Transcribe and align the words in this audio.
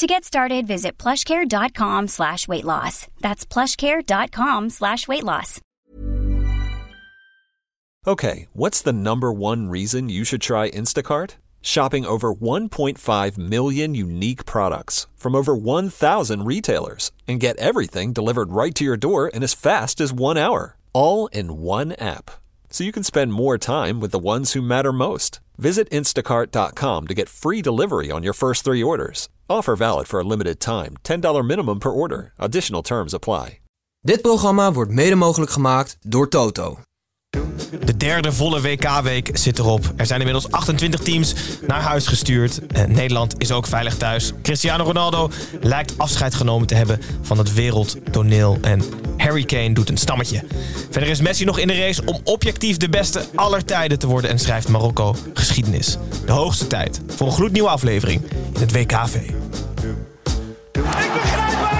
To 0.00 0.06
get 0.06 0.24
started, 0.24 0.66
visit 0.66 0.96
plushcare.com 0.96 2.08
slash 2.08 2.48
weight 2.48 2.64
loss. 2.64 3.06
That's 3.20 3.44
plushcare.com 3.44 4.70
slash 4.70 5.06
weight 5.06 5.24
loss. 5.24 5.60
Okay, 8.06 8.46
what's 8.54 8.80
the 8.80 8.94
number 8.94 9.30
one 9.30 9.68
reason 9.68 10.08
you 10.08 10.24
should 10.24 10.40
try 10.40 10.70
Instacart? 10.70 11.36
Shopping 11.60 12.06
over 12.06 12.32
1.5 12.32 13.36
million 13.36 13.94
unique 13.94 14.46
products 14.46 15.06
from 15.18 15.34
over 15.34 15.54
1,000 15.54 16.46
retailers 16.46 17.12
and 17.28 17.38
get 17.38 17.58
everything 17.58 18.14
delivered 18.14 18.52
right 18.52 18.74
to 18.76 18.84
your 18.84 18.96
door 18.96 19.28
in 19.28 19.42
as 19.42 19.52
fast 19.52 20.00
as 20.00 20.14
one 20.14 20.38
hour. 20.38 20.78
All 20.94 21.26
in 21.26 21.58
one 21.58 21.92
app. 21.98 22.30
So 22.70 22.84
you 22.84 22.92
can 22.92 23.04
spend 23.04 23.34
more 23.34 23.58
time 23.58 24.00
with 24.00 24.12
the 24.12 24.18
ones 24.18 24.54
who 24.54 24.62
matter 24.62 24.94
most. 24.94 25.40
Visit 25.58 25.90
instacart.com 25.90 27.06
to 27.06 27.14
get 27.14 27.28
free 27.28 27.60
delivery 27.60 28.10
on 28.10 28.22
your 28.22 28.32
first 28.32 28.64
three 28.64 28.82
orders. 28.82 29.28
Offer 29.50 29.74
valid 29.74 30.06
for 30.06 30.20
a 30.20 30.22
limited 30.22 30.60
time. 30.60 30.96
$10 31.02 31.44
minimum 31.44 31.78
per 31.78 31.90
order. 31.90 32.32
Additional 32.36 32.82
terms 32.82 33.14
apply. 33.14 33.60
Dit 34.00 34.22
programma 34.22 34.72
wordt 34.72 34.90
mede 34.90 35.14
mogelijk 35.14 35.50
gemaakt 35.50 35.96
door 36.00 36.28
Toto. 36.28 36.78
De 37.84 37.96
derde 37.96 38.32
volle 38.32 38.60
WK-week 38.60 39.30
zit 39.32 39.58
erop. 39.58 39.92
Er 39.96 40.06
zijn 40.06 40.18
inmiddels 40.18 40.50
28 40.50 41.00
teams 41.00 41.34
naar 41.66 41.80
huis 41.80 42.06
gestuurd. 42.06 42.60
En 42.66 42.92
Nederland 42.92 43.34
is 43.38 43.52
ook 43.52 43.66
veilig 43.66 43.96
thuis. 43.96 44.32
Cristiano 44.42 44.84
Ronaldo 44.84 45.30
lijkt 45.60 45.98
afscheid 45.98 46.34
genomen 46.34 46.66
te 46.66 46.74
hebben 46.74 47.00
van 47.22 47.38
het 47.38 47.54
wereldtoneel. 47.54 48.58
En 48.60 48.82
Harry 49.16 49.44
Kane 49.44 49.72
doet 49.72 49.88
een 49.88 49.96
stammetje. 49.96 50.42
Verder 50.90 51.10
is 51.10 51.20
Messi 51.20 51.44
nog 51.44 51.58
in 51.58 51.66
de 51.66 51.78
race 51.78 52.02
om 52.04 52.20
objectief 52.24 52.76
de 52.76 52.88
beste 52.88 53.24
aller 53.34 53.64
tijden 53.64 53.98
te 53.98 54.06
worden. 54.06 54.30
En 54.30 54.38
schrijft 54.38 54.68
Marokko 54.68 55.16
geschiedenis. 55.34 55.96
De 56.26 56.32
hoogste 56.32 56.66
tijd 56.66 57.00
voor 57.06 57.26
een 57.26 57.32
gloednieuwe 57.32 57.68
aflevering 57.68 58.22
in 58.54 58.60
het 58.60 58.72
WKV. 58.72 59.14
Ik 60.74 61.12
begrijp 61.12 61.79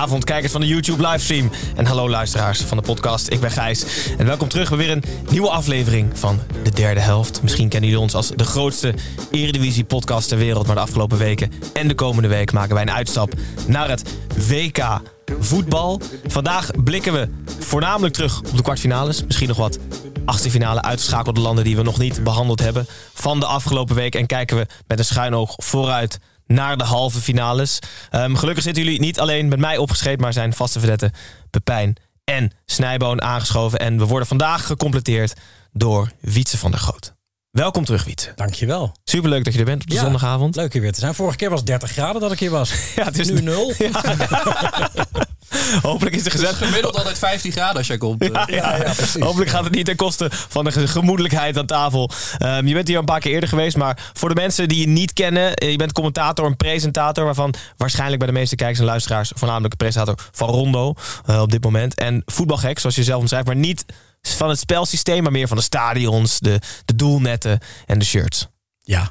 Goedenavond, 0.00 0.30
kijkers 0.30 0.52
van 0.52 0.60
de 0.60 0.66
YouTube 0.66 1.08
livestream. 1.08 1.50
En 1.76 1.86
hallo 1.86 2.08
luisteraars 2.08 2.60
van 2.60 2.76
de 2.76 2.82
podcast. 2.82 3.30
Ik 3.30 3.40
ben 3.40 3.50
Gijs. 3.50 3.84
En 4.18 4.26
welkom 4.26 4.48
terug 4.48 4.68
bij 4.68 4.78
weer 4.78 4.90
een 4.90 5.04
nieuwe 5.30 5.50
aflevering 5.50 6.18
van 6.18 6.40
de 6.62 6.70
derde 6.70 7.00
helft. 7.00 7.42
Misschien 7.42 7.68
kennen 7.68 7.88
jullie 7.88 8.04
ons 8.04 8.14
als 8.14 8.28
de 8.28 8.44
grootste 8.44 8.94
Eredivisie 9.30 9.84
podcast 9.84 10.28
ter 10.28 10.38
wereld. 10.38 10.66
Maar 10.66 10.74
de 10.74 10.80
afgelopen 10.80 11.18
weken 11.18 11.52
en 11.72 11.88
de 11.88 11.94
komende 11.94 12.28
week 12.28 12.52
maken 12.52 12.74
wij 12.74 12.82
een 12.82 12.90
uitstap 12.90 13.34
naar 13.66 13.88
het 13.88 14.14
WK 14.48 15.00
voetbal. 15.40 16.00
Vandaag 16.26 16.70
blikken 16.84 17.12
we 17.12 17.28
voornamelijk 17.58 18.14
terug 18.14 18.38
op 18.38 18.56
de 18.56 18.62
kwartfinales. 18.62 19.24
Misschien 19.24 19.48
nog 19.48 19.56
wat 19.56 19.78
achtste 20.24 20.50
finale 20.50 20.82
uitgeschakelde 20.82 21.40
landen 21.40 21.64
die 21.64 21.76
we 21.76 21.82
nog 21.82 21.98
niet 21.98 22.24
behandeld 22.24 22.60
hebben 22.60 22.86
van 23.14 23.40
de 23.40 23.46
afgelopen 23.46 23.94
week. 23.94 24.14
En 24.14 24.26
kijken 24.26 24.56
we 24.56 24.66
met 24.86 24.98
een 24.98 25.04
schuin 25.04 25.34
oog 25.34 25.54
vooruit 25.56 26.18
naar 26.50 26.76
de 26.76 26.84
halve 26.84 27.20
finales. 27.20 27.78
Ehm, 28.10 28.34
gelukkig 28.34 28.64
zitten 28.64 28.82
jullie 28.84 29.00
niet 29.00 29.20
alleen 29.20 29.48
met 29.48 29.58
mij 29.58 29.76
opgeschreven, 29.76 30.20
maar 30.20 30.32
zijn 30.32 30.52
vaste 30.52 30.78
verdetten 30.78 31.12
Pepijn 31.50 31.96
en 32.24 32.52
Snijboon 32.66 33.22
aangeschoven. 33.22 33.78
En 33.78 33.98
we 33.98 34.04
worden 34.06 34.28
vandaag 34.28 34.66
gecompleteerd 34.66 35.34
door 35.72 36.10
Wietse 36.20 36.58
van 36.58 36.70
der 36.70 36.80
Groot. 36.80 37.14
Welkom 37.50 37.84
terug, 37.84 38.04
Wietse. 38.04 38.32
Dankjewel. 38.36 38.96
Superleuk 39.04 39.44
dat 39.44 39.52
je 39.52 39.58
er 39.58 39.64
bent 39.64 39.82
op 39.82 39.88
de 39.88 39.94
Ja, 39.94 40.00
zondagavond. 40.00 40.56
Leuk 40.56 40.72
hier 40.72 40.82
weer 40.82 40.92
te 40.92 41.00
zijn. 41.00 41.14
Vorige 41.14 41.36
keer 41.36 41.50
was 41.50 41.58
het 41.58 41.68
30 41.68 41.90
graden 41.90 42.20
dat 42.20 42.32
ik 42.32 42.38
hier 42.38 42.50
was. 42.50 42.72
Ja, 42.96 43.04
het 43.04 43.18
is 43.18 43.28
nu 43.30 43.40
nul. 43.40 43.72
Hopelijk 45.82 46.16
is 46.16 46.22
de 46.22 46.30
gezet. 46.30 46.54
Gemiddeld 46.54 46.96
altijd 46.96 47.18
15 47.18 47.52
graden 47.52 47.76
als 47.76 47.86
jij 47.86 47.98
komt. 47.98 48.24
Ja, 48.24 48.46
ja, 48.50 48.76
ja. 48.76 48.94
Hopelijk 49.24 49.50
gaat 49.50 49.64
het 49.64 49.74
niet 49.74 49.84
ten 49.84 49.96
koste 49.96 50.28
van 50.30 50.64
de 50.64 50.72
ge- 50.72 50.86
gemoedelijkheid 50.88 51.58
aan 51.58 51.66
tafel. 51.66 52.10
Ehm, 52.38 52.66
je 52.66 52.74
bent 52.74 52.88
hier 52.88 52.98
een 52.98 53.04
paar 53.04 53.20
keer 53.20 53.32
eerder 53.32 53.48
geweest, 53.48 53.76
maar 53.76 54.10
voor 54.12 54.28
de 54.28 54.34
mensen 54.34 54.68
die 54.68 54.80
je 54.80 54.86
niet 54.88 55.12
kennen, 55.12 55.54
eh, 55.54 55.70
je 55.70 55.76
bent 55.76 55.92
commentator, 55.92 56.46
een 56.46 56.56
presentator, 56.56 57.24
waarvan 57.24 57.54
waarschijnlijk 57.76 58.18
bij 58.18 58.26
de 58.28 58.38
meeste 58.38 58.56
kijkers 58.56 58.78
en 58.78 58.84
luisteraars 58.84 59.32
voornamelijk 59.34 59.72
een 59.72 59.78
presentator 59.78 60.28
van 60.32 60.48
Rondo 60.48 60.94
eh, 61.26 61.40
op 61.40 61.50
dit 61.50 61.64
moment. 61.64 61.94
En 61.94 62.22
voetbalgek, 62.26 62.78
zoals 62.78 62.96
je 62.96 63.04
zelf 63.04 63.20
omschrijft, 63.20 63.46
maar 63.46 63.56
niet 63.56 63.84
van 64.22 64.48
het 64.48 64.58
spelsysteem, 64.58 65.22
maar 65.22 65.32
meer 65.32 65.48
van 65.48 65.56
de 65.56 65.62
stadions, 65.62 66.38
de, 66.38 66.60
de 66.84 66.94
doelnetten 66.96 67.58
en 67.86 67.98
de 67.98 68.04
shirts. 68.04 68.48
Ja, 68.78 69.00
Dat 69.00 69.08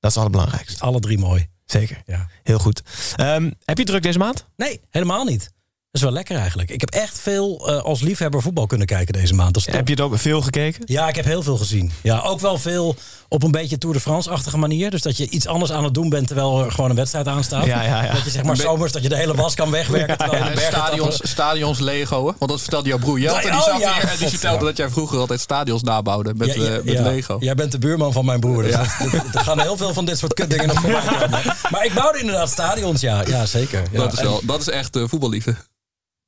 is 0.00 0.08
het 0.08 0.16
allerbelangrijkste. 0.16 0.80
alle 0.84 1.00
drie 1.00 1.18
mooi. 1.18 1.46
Zeker. 1.64 2.02
Ja. 2.06 2.26
Heel 2.42 2.58
goed. 2.58 2.82
Ehm, 3.16 3.50
heb 3.64 3.78
je 3.78 3.84
druk 3.84 4.02
deze 4.02 4.18
maand? 4.18 4.44
Nee, 4.56 4.80
helemaal 4.90 5.24
niet. 5.24 5.50
Dat 5.92 6.00
is 6.00 6.06
wel 6.08 6.16
lekker 6.16 6.36
eigenlijk. 6.36 6.70
Ik 6.70 6.80
heb 6.80 6.90
echt 6.90 7.18
veel 7.18 7.68
eh, 7.68 7.82
als 7.82 8.00
liefhebber 8.00 8.42
voetbal 8.42 8.66
kunnen 8.66 8.86
kijken 8.86 9.12
deze 9.12 9.34
maand. 9.34 9.66
Heb 9.70 9.86
je 9.88 9.94
het 9.94 10.02
ook 10.02 10.18
veel 10.18 10.40
gekeken? 10.40 10.82
Ja, 10.84 11.08
ik 11.08 11.16
heb 11.16 11.24
heel 11.24 11.42
veel 11.42 11.56
gezien. 11.56 11.92
Ja, 12.02 12.20
ook 12.20 12.40
wel 12.40 12.58
veel 12.58 12.96
op 13.28 13.42
een 13.42 13.50
beetje 13.50 13.78
Tour 13.78 13.94
de 13.94 14.00
France-achtige 14.00 14.58
manier. 14.58 14.90
Dus 14.90 15.02
dat 15.02 15.16
je 15.16 15.28
iets 15.28 15.46
anders 15.46 15.72
aan 15.72 15.84
het 15.84 15.94
doen 15.94 16.08
bent 16.08 16.26
terwijl 16.26 16.64
er 16.64 16.72
gewoon 16.72 16.90
een 16.90 16.96
wedstrijd 16.96 17.26
aanstaat. 17.28 17.64
Ja, 17.64 17.82
ja, 17.82 18.04
ja. 18.04 18.12
Dat 18.12 18.24
je 18.24 18.30
zeg 18.30 18.42
maar 18.42 18.56
zomers 18.56 18.92
dat 18.92 19.02
je 19.02 19.08
de 19.08 19.16
hele 19.16 19.34
was 19.34 19.54
kan 19.54 19.70
wegwerken. 19.70 20.18
terwijl 20.18 20.42
je 20.42 20.48
En 20.48 20.54
de 20.54 20.60
bergen 20.60 20.80
stadions, 20.82 21.20
stadions 21.30 21.78
Lego, 21.78 22.22
want 22.38 22.50
dat 22.50 22.60
vertelde 22.60 22.88
jouw 22.88 22.98
broer 22.98 23.18
Jelte. 23.18 23.40
Die 23.40 23.50
Oh, 23.50 23.62
zat 23.64 23.80
ja. 23.80 23.92
hier 23.94 24.08
en 24.10 24.18
die 24.18 24.28
vertelde 24.28 24.64
dat 24.64 24.76
jij 24.76 24.88
vroeger 24.90 25.18
altijd 25.18 25.40
stadions 25.40 25.82
nabouwde 25.82 26.34
met, 26.34 26.54
Ja, 26.54 26.62
ja, 26.62 26.68
eh, 26.76 26.84
met 26.84 26.94
ja. 26.94 27.02
Lego. 27.02 27.36
Jij 27.40 27.54
bent 27.54 27.72
de 27.72 27.78
buurman 27.78 28.12
van 28.12 28.24
mijn 28.24 28.40
broer. 28.40 28.62
Dus 28.62 28.74
er 28.74 28.90
gaan 29.32 29.60
heel 29.60 29.76
veel 29.76 29.92
van 29.94 30.04
dit 30.04 30.18
soort 30.18 30.34
kutdingen 30.34 30.66
nog 30.66 30.80
voorbij 30.80 31.02
komen. 31.18 31.40
Maar 31.70 31.84
ik 31.84 31.94
bouwde 31.94 32.18
inderdaad 32.18 32.50
stadions, 32.50 33.00
ja. 33.00 33.22
Ja, 33.26 33.46
zeker. 33.46 33.82
Ja, 33.90 33.98
dat, 33.98 34.12
is 34.12 34.18
en- 34.18 34.24
wel, 34.24 34.40
dat 34.44 34.60
is 34.60 34.68
echt 34.68 34.96
eh, 34.96 35.02
voetballiefde. 35.06 35.54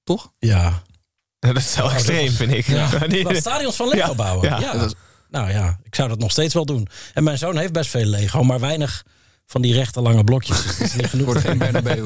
Toch? 0.04 0.30
Ja. 0.38 0.82
Dat 1.38 1.56
is 1.56 1.74
wel 1.76 1.92
extreem, 1.92 2.32
vind 2.32 2.52
ik. 2.52 2.66
Nee, 3.08 3.24
Wat 3.24 3.36
stadions 3.36 3.76
van 3.76 3.88
Lego 3.88 4.08
Ja, 4.08 4.14
bouwen. 4.14 4.48
ja. 4.48 4.58
Ja. 4.60 4.88
Nou 5.30 5.50
ja, 5.50 5.78
ik 5.82 5.94
zou 5.94 6.08
dat 6.08 6.18
nog 6.18 6.30
steeds 6.30 6.54
wel 6.54 6.64
doen. 6.66 6.88
En 7.14 7.24
mijn 7.24 7.38
zoon 7.38 7.56
heeft 7.56 7.72
best 7.72 7.90
veel 7.90 8.04
Lego, 8.04 8.42
maar 8.42 8.60
weinig 8.60 9.04
van 9.46 9.62
die 9.62 9.74
rechte 9.74 10.00
lange 10.00 10.24
blokjes. 10.24 10.62
Dus 10.62 10.76
dat 10.78 10.86
is 10.86 10.94
niet 10.94 11.06
genoeg. 11.06 11.26
Wordt 11.26 11.40
geen 11.40 11.58
Bernabeu. 11.58 12.02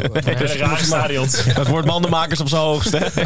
stadions. 0.84 1.44
Dat 1.54 1.66
wordt 1.66 1.86
mandenmakers 1.86 2.40
op 2.40 2.48
zijn 2.48 2.62
hoogst. 2.62 2.92
Hè? 2.98 3.22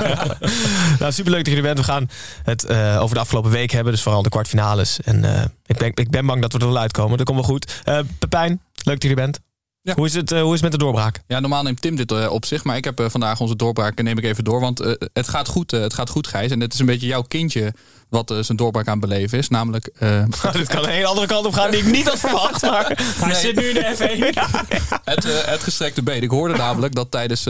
nou, 0.99 1.13
superleuk 1.13 1.45
dat 1.45 1.53
je 1.53 1.57
er 1.57 1.63
bent. 1.63 1.79
We 1.79 1.85
gaan 1.85 2.09
het 2.43 2.65
eh, 2.65 2.99
over 3.01 3.15
de 3.15 3.21
afgelopen 3.21 3.51
week 3.51 3.71
hebben. 3.71 3.93
Dus 3.93 4.03
vooral 4.03 4.23
de 4.23 4.29
kwartfinales. 4.29 5.01
En 5.01 5.25
eh, 5.25 5.45
ik, 5.67 5.77
ben, 5.79 5.91
ik 5.95 6.11
ben 6.11 6.27
bang 6.27 6.43
dat 6.43 6.53
we 6.53 6.59
er 6.59 6.67
wel 6.67 6.79
uitkomen. 6.79 7.17
Dat 7.17 7.27
komt 7.27 7.39
wel 7.39 7.49
goed. 7.49 7.81
Eh, 7.85 7.99
Pepijn, 8.19 8.51
leuk 8.83 9.01
dat 9.01 9.03
je 9.03 9.09
er 9.09 9.15
bent. 9.15 9.41
Ja. 9.85 9.95
Hoe, 9.95 10.07
is 10.07 10.15
het, 10.15 10.33
eh, 10.33 10.41
hoe 10.41 10.55
is 10.55 10.61
het 10.61 10.63
met 10.63 10.73
de 10.73 10.79
doorbraak? 10.79 11.23
Ja, 11.27 11.41
normaal 11.41 11.63
neemt 11.63 11.81
Tim 11.81 11.97
dit 11.97 12.13
eh, 12.13 12.31
op 12.31 12.45
zich, 12.45 12.65
maar 12.65 12.77
ik 12.77 12.85
heb 12.85 13.01
eh, 13.01 13.07
vandaag 13.09 13.41
onze 13.41 13.57
doorbraak 13.57 14.03
neem 14.03 14.19
ik 14.19 14.25
even 14.25 14.45
door, 14.45 14.61
want 14.61 14.79
het 15.13 15.29
gaat 15.29 15.49
goed, 15.49 15.71
het 15.71 15.95
gaat 15.95 16.11
goed, 16.11 16.27
Gijs. 16.27 16.51
En 16.51 16.61
het 16.61 16.73
is 16.73 16.79
een 16.79 16.87
beetje 16.87 17.07
jouw 17.07 17.23
kindje 17.23 17.73
wat 18.09 18.35
zijn 18.41 18.57
doorbraak 18.57 18.87
aan 18.87 18.99
het 19.01 19.09
beleven 19.09 19.39
is, 19.39 19.49
namelijk. 19.49 19.87
eh, 19.87 20.25
dit 20.53 20.69
kan 20.69 20.83
een 20.85 20.91
hele 20.91 21.07
andere 21.07 21.27
kant 21.27 21.47
op 21.47 21.53
gaan 21.53 21.71
die 21.71 21.81
ik 21.81 21.93
niet 21.93 22.09
had 22.09 22.19
verwacht. 22.19 22.63
Maar 22.63 22.93
hij 23.21 23.35
zit 23.35 23.57
nu 23.57 23.63
in 23.63 23.75
de 23.75 23.97
F1. 23.97 24.41
Het, 25.05 25.25
eh, 25.25 25.45
het 25.45 25.63
gestrekte 25.63 26.03
been. 26.03 26.23
Ik 26.23 26.31
hoorde 26.31 26.57
namelijk 26.57 26.95
dat 26.95 27.11
tijdens 27.11 27.47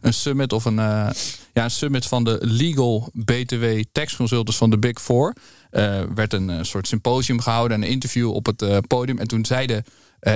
een 0.00 0.14
summit 0.14 0.52
of 0.52 0.64
een, 0.64 0.74
ja, 0.74 1.14
een 1.52 1.70
summit 1.70 2.06
van 2.06 2.24
de 2.24 2.38
Legal 2.40 3.10
BTW 3.12 3.64
Tax 3.92 4.16
Consultants 4.16 4.56
van 4.58 4.70
de 4.70 4.78
Big 4.78 5.00
Four. 5.00 5.34
werd 6.14 6.32
een 6.32 6.66
soort 6.66 6.88
symposium 6.88 7.40
gehouden 7.40 7.76
en 7.76 7.82
een 7.82 7.90
interview 7.90 8.32
op 8.32 8.46
het 8.46 8.86
podium. 8.86 9.18
En 9.18 9.28
toen 9.28 9.44
zei 9.44 9.66
de 9.66 9.74
eh, 9.74 9.82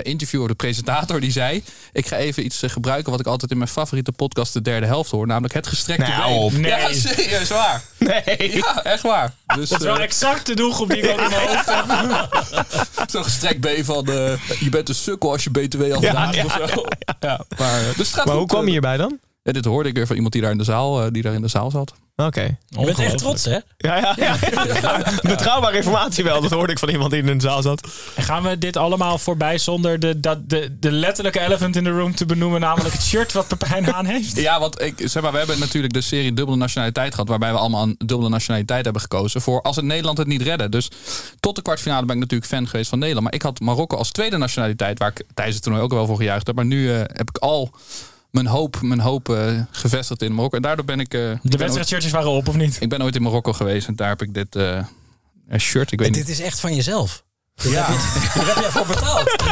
interviewer, 0.02 0.48
de 0.48 0.54
presentator, 0.54 1.20
die 1.20 1.32
zei: 1.32 1.64
Ik 1.92 2.06
ga 2.06 2.16
even 2.16 2.44
iets 2.44 2.62
eh, 2.62 2.70
gebruiken 2.70 3.10
wat 3.10 3.20
ik 3.20 3.26
altijd 3.26 3.50
in 3.50 3.58
mijn 3.58 3.70
favoriete 3.70 4.12
podcast 4.12 4.52
de 4.52 4.62
derde 4.62 4.86
helft 4.86 5.10
hoor. 5.10 5.26
Namelijk 5.26 5.54
het 5.54 5.66
gestrekte 5.66 6.10
Nou, 6.10 6.28
been. 6.28 6.36
op. 6.42 6.52
Ja, 6.66 6.76
Nee. 6.86 6.94
serieus 6.94 7.48
waar. 7.48 7.82
Nee. 7.98 8.56
Ja, 8.56 8.82
echt 8.84 9.02
waar. 9.02 9.32
Dus, 9.56 9.68
Dat 9.68 9.80
is 9.80 9.86
wel 9.86 9.96
eh, 9.96 10.02
exact 10.02 10.46
de 10.46 10.54
doelgroep 10.54 10.88
die 10.88 10.98
ik 11.02 11.10
ook 11.10 11.20
in 11.20 11.30
mijn 11.30 11.48
hoofd 11.48 11.66
heb. 11.74 13.08
Zo'n 13.10 13.24
gestrekt 13.24 13.60
been 13.60 13.84
van 13.84 14.06
eh, 14.06 14.32
je 14.60 14.68
bent 14.70 14.88
een 14.88 14.94
sukkel 14.94 15.30
als 15.32 15.44
je 15.44 15.50
BTW 15.50 15.80
al 15.82 15.88
Ja, 15.88 15.94
gedaan 16.08 16.34
hebt 16.34 16.36
ja, 16.54 16.62
of 16.64 16.70
zo. 16.70 16.84
Ja, 17.20 17.44
maar, 17.58 17.80
eh, 17.80 17.86
dus 17.86 18.06
het 18.06 18.16
gaat 18.16 18.26
Maar 18.26 18.36
hoe 18.36 18.46
kwam 18.46 18.60
je 18.60 18.66
eh, 18.66 18.72
hierbij 18.72 18.96
dan? 18.96 19.18
Ja, 19.42 19.52
dit 19.52 19.64
hoorde 19.64 19.88
ik 19.88 19.94
weer 19.94 20.06
van 20.06 20.16
iemand 20.16 20.32
die 20.32 20.42
daar 20.42 20.50
in 20.50 20.58
de 20.58 20.64
zaal, 20.64 21.02
eh, 21.02 21.10
die 21.10 21.22
daar 21.22 21.34
in 21.34 21.42
de 21.42 21.48
zaal 21.48 21.70
zat. 21.70 21.92
Oké. 22.16 22.56
Je 22.68 22.84
bent 22.84 22.98
echt 22.98 23.18
trots, 23.18 23.44
hè? 23.44 23.58
Ja, 23.76 23.96
ja, 23.96 24.14
ja, 24.16 24.36
ja. 24.80 25.12
Betrouwbare 25.22 25.76
informatie 25.76 26.24
wel. 26.24 26.40
Dat 26.40 26.50
hoorde 26.50 26.72
ik 26.72 26.78
van 26.78 26.88
iemand 26.88 27.10
die 27.10 27.22
in 27.22 27.28
een 27.28 27.40
zaal 27.40 27.62
zat. 27.62 27.88
En 28.14 28.22
gaan 28.22 28.42
we 28.42 28.58
dit 28.58 28.76
allemaal 28.76 29.18
voorbij 29.18 29.58
zonder 29.58 30.00
de, 30.00 30.20
dat, 30.20 30.48
de, 30.48 30.76
de 30.80 30.92
letterlijke 30.92 31.40
elephant 31.40 31.76
in 31.76 31.84
the 31.84 31.90
room 31.90 32.14
te 32.14 32.26
benoemen, 32.26 32.60
namelijk 32.60 32.94
het 32.94 33.02
shirt 33.02 33.32
wat 33.32 33.48
Pepijn 33.48 33.92
aan 33.94 34.06
heeft? 34.06 34.36
Ja, 34.36 34.60
want 34.60 34.80
ik, 34.80 34.94
zeg 35.04 35.22
maar, 35.22 35.32
we 35.32 35.38
hebben 35.38 35.58
natuurlijk 35.58 35.92
de 35.92 36.00
serie 36.00 36.32
dubbele 36.32 36.56
nationaliteit 36.56 37.10
gehad. 37.10 37.28
Waarbij 37.28 37.52
we 37.52 37.58
allemaal 37.58 37.82
een 37.82 37.94
dubbele 37.98 38.28
nationaliteit 38.28 38.84
hebben 38.84 39.02
gekozen. 39.02 39.40
Voor 39.40 39.62
als 39.62 39.76
het 39.76 39.84
Nederland 39.84 40.18
het 40.18 40.26
niet 40.26 40.42
redden. 40.42 40.70
Dus 40.70 40.90
tot 41.40 41.56
de 41.56 41.62
kwartfinale 41.62 42.06
ben 42.06 42.14
ik 42.14 42.20
natuurlijk 42.20 42.50
fan 42.50 42.68
geweest 42.68 42.88
van 42.88 42.98
Nederland. 42.98 43.26
Maar 43.26 43.34
ik 43.34 43.42
had 43.42 43.60
Marokko 43.60 43.96
als 43.96 44.10
tweede 44.10 44.36
nationaliteit. 44.36 44.98
Waar 44.98 45.10
ik 45.14 45.24
tijdens 45.34 45.56
het 45.56 45.64
toernooi 45.64 45.84
ook 45.84 45.92
wel 45.92 46.06
voor 46.06 46.16
gejuicht 46.16 46.46
heb. 46.46 46.56
Maar 46.56 46.64
nu 46.64 46.92
eh, 46.92 46.98
heb 46.98 47.28
ik 47.28 47.38
al 47.38 47.70
mijn 48.30 48.46
hoop, 48.46 48.80
mijn 48.80 49.00
hoop 49.00 49.28
eh, 49.28 49.60
gevestigd 49.70 50.22
in 50.22 50.34
Marokko. 50.34 50.56
En 50.56 50.62
daardoor 50.62 50.84
ben 50.84 51.00
ik. 51.00 51.14
eh, 51.14 51.20
De 51.20 51.26
ooit- 51.44 51.56
wedstrijdshirtjes 51.56 52.12
waren 52.12 52.30
op, 52.30 52.48
of 52.48 52.54
niet? 52.54 52.76
Ik 52.80 52.88
ben 52.88 53.02
ooit 53.02 53.14
in 53.16 53.22
Marokko 53.22 53.52
geweest 53.52 53.88
en 53.88 53.96
daar 53.96 54.08
heb 54.08 54.22
ik 54.22 54.34
dit 54.34 54.56
eh, 54.56 54.84
shirt. 55.58 55.92
Ik 55.92 55.98
weet 55.98 56.08
En 56.08 56.14
niet. 56.14 56.26
dit 56.26 56.38
is 56.38 56.44
echt 56.44 56.60
van 56.60 56.74
jezelf. 56.74 57.24
Dit 57.54 57.72
Ja. 57.72 57.84
heb 57.84 57.96
je, 57.96 58.30
hier 58.40 58.46
heb 58.54 58.56
jij 58.62 58.70
voor 58.70 58.86
betaald. 58.86 59.42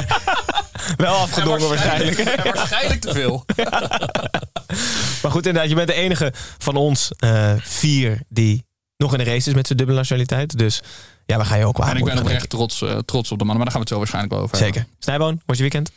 Wel 0.97 1.15
afgedongen 1.15 1.69
waarschijnlijk. 1.69 2.43
Waarschijnlijk 2.55 3.01
te 3.01 3.13
veel. 3.13 3.45
Maar 5.23 5.31
goed, 5.31 5.47
inderdaad, 5.47 5.71
je 5.71 5.75
bent 5.77 5.89
de 5.89 5.95
enige 5.95 6.33
van 6.59 6.77
ons 6.77 7.11
eh, 7.17 7.53
vier 7.61 8.21
die 8.29 8.65
nog 8.97 9.13
in 9.13 9.19
de 9.19 9.25
race 9.25 9.49
is 9.49 9.55
met 9.55 9.67
zijn 9.67 9.79
dubbele 9.79 9.99
nationaliteit. 9.99 10.59
Dus 10.59 10.81
ja, 11.27 11.39
we 11.39 11.45
gaan 11.45 11.59
je 11.59 11.65
ook 11.67 11.77
wel 11.79 11.87
En 11.87 11.97
ik 11.97 12.05
ben 12.05 12.19
oprecht 12.19 12.49
trots, 12.51 12.83
eh, 12.83 12.99
trots 12.99 13.33
op 13.33 13.39
de 13.39 13.45
mannen. 13.45 13.57
Maar 13.65 13.65
daar 13.65 13.67
gaan 13.67 13.73
we 13.73 13.79
het 13.79 13.89
zo 13.89 13.97
waarschijnlijk 13.99 14.35
wel 14.35 14.43
over. 14.43 14.57
Zeker. 14.57 14.87
Snijboon, 14.99 15.41
was 15.47 15.57
je 15.57 15.63
weekend? 15.63 15.91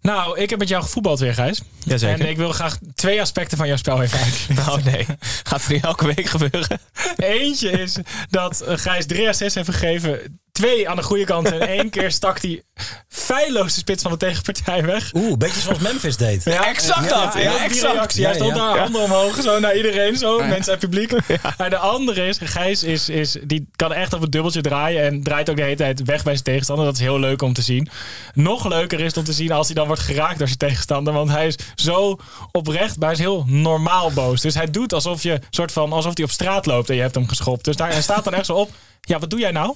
Nou, 0.00 0.38
ik 0.38 0.50
heb 0.50 0.58
met 0.58 0.68
jou 0.68 0.82
gevoetbald 0.82 1.18
weer, 1.18 1.34
Gijs. 1.34 1.60
Jazeker. 1.84 2.20
En 2.20 2.28
ik 2.30 2.36
wil 2.36 2.52
graag 2.52 2.78
twee 2.94 3.20
aspecten 3.20 3.58
van 3.58 3.66
jouw 3.66 3.76
spel 3.76 4.02
even 4.02 4.18
uit. 4.18 4.46
Nou 4.66 4.82
nee, 4.82 5.06
gaat 5.42 5.68
niet 5.68 5.84
elke 5.84 6.06
week 6.06 6.26
gebeuren? 6.26 6.80
Eentje 7.16 7.70
is 7.70 7.96
dat 8.30 8.60
eh, 8.60 8.76
Gijs 8.76 9.06
drie 9.06 9.28
assists 9.28 9.54
heeft 9.54 9.68
gegeven. 9.70 10.40
Twee 10.52 10.88
aan 10.88 10.96
de 10.96 11.02
goede 11.02 11.24
kant. 11.24 11.50
En 11.52 11.60
één 11.78 11.90
keer 11.90 12.10
stak 12.12 12.42
hij 12.42 12.62
feilloos 13.08 13.74
de 13.74 13.80
spits 13.80 14.02
van 14.02 14.10
de 14.10 14.16
tegenpartij 14.16 14.84
weg. 14.84 15.10
Oeh, 15.14 15.30
een 15.30 15.38
beetje 15.38 15.60
zoals 15.60 15.78
Memphis 15.78 16.16
deed. 16.16 16.44
Ja, 16.44 16.66
exact 16.66 17.08
dat. 17.08 17.34
Ja, 17.34 17.40
Ja, 17.40 17.64
exact. 17.64 17.92
reactie. 17.92 18.24
Hij 18.24 18.32
Ja, 18.32 18.38
stond 18.38 18.56
ja. 18.56 18.72
daar, 18.72 18.78
handen 18.78 19.00
omhoog, 19.00 19.42
zo 19.42 19.60
naar 19.60 19.76
iedereen, 19.76 20.16
zo, 20.16 20.38
mensen 20.38 20.72
en 20.72 20.78
publiek. 20.78 21.12
Maar 21.58 21.70
de 21.70 21.76
andere 21.76 22.26
is, 22.26 22.38
Gijs 22.42 22.82
is, 22.82 23.08
is, 23.08 23.36
die 23.42 23.68
kan 23.76 23.92
echt 23.92 24.12
op 24.12 24.20
het 24.20 24.32
dubbeltje 24.32 24.60
draaien 24.60 25.02
en 25.02 25.22
draait 25.22 25.50
ook 25.50 25.56
de 25.56 25.62
hele 25.62 25.76
tijd 25.76 26.04
weg 26.04 26.22
bij 26.22 26.32
zijn 26.32 26.44
tegenstander. 26.44 26.84
Dat 26.84 26.94
is 26.94 27.00
heel 27.00 27.18
leuk 27.20 27.42
om 27.42 27.52
te 27.52 27.62
zien. 27.62 27.88
Nog 28.34 28.68
leuker 28.68 29.00
is 29.00 29.06
het 29.06 29.16
om 29.16 29.24
te 29.24 29.32
zien 29.32 29.52
als 29.52 29.66
hij 29.66 29.74
dan 29.74 29.87
wordt 29.88 30.02
geraakt 30.02 30.38
door 30.38 30.46
zijn 30.46 30.58
tegenstander, 30.58 31.12
want 31.12 31.30
hij 31.30 31.46
is 31.46 31.56
zo 31.74 32.18
oprecht, 32.52 32.96
maar 32.96 33.08
hij 33.08 33.18
is 33.18 33.24
heel 33.24 33.44
normaal 33.46 34.12
boos. 34.12 34.40
Dus 34.40 34.54
hij 34.54 34.70
doet 34.70 34.92
alsof 34.92 35.22
je, 35.22 35.40
soort 35.50 35.72
van, 35.72 35.92
alsof 35.92 36.16
hij 36.16 36.24
op 36.24 36.30
straat 36.30 36.66
loopt 36.66 36.88
en 36.90 36.94
je 36.96 37.00
hebt 37.00 37.14
hem 37.14 37.28
geschopt. 37.28 37.64
Dus 37.64 37.76
daar, 37.76 37.90
hij 37.90 38.02
staat 38.02 38.24
dan 38.24 38.34
echt 38.34 38.46
zo 38.46 38.54
op. 38.54 38.70
Ja, 39.00 39.18
wat 39.18 39.30
doe 39.30 39.38
jij 39.38 39.50
nou? 39.50 39.74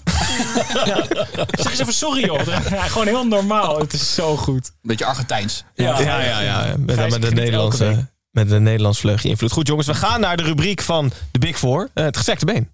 ja. 0.85 1.05
Zeg 1.63 1.71
eens 1.71 1.79
even 1.79 1.95
sorry, 1.95 2.25
joh. 2.25 2.47
Ja, 2.71 2.83
gewoon 2.83 3.07
heel 3.07 3.27
normaal. 3.27 3.79
Het 3.79 3.93
is 3.93 4.15
zo 4.15 4.37
goed. 4.37 4.73
Beetje 4.83 5.05
Argentijns. 5.05 5.65
Ja, 5.75 6.01
ja, 6.01 6.21
ja. 6.21 6.41
ja. 6.41 6.75
Met, 6.79 7.23
de 7.23 7.31
Nederlandse, 7.31 8.11
met 8.31 8.49
de 8.49 8.61
Nederlands 8.61 9.01
vleugje 9.01 9.29
invloed. 9.29 9.53
Goed 9.53 9.67
jongens, 9.67 9.87
we 9.87 9.95
gaan 9.95 10.21
naar 10.21 10.37
de 10.37 10.43
rubriek 10.43 10.83
van 10.83 11.13
de 11.31 11.39
Big 11.39 11.59
Four. 11.59 11.89
Eh, 11.95 12.05
het 12.05 12.17
gestekte 12.17 12.45
been. 12.45 12.69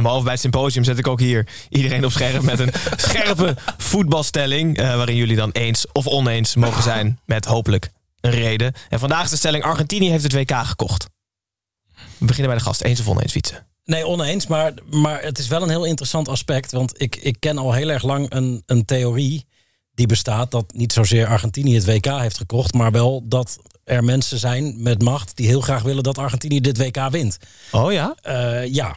En 0.00 0.06
behalve 0.06 0.24
bij 0.24 0.34
het 0.34 0.42
symposium 0.42 0.84
zet 0.84 0.98
ik 0.98 1.06
ook 1.06 1.20
hier 1.20 1.48
iedereen 1.68 2.04
op 2.04 2.10
scherp 2.10 2.42
met 2.42 2.58
een 2.58 2.72
scherpe 3.08 3.56
voetbalstelling. 3.76 4.76
eh, 4.76 4.96
waarin 4.96 5.16
jullie 5.16 5.36
dan 5.36 5.50
eens 5.50 5.86
of 5.92 6.06
oneens 6.06 6.54
mogen 6.54 6.82
zijn 6.82 7.20
met 7.24 7.44
hopelijk 7.44 7.90
een 8.20 8.30
reden. 8.30 8.72
En 8.88 8.98
vandaag 8.98 9.24
is 9.24 9.30
de 9.30 9.36
stelling 9.36 9.64
Argentinië 9.64 10.10
heeft 10.10 10.22
het 10.22 10.32
WK 10.32 10.52
gekocht. 10.52 11.08
We 12.18 12.24
beginnen 12.24 12.46
bij 12.50 12.58
de 12.58 12.64
gast. 12.64 12.80
Eens 12.80 13.00
of 13.00 13.08
oneens 13.08 13.32
fietsen. 13.32 13.66
Nee, 13.84 14.06
oneens. 14.06 14.46
Maar, 14.46 14.72
maar 14.90 15.22
het 15.22 15.38
is 15.38 15.48
wel 15.48 15.62
een 15.62 15.68
heel 15.68 15.84
interessant 15.84 16.28
aspect. 16.28 16.72
Want 16.72 17.00
ik, 17.00 17.16
ik 17.16 17.36
ken 17.38 17.58
al 17.58 17.72
heel 17.72 17.88
erg 17.88 18.02
lang 18.02 18.32
een, 18.32 18.62
een 18.66 18.84
theorie 18.84 19.46
die 19.94 20.06
bestaat... 20.06 20.50
dat 20.50 20.72
niet 20.72 20.92
zozeer 20.92 21.26
Argentinië 21.26 21.74
het 21.74 21.86
WK 21.86 22.06
heeft 22.06 22.36
gekocht... 22.36 22.74
maar 22.74 22.90
wel 22.90 23.24
dat 23.28 23.58
er 23.84 24.04
mensen 24.04 24.38
zijn 24.38 24.82
met 24.82 25.02
macht... 25.02 25.36
die 25.36 25.46
heel 25.46 25.60
graag 25.60 25.82
willen 25.82 26.02
dat 26.02 26.18
Argentinië 26.18 26.60
dit 26.60 26.78
WK 26.78 27.08
wint. 27.10 27.38
Oh 27.70 27.92
ja? 27.92 28.14
Eh, 28.22 28.66
ja. 28.66 28.96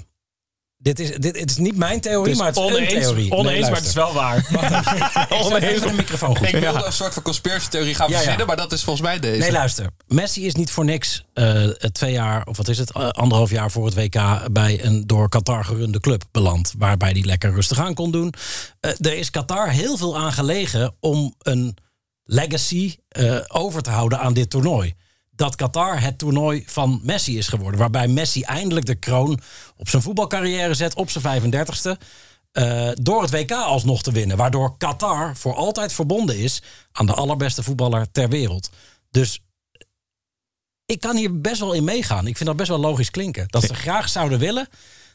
Dit 0.83 0.99
is, 0.99 1.11
dit, 1.17 1.39
het 1.39 1.49
is 1.49 1.57
niet 1.57 1.75
mijn 1.75 2.01
theorie, 2.01 2.29
Dus 2.29 2.37
maar 2.37 2.47
het 2.47 2.55
is 2.57 2.63
een 2.63 2.69
oneens, 2.75 2.93
theorie. 2.93 3.31
oneens 3.31 3.59
Nee, 3.59 3.61
maar 3.61 3.79
het 3.79 3.87
is 3.87 3.93
wel 3.93 4.13
waar. 4.13 4.47
Oneens 5.43 5.79
voor 5.81 5.89
de 5.89 5.95
microfoon 5.95 6.37
goed. 6.37 6.47
Ik 6.47 6.55
wilde 6.59 6.85
een 6.85 6.93
soort 6.93 7.13
van 7.13 7.23
conspiracy-theorie 7.23 7.95
gaan 7.95 8.07
Ja, 8.07 8.13
ja. 8.13 8.19
verzinnen, 8.19 8.47
maar 8.47 8.55
dat 8.57 8.71
is 8.71 8.83
volgens 8.83 9.07
mij 9.07 9.19
deze. 9.19 9.39
Nee, 9.39 9.51
luister. 9.51 9.87
Messi 10.07 10.45
is 10.45 10.55
niet 10.55 10.71
voor 10.71 10.85
niks 10.85 11.23
eh, 11.33 11.63
twee 11.69 12.11
jaar, 12.11 12.45
of 12.45 12.57
wat 12.57 12.67
is 12.67 12.77
het, 12.77 12.91
eh, 12.91 13.09
anderhalf 13.09 13.49
jaar 13.49 13.71
voor 13.71 13.85
het 13.85 13.95
WK 13.95 14.47
bij 14.51 14.83
een 14.85 15.07
door 15.07 15.29
Qatar 15.29 15.65
gerunde 15.65 15.99
club 15.99 16.23
beland. 16.31 16.73
Waarbij 16.77 17.11
hij 17.11 17.23
lekker 17.23 17.53
rustig 17.53 17.79
aan 17.79 17.93
kon 17.93 18.11
doen. 18.11 18.33
Eh, 18.79 18.91
er 18.99 19.17
is 19.17 19.29
Qatar 19.29 19.69
heel 19.69 19.97
veel 19.97 20.17
aan 20.17 20.31
gelegen 20.33 20.95
om 20.99 21.35
een 21.39 21.77
legacy 22.23 22.95
eh, 23.07 23.35
over 23.47 23.81
te 23.81 23.89
houden 23.89 24.19
aan 24.19 24.33
dit 24.33 24.49
toernooi. 24.49 24.93
Dat 25.35 25.55
Qatar 25.55 26.01
het 26.01 26.17
toernooi 26.17 26.63
van 26.65 26.99
Messi 27.03 27.37
is 27.37 27.47
geworden. 27.47 27.79
Waarbij 27.79 28.07
Messi 28.07 28.41
eindelijk 28.41 28.85
de 28.85 28.95
kroon 28.95 29.39
op 29.77 29.89
zijn 29.89 30.01
voetbalcarrière 30.01 30.73
zet 30.73 30.95
op 30.95 31.09
zijn 31.09 31.23
35ste. 31.23 31.97
eh, 32.51 32.89
door 32.93 33.21
het 33.21 33.31
WK 33.31 33.51
alsnog 33.51 34.01
te 34.03 34.11
winnen. 34.11 34.37
Waardoor 34.37 34.77
Qatar 34.77 35.37
voor 35.37 35.55
altijd 35.55 35.93
verbonden 35.93 36.37
is 36.37 36.61
aan 36.91 37.05
de 37.05 37.13
allerbeste 37.13 37.63
voetballer 37.63 38.11
ter 38.11 38.29
wereld. 38.29 38.69
Dus 39.11 39.39
ik 40.85 40.99
kan 40.99 41.15
hier 41.15 41.41
best 41.41 41.59
wel 41.59 41.73
in 41.73 41.83
meegaan. 41.83 42.27
Ik 42.27 42.35
vind 42.37 42.49
dat 42.49 42.57
best 42.57 42.69
wel 42.69 42.79
logisch 42.79 43.11
klinken. 43.11 43.45
Dat 43.47 43.63
ze 43.63 43.73
graag 43.73 44.09
zouden 44.09 44.39
willen 44.39 44.67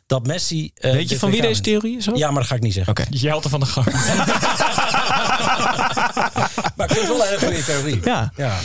dat 0.06 0.26
Messi. 0.26 0.70
eh, 0.74 0.92
Weet 0.92 1.08
je 1.08 1.18
van 1.18 1.30
wie 1.30 1.40
deze 1.40 1.52
wint. 1.62 1.64
theorie 1.64 1.96
is? 1.96 2.08
Ja, 2.14 2.28
maar 2.30 2.38
dat 2.40 2.46
ga 2.50 2.54
ik 2.54 2.60
niet 2.62 2.72
zeggen. 2.72 2.92
Oké. 2.92 3.06
Jelte 3.10 3.48
van 3.48 3.60
de 3.60 3.66
Gang. 3.66 3.86
Maar 6.76 6.90
ik 6.90 6.96
vind 6.96 7.08
het 7.08 7.16
wel 7.16 7.22
een 7.22 7.28
hele 7.28 7.38
goede 7.46 7.64
theorie. 7.64 8.00
Ja. 8.04 8.32
Ja. 8.36 8.58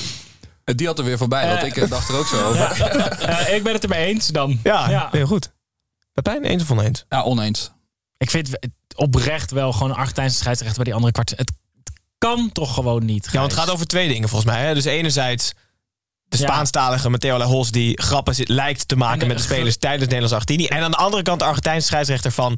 Eh, 0.64 0.76
Die 0.76 0.88
had 0.88 1.00
er 1.00 1.06
weer 1.06 1.18
voorbij, 1.18 1.48
want 1.48 1.64
ik 1.64 1.78
eh, 1.78 1.90
dacht 1.90 2.10
er 2.10 2.16
ook 2.16 2.26
zo 2.28 2.44
over. 2.48 2.60
Ja, 2.78 3.18
Eh, 3.48 3.56
ik 3.56 3.64
ben 3.64 3.74
het 3.74 3.84
ermee 3.84 4.06
eens 4.06 4.28
dan. 4.28 4.60
Ja, 4.64 5.08
heel 5.12 5.26
goed. 5.28 5.52
Pepijn, 6.14 6.44
eens 6.44 6.64
of 6.64 6.72
oneens? 6.72 7.06
oneens. 7.10 7.72
Ik 8.18 8.30
vind 8.30 8.48
het 8.48 8.70
oprecht 8.96 9.52
wel 9.52 9.74
gewoon 9.74 9.90
een 9.90 9.96
Argentijnse 9.96 10.38
scheidsrechter 10.38 10.76
bij 10.76 10.86
die 10.86 10.94
andere 10.94 11.12
kwart. 11.14 11.30
Het 11.38 11.52
kan 12.18 12.50
toch 12.52 12.74
gewoon 12.74 13.06
niet. 13.06 13.28
Ja, 13.32 13.40
want 13.40 13.52
het 13.52 13.60
gaat 13.62 13.70
over 13.70 13.88
twee 13.88 14.08
dingen 14.08 14.30
volgens 14.30 14.52
mij. 14.52 14.66
Hè? 14.66 14.74
Dus 14.74 14.86
enerzijds 14.86 15.54
de 16.24 16.38
Ja. 16.38 16.44
Spaanstalige 16.44 17.10
Matteo 17.10 17.38
Lajos 17.38 17.72
die 17.72 18.02
grappen 18.02 18.36
zit- 18.36 18.50
lijkt 18.50 18.88
te 18.88 18.96
maken 18.96 19.20
de- 19.20 19.26
met 19.26 19.38
de 19.38 19.44
spelers 19.44 19.78
tijdens 19.78 20.02
Nederlands 20.04 20.34
Argentinië. 20.34 20.66
En 20.66 20.84
aan 20.84 20.92
de 20.92 20.98
andere 20.98 21.24
kant 21.24 21.40
de 21.40 21.46
Argentijnse 21.46 21.86
scheidsrechter 21.88 22.32
van 22.32 22.58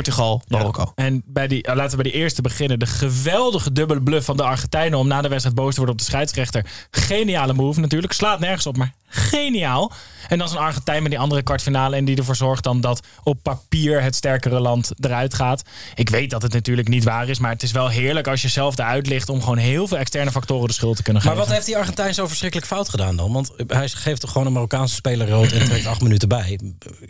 Portugal, 0.00 0.42
Marokko. 0.48 0.92
En 0.94 1.22
bij 1.26 1.46
die, 1.46 1.62
eh, 1.62 1.74
laten 1.74 1.96
we 1.96 2.02
bij 2.02 2.12
die 2.12 2.20
eerste 2.20 2.42
beginnen. 2.42 2.78
De 2.78 2.86
geweldige 2.86 3.72
dubbele 3.72 4.02
bluff 4.02 4.24
van 4.26 4.36
de 4.36 4.42
Argentijnen 4.42 4.98
om 4.98 5.06
na 5.08 5.20
de 5.22 5.28
wedstrijd 5.28 5.56
boos 5.56 5.70
te 5.70 5.76
worden 5.76 5.94
op 5.94 6.00
de 6.00 6.06
scheidsrechter. 6.06 6.66
Geniale 6.90 7.52
move 7.52 7.80
natuurlijk. 7.80 8.12
Slaat 8.12 8.40
nergens 8.40 8.66
op, 8.66 8.76
maar 8.76 8.92
geniaal. 9.12 9.92
En 10.28 10.38
dan 10.38 10.46
is 10.46 10.52
een 10.52 10.58
Argentijn 10.58 11.02
met 11.02 11.10
die 11.10 11.20
andere 11.20 11.42
kwartfinale. 11.42 11.96
En 11.96 12.04
die 12.04 12.16
ervoor 12.16 12.36
zorgt 12.36 12.64
dan 12.64 12.80
dat 12.80 13.06
op 13.22 13.42
papier 13.42 14.02
het 14.02 14.14
sterkere 14.14 14.60
land 14.60 14.90
eruit 15.00 15.34
gaat. 15.34 15.62
Ik 15.94 16.08
weet 16.08 16.30
dat 16.30 16.42
het 16.42 16.52
natuurlijk 16.52 16.88
niet 16.88 17.04
waar 17.04 17.28
is. 17.28 17.38
Maar 17.38 17.50
het 17.50 17.62
is 17.62 17.72
wel 17.72 17.88
heerlijk 17.88 18.26
als 18.28 18.42
je 18.42 18.48
zelf 18.48 18.78
eruit 18.78 19.06
ligt. 19.06 19.28
Om 19.28 19.40
gewoon 19.40 19.58
heel 19.58 19.88
veel 19.88 19.96
externe 19.98 20.30
factoren 20.30 20.68
de 20.68 20.74
schuld 20.74 20.96
te 20.96 21.02
kunnen 21.02 21.22
Maar 21.22 21.32
geven. 21.32 21.46
wat 21.46 21.54
heeft 21.56 21.66
die 21.66 21.76
Argentijn 21.76 22.14
zo 22.14 22.26
verschrikkelijk 22.26 22.68
fout 22.68 22.88
gedaan 22.88 23.16
dan? 23.16 23.32
Want 23.32 23.50
hij 23.66 23.88
geeft 23.88 24.20
toch 24.20 24.30
gewoon 24.32 24.46
een 24.46 24.52
Marokkaanse 24.52 24.94
speler 24.94 25.28
rood 25.28 25.52
en 25.52 25.64
trekt 25.64 25.86
acht 25.86 26.00
minuten 26.02 26.28
bij. 26.28 26.60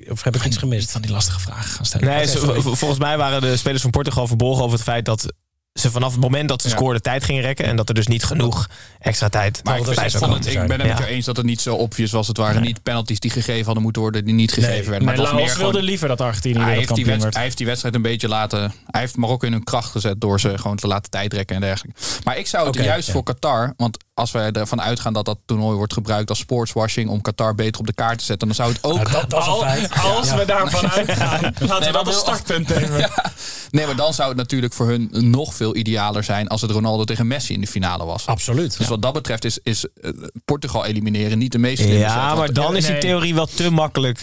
Of 0.08 0.22
heb 0.22 0.36
ik 0.36 0.44
iets 0.44 0.56
gemist? 0.56 0.90
van 0.90 1.00
die 1.00 1.10
lastige 1.10 1.40
vragen 1.40 1.70
gaan 1.70 1.84
stellen. 1.86 2.06
Nee, 2.08 2.26
v- 2.28 2.69
volgens 2.76 3.00
mij 3.00 3.16
waren 3.18 3.40
de 3.40 3.56
spelers 3.56 3.82
van 3.82 3.90
Portugal 3.90 4.26
verbolgen 4.26 4.62
over 4.62 4.74
het 4.74 4.86
feit 4.86 5.04
dat 5.04 5.32
ze 5.80 5.90
vanaf 5.90 6.12
het 6.12 6.20
moment 6.20 6.48
dat 6.48 6.62
ze 6.62 6.68
Ja. 6.68 6.74
scoorden 6.74 7.02
tijd 7.02 7.24
gingen 7.24 7.42
rekken. 7.42 7.64
En 7.64 7.76
dat 7.76 7.88
er 7.88 7.94
dus 7.94 8.06
niet 8.06 8.24
genoeg 8.24 8.68
extra 8.98 9.28
tijd 9.28 9.60
Maar 9.64 9.78
ik, 9.78 9.84
ben 9.84 10.80
het 10.80 10.98
met 10.98 11.06
eens 11.08 11.24
dat 11.24 11.36
het 11.36 11.46
niet 11.46 11.60
zo 11.60 11.74
obvious 11.74 12.10
was. 12.10 12.26
Het 12.28 12.36
waren 12.36 12.62
niet 12.62 12.82
penalties 12.82 13.20
die 13.20 13.30
gegeven 13.30 13.64
hadden 13.64 13.82
moeten 13.82 14.02
worden, 14.02 14.24
die 14.24 14.34
niet 14.34 14.52
gegeven 14.52 14.90
werden. 14.90 15.04
Maar 15.04 15.14
Nee, 15.16 15.24
het 15.24 15.32
was 15.32 15.40
Laos 15.42 15.52
gewoon... 15.52 15.72
wilde 15.72 15.86
liever 15.86 16.08
dat 16.08 16.20
Argentinië 16.20 16.58
Hij 16.58 16.66
weer 16.66 16.76
heeft, 16.76 16.94
die 16.94 17.04
werd. 17.06 17.34
hij 17.34 17.42
heeft 17.42 17.56
die 17.56 17.66
wedstrijd 17.66 17.94
een 17.94 18.02
beetje 18.02 18.28
laten. 18.28 18.72
Hij 18.86 19.00
heeft 19.00 19.16
Marokko 19.16 19.46
in 19.46 19.52
hun 19.52 19.64
kracht 19.64 19.90
gezet 19.90 20.20
door 20.20 20.40
ze 20.40 20.58
gewoon 20.58 20.76
te 20.76 20.86
laten 20.86 21.10
tijdrekken 21.10 21.54
en 21.56 21.62
dergelijke. 21.62 22.00
Maar 22.24 22.38
ik 22.38 22.46
zou 22.46 22.66
het 22.66 22.74
juist 22.76 23.06
ja. 23.06 23.12
voor 23.12 23.22
Qatar, 23.22 23.74
want 23.76 23.96
als 24.14 24.30
wij 24.30 24.50
ervan 24.52 24.80
uitgaan 24.82 25.12
dat 25.12 25.24
dat 25.24 25.38
toernooi 25.46 25.76
wordt 25.76 25.92
gebruikt 25.92 26.28
als 26.28 26.38
sportswashing 26.38 27.08
om 27.08 27.20
Qatar 27.20 27.54
beter 27.54 27.80
op 27.80 27.86
de 27.86 27.92
kaart 27.92 28.18
te 28.18 28.24
zetten, 28.24 28.46
dan 28.46 28.56
zou 28.56 28.72
het 28.72 28.84
ook. 28.84 29.10
Nou, 29.10 29.26
dat, 29.28 29.34
Al-. 29.34 29.64
Als 30.16 30.28
Ja. 30.28 30.36
we 30.36 30.44
daarvan 30.44 30.90
uitgaan, 31.00 31.54
laten 31.58 31.86
we 31.86 31.92
dat 31.92 32.06
als 32.06 32.18
startpunt 32.18 32.68
nemen. 32.78 32.98
Ja. 32.98 33.32
Nee, 33.70 33.86
maar 33.86 33.96
dan 33.96 34.14
zou 34.14 34.28
het 34.28 34.36
natuurlijk 34.36 34.72
voor 34.72 34.88
hun 34.88 35.08
nog 35.12 35.54
veel 35.54 35.69
idealer 35.74 36.24
zijn 36.24 36.48
als 36.48 36.60
het 36.60 36.70
Ronaldo 36.70 37.04
tegen 37.04 37.26
Messi 37.26 37.54
in 37.54 37.60
de 37.60 37.66
finale 37.66 38.04
was. 38.04 38.26
Absoluut. 38.26 38.78
Dus 38.78 38.88
wat 38.88 39.02
dat 39.02 39.12
betreft 39.12 39.44
is, 39.44 39.58
is 39.62 39.84
eh, 39.94 40.10
Portugal 40.44 40.84
elimineren 40.84 41.38
niet 41.38 41.52
de 41.52 41.58
meest 41.58 41.78
slimme 41.82 41.98
zet, 41.98 42.08
Ja, 42.08 42.34
maar 42.34 42.52
dan 42.52 42.76
is 42.76 42.82
die 42.84 42.92
Nee. 42.92 43.00
theorie 43.00 43.34
wel 43.34 43.46
te 43.46 43.70
makkelijk. 43.70 44.20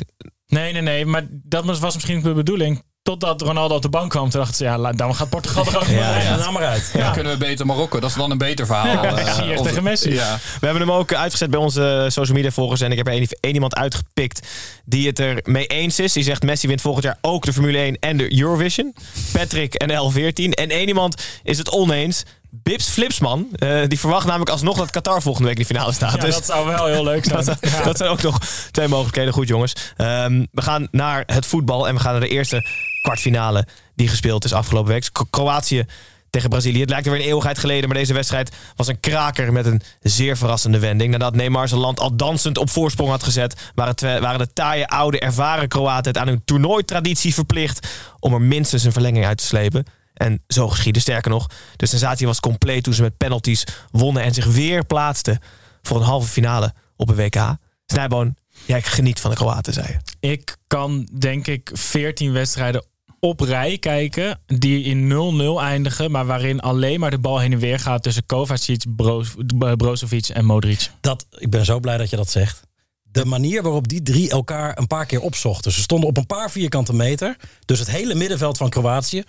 Nee, 0.47 0.73
nee, 0.73 0.81
nee. 0.81 1.05
Maar 1.05 1.27
dat 1.29 1.65
was 1.65 1.79
was 1.79 1.93
misschien 1.93 2.21
de 2.21 2.33
bedoeling. 2.33 2.83
Totdat 3.07 3.41
Ronaldo 3.41 3.75
op 3.75 3.81
de 3.81 3.89
bank 3.89 4.09
kwam. 4.11 4.29
Toen 4.29 4.39
dachten 4.39 4.57
ze, 4.57 4.63
ja, 4.63 4.91
dan 4.91 5.15
gaat 5.15 5.29
Portugal 5.29 5.65
er 5.65 5.75
ook 5.77 5.85
Ja, 5.85 6.17
ja. 6.17 6.35
nou 6.35 6.51
maar 6.51 6.65
uit. 6.65 6.89
Dan 6.93 7.11
kunnen 7.13 7.31
we 7.31 7.37
beter 7.37 7.65
Marokko. 7.65 7.99
Dat 7.99 8.09
is 8.09 8.15
dan 8.15 8.31
een 8.31 8.37
beter 8.37 8.65
verhaal. 8.65 8.85
Ja, 8.87 9.17
Eh, 9.17 9.59
of- 9.59 9.65
tegen 9.67 9.83
Messi. 9.83 10.13
Ja. 10.13 10.39
We 10.59 10.65
hebben 10.65 10.87
hem 10.87 10.91
ook 10.95 11.13
uitgezet 11.13 11.49
bij 11.49 11.59
onze 11.59 12.05
social 12.09 12.35
media 12.35 12.51
volgers. 12.51 12.81
En 12.81 12.91
ik 12.91 12.97
heb 12.97 13.07
er 13.07 13.13
één, 13.13 13.53
iemand 13.53 13.75
uitgepikt 13.75 14.47
die 14.85 15.07
het 15.07 15.19
er 15.19 15.39
mee 15.43 15.65
eens 15.67 15.99
is. 15.99 16.13
Die 16.13 16.23
zegt 16.23 16.43
Messi 16.43 16.67
wint 16.67 16.81
volgend 16.81 17.03
jaar 17.03 17.17
ook 17.21 17.45
de 17.45 17.53
Formule 17.53 17.77
1 17.77 17.97
en 17.99 18.17
de 18.17 18.39
Eurovision. 18.41 18.95
Patrick 19.33 19.73
en 19.73 19.89
L14. 19.89 20.49
En 20.53 20.69
één 20.69 20.87
iemand 20.87 21.23
is 21.43 21.57
het 21.57 21.69
oneens. 21.71 22.23
Bips 22.49 22.89
Flipsman. 22.89 23.47
Eh, 23.55 23.79
die 23.87 23.99
verwacht 23.99 24.25
namelijk 24.25 24.49
alsnog 24.51 24.77
dat 24.77 24.91
Qatar 24.91 25.21
volgende 25.21 25.47
week 25.47 25.57
in 25.57 25.65
de 25.67 25.73
finale 25.73 25.93
staat. 25.93 26.13
Ja, 26.13 26.17
dus 26.19 26.33
dat 26.33 26.45
zou 26.45 26.65
wel 26.67 26.85
heel 26.85 27.03
leuk 27.03 27.25
zijn. 27.25 27.45
dat, 27.45 27.57
Ja. 27.61 27.83
dat 27.83 27.97
zijn 27.97 28.09
ook 28.09 28.21
nog 28.21 28.39
twee 28.71 28.87
mogelijkheden. 28.87 29.33
Goed, 29.33 29.47
jongens. 29.47 29.73
Ehm, 29.97 30.45
we 30.51 30.61
gaan 30.61 30.87
naar 30.91 31.23
het 31.25 31.45
voetbal. 31.45 31.87
En 31.87 31.93
we 31.93 31.99
gaan 31.99 32.11
naar 32.11 32.21
de 32.21 32.27
eerste 32.27 32.65
kwartfinale 33.01 33.67
die 33.95 34.07
gespeeld 34.07 34.45
is 34.45 34.53
afgelopen 34.53 34.91
week. 34.91 35.09
Kro- 35.11 35.27
Kroatië 35.29 35.85
tegen 36.29 36.49
Brazilië. 36.49 36.79
Het 36.79 36.89
lijkt 36.89 37.05
er 37.05 37.11
weer 37.11 37.21
een 37.21 37.27
eeuwigheid 37.27 37.57
geleden. 37.57 37.89
Maar 37.89 37.97
deze 37.97 38.13
wedstrijd 38.13 38.55
was 38.75 38.87
een 38.87 38.99
kraker 38.99 39.53
met 39.53 39.65
een 39.65 39.81
zeer 40.01 40.37
verrassende 40.37 40.79
wending. 40.79 41.11
Nadat 41.11 41.35
Neymar 41.35 41.67
zijn 41.67 41.79
land 41.79 41.99
al 41.99 42.15
dansend 42.15 42.57
op 42.57 42.69
voorsprong 42.69 43.09
had 43.09 43.23
gezet... 43.23 43.71
waren 43.75 44.37
de 44.37 44.53
taaie, 44.53 44.87
oude, 44.87 45.19
ervaren 45.19 45.67
Kroaten 45.67 46.11
het 46.11 46.21
aan 46.21 46.27
hun 46.27 46.41
toernooitraditie 46.45 47.33
verplicht... 47.33 47.87
om 48.19 48.33
er 48.33 48.41
minstens 48.41 48.83
een 48.83 48.91
verlenging 48.91 49.25
uit 49.25 49.37
te 49.37 49.45
slepen. 49.45 49.85
En 50.13 50.43
zo 50.47 50.67
geschiedde. 50.67 50.99
Sterker 50.99 51.31
nog, 51.31 51.47
de 51.75 51.85
sensatie 51.85 52.27
was 52.27 52.39
compleet 52.39 52.83
toen 52.83 52.93
ze 52.93 53.01
met 53.01 53.17
penalties 53.17 53.63
wonnen... 53.91 54.23
en 54.23 54.33
zich 54.33 54.45
weer 54.45 54.85
plaatsten 54.85 55.39
voor 55.81 55.97
een 55.97 56.03
halve 56.03 56.27
finale 56.27 56.73
op 56.95 57.09
een 57.09 57.15
WK. 57.15 57.55
Snijboon, 57.85 58.35
jij 58.67 58.81
geniet 58.81 59.19
van 59.19 59.29
de 59.29 59.35
Kroaten, 59.35 59.73
zei 59.73 59.87
je. 59.87 60.27
Ik 60.27 60.57
kan 60.67 61.07
denk 61.19 61.47
ik 61.47 61.69
14 61.73 62.31
wedstrijden 62.31 62.85
op 63.19 63.39
rij 63.39 63.77
kijken 63.77 64.39
die 64.45 64.83
in 64.83 65.11
0-0 65.59 65.61
eindigen, 65.61 66.11
maar 66.11 66.25
waarin 66.25 66.59
alleen 66.59 66.99
maar 66.99 67.11
de 67.11 67.19
bal 67.19 67.39
heen 67.39 67.53
en 67.53 67.59
weer 67.59 67.79
gaat 67.79 68.03
tussen 68.03 68.25
Kovacic, 68.25 68.83
Broz, 68.95 69.33
Brozovic 69.77 70.27
en 70.27 70.45
Modric. 70.45 70.89
Dat, 71.01 71.25
ik 71.37 71.49
ben 71.49 71.65
zo 71.65 71.79
blij 71.79 71.97
dat 71.97 72.09
je 72.09 72.15
dat 72.15 72.31
zegt. 72.31 72.61
De 73.03 73.25
manier 73.25 73.61
waarop 73.61 73.87
die 73.87 74.01
drie 74.01 74.29
elkaar 74.29 74.77
een 74.77 74.87
paar 74.87 75.05
keer 75.05 75.21
opzochten. 75.21 75.71
Ze 75.71 75.81
stonden 75.81 76.09
op 76.09 76.17
een 76.17 76.25
paar 76.25 76.51
vierkante 76.51 76.93
meter. 76.93 77.35
Dus 77.65 77.79
het 77.79 77.91
hele 77.91 78.15
middenveld 78.15 78.57
van 78.57 78.69
Kroatië. 78.69 79.23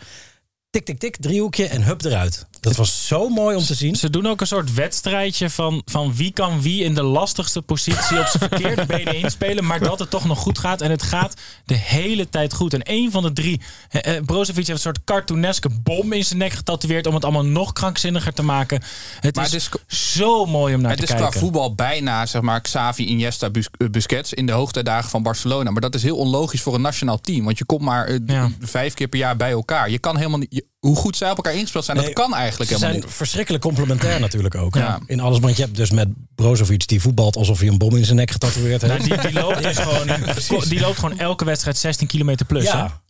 Tik, 0.71 0.85
tik, 0.85 0.99
tik, 0.99 1.17
driehoekje 1.17 1.67
en 1.67 1.83
hup 1.83 2.05
eruit. 2.05 2.47
Dat 2.61 2.77
was 2.77 3.07
zo 3.07 3.29
mooi 3.29 3.57
om 3.57 3.65
te 3.65 3.75
zien. 3.75 3.97
Ze 3.97 4.11
doen 4.11 4.27
ook 4.27 4.41
een 4.41 4.47
soort 4.47 4.75
wedstrijdje 4.75 5.51
van, 5.51 5.83
van 5.85 6.15
wie 6.15 6.33
kan 6.33 6.63
wie 6.63 6.85
in 6.85 6.95
de 6.95 7.03
lastigste 7.03 7.63
positie 7.63 8.19
op 8.21 8.27
zijn 8.27 8.49
verkeerde 8.49 8.87
benen 8.97 9.15
inspelen, 9.15 9.65
maar 9.65 9.79
dat 9.81 9.99
het 9.99 10.11
toch 10.11 10.25
nog 10.25 10.39
goed 10.39 10.59
gaat. 10.59 10.81
En 10.81 10.91
het 10.91 11.03
gaat 11.03 11.35
de 11.65 11.75
hele 11.75 12.29
tijd 12.29 12.55
goed. 12.55 12.75
En 12.75 12.81
een 12.85 13.11
van 13.11 13.23
de 13.23 13.33
drie, 13.33 13.61
eh, 13.91 14.17
eh, 14.17 14.25
Brozovic 14.25 14.57
heeft 14.57 14.69
een 14.69 14.79
soort 14.79 15.05
cartooneske 15.05 15.69
bom 15.83 16.13
in 16.13 16.25
zijn 16.25 16.39
nek 16.39 16.53
getatoeëerd 16.53 17.07
om 17.07 17.15
het 17.15 17.25
allemaal 17.25 17.45
nog 17.45 17.73
krankzinniger 17.73 18.33
te 18.33 18.43
maken. 18.43 18.83
Het 19.21 19.35
Maar 19.37 19.45
is, 19.45 19.53
het 19.65 19.81
is- 19.89 20.15
zo 20.15 20.47
mooi 20.47 20.75
om 20.75 20.81
naar 20.81 20.91
Het 20.91 20.99
te 21.01 21.05
is 21.07 21.11
kijken. 21.13 21.31
qua 21.31 21.41
voetbal 21.41 21.75
bijna 21.75 22.27
zeg 22.27 22.43
maar, 22.43 22.61
Xavi, 22.61 23.05
Iniesta, 23.07 23.51
Bus- 23.51 23.69
eh, 23.77 23.89
Busquets 23.89 24.33
in 24.33 24.47
de 24.47 24.53
hoogtijdagen 24.53 25.11
van 25.11 25.23
Barcelona. 25.23 25.71
Maar 25.71 25.81
dat 25.81 25.95
is 25.95 26.03
heel 26.03 26.17
onlogisch 26.17 26.61
voor 26.63 26.75
een 26.75 26.81
nationaal 26.81 27.21
team. 27.21 27.45
Want 27.45 27.59
je 27.59 27.65
komt 27.65 27.81
maar 27.83 28.07
eh, 28.07 28.17
Ja. 28.27 28.51
vijf 28.61 28.95
keer 28.95 29.09
per 29.09 29.19
jaar 29.19 29.37
bij 29.37 29.51
elkaar. 29.51 29.91
Je 29.91 29.99
kan 29.99 30.17
helemaal 30.17 30.39
niet. 30.39 30.55
je- 30.55 30.67
hoe 30.79 30.97
goed 30.97 31.17
zij 31.17 31.31
op 31.31 31.37
elkaar 31.37 31.55
ingespeeld 31.55 31.85
zijn, 31.85 31.97
Nee, 31.97 32.07
dat 32.07 32.15
kan 32.15 32.35
eigenlijk 32.35 32.71
Ze 32.71 32.77
helemaal 32.77 32.95
zijn 32.95 33.07
niet. 33.07 33.17
verschrikkelijk 33.17 33.65
complementair 33.65 34.21
natuurlijk 34.21 34.55
ook. 34.55 34.75
Ja. 34.75 35.01
In 35.07 35.21
alles, 35.21 35.39
want 35.39 35.57
je 35.57 35.63
hebt 35.63 35.77
dus 35.77 35.91
met 35.91 36.09
Brozovic 36.35 36.87
die 36.89 37.01
voetbalt 37.01 37.37
alsof 37.37 37.59
hij 37.59 37.69
een 37.69 37.79
bom 37.79 37.97
in 37.97 38.05
zijn 38.05 38.17
nek 38.17 38.31
getatoeëerd 38.31 38.83
heeft. 38.83 39.09
Nou, 39.09 39.21
die, 39.21 39.31
die, 39.31 39.41
loopt 39.41 39.63
dus 39.63 39.79
gewoon, 39.79 40.69
die 40.69 40.81
loopt 40.81 40.99
gewoon 40.99 41.19
elke 41.19 41.45
wedstrijd 41.45 41.77
16 41.79 42.07
kilometer 42.07 42.47
plus. 42.47 42.65
hè? 42.73 42.79
ja. 42.79 43.01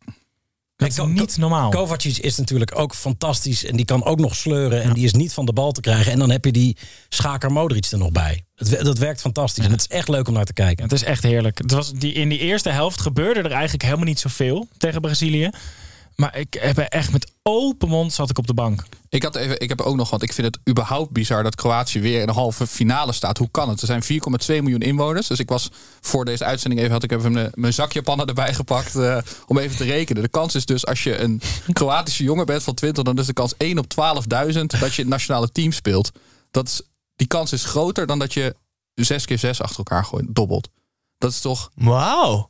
Dat 0.77 0.89
is 0.89 0.99
niet 1.07 1.37
normaal. 1.37 1.71
Kovacic 1.71 2.17
is 2.17 2.37
natuurlijk 2.37 2.79
ook 2.79 2.95
fantastisch 2.95 3.65
en 3.65 3.77
die 3.77 3.85
kan 3.85 4.05
ook 4.05 4.19
nog 4.19 4.35
sleuren 4.37 4.83
en 4.83 4.93
die 4.93 5.05
is 5.05 5.13
niet 5.13 5.33
van 5.33 5.47
de 5.47 5.53
bal 5.53 5.73
te 5.73 5.81
krijgen. 5.81 6.13
En 6.13 6.19
dan 6.19 6.31
heb 6.31 6.45
je 6.45 6.53
die 6.53 6.77
schaker 7.09 7.53
Modric 7.53 7.85
er 7.85 7.99
nog 7.99 8.13
bij. 8.13 8.45
Het, 8.55 8.85
dat 8.85 8.99
werkt 8.99 9.21
fantastisch 9.21 9.65
en 9.65 9.71
het 9.71 9.81
is 9.81 9.87
echt 9.87 10.09
leuk 10.09 10.29
om 10.29 10.35
naar 10.35 10.45
te 10.45 10.53
kijken. 10.53 10.85
Het 10.85 10.93
is 10.93 11.03
echt 11.03 11.23
heerlijk. 11.23 11.59
Het 11.59 11.71
was 11.71 11.93
die, 11.93 12.13
in 12.13 12.29
die 12.29 12.39
eerste 12.39 12.71
helft 12.71 13.01
gebeurde 13.01 13.41
er 13.41 13.53
eigenlijk 13.53 13.83
helemaal 13.83 14.05
niet 14.05 14.19
zoveel 14.21 14.69
tegen 14.77 15.01
Brazilië. 15.01 15.51
Maar 16.21 16.39
ik 16.39 16.57
heb 16.61 16.79
er 16.79 16.89
echt 16.89 17.13
met 17.13 17.33
open 17.43 17.89
mond 17.89 18.13
zat 18.13 18.31
ik 18.31 18.39
op 18.39 18.47
de 18.47 18.55
bank. 18.55 18.85
Ik, 19.09 19.23
had 19.23 19.37
even, 19.37 19.61
ik 19.61 19.69
heb 19.69 19.81
ook 19.81 19.97
nog, 19.97 20.11
want 20.11 20.23
ik 20.23 20.33
vind 20.33 20.47
het 20.47 20.69
überhaupt 20.69 21.11
bizar 21.11 21.43
dat 21.43 21.55
Kroatië 21.55 22.01
weer 22.01 22.21
in 22.21 22.27
de 22.27 22.33
halve 22.33 22.67
finale 22.67 23.13
staat. 23.13 23.39
Hoe 23.39 23.51
kan 23.51 23.69
het? 23.69 23.81
Er 23.81 23.87
zijn 23.87 24.03
4,2 24.03 24.09
miljoen 24.47 24.81
inwoners. 24.81 25.27
Dus 25.27 25.39
ik 25.39 25.49
was 25.49 25.71
voor 26.01 26.25
deze 26.25 26.45
uitzending 26.45 26.81
even, 26.81 26.93
had 26.93 27.03
ik 27.03 27.13
even 27.13 27.33
mijn, 27.33 27.51
mijn 27.55 27.73
zakjapannen 27.73 28.27
erbij 28.27 28.55
gepakt 28.55 28.97
eh, 28.97 29.19
om 29.47 29.59
even 29.59 29.77
te 29.77 29.85
rekenen. 29.85 30.23
De 30.23 30.29
kans 30.29 30.55
is 30.55 30.67
dus 30.67 30.87
als 30.87 31.03
je 31.03 31.17
een 31.17 31.41
Kroatische 31.73 32.25
jongen 32.25 32.47
bent 32.47 32.63
van 32.63 32.75
20, 32.75 33.05
dan 33.05 33.19
is 33.19 33.27
de 33.27 33.33
kans 33.33 33.55
1 33.57 33.79
op 33.79 33.87
12.000 33.95 34.27
dat 34.81 34.95
je 34.95 35.03
het 35.03 35.07
nationale 35.07 35.53
team 35.53 35.73
speelt. 35.73 36.11
Dat 36.51 36.67
is, 36.67 36.83
die 37.17 37.27
kans 37.27 37.53
is 37.53 37.65
groter 37.65 38.07
dan 38.07 38.19
dat 38.19 38.33
je 38.33 38.55
6 38.95 39.25
keer 39.25 39.39
6 39.39 39.61
achter 39.61 39.79
elkaar 39.79 40.05
gooit, 40.05 40.27
dobbelt. 40.29 40.69
Dat 41.19 41.31
is 41.31 41.41
toch... 41.41 41.71
Wauw. 41.75 42.49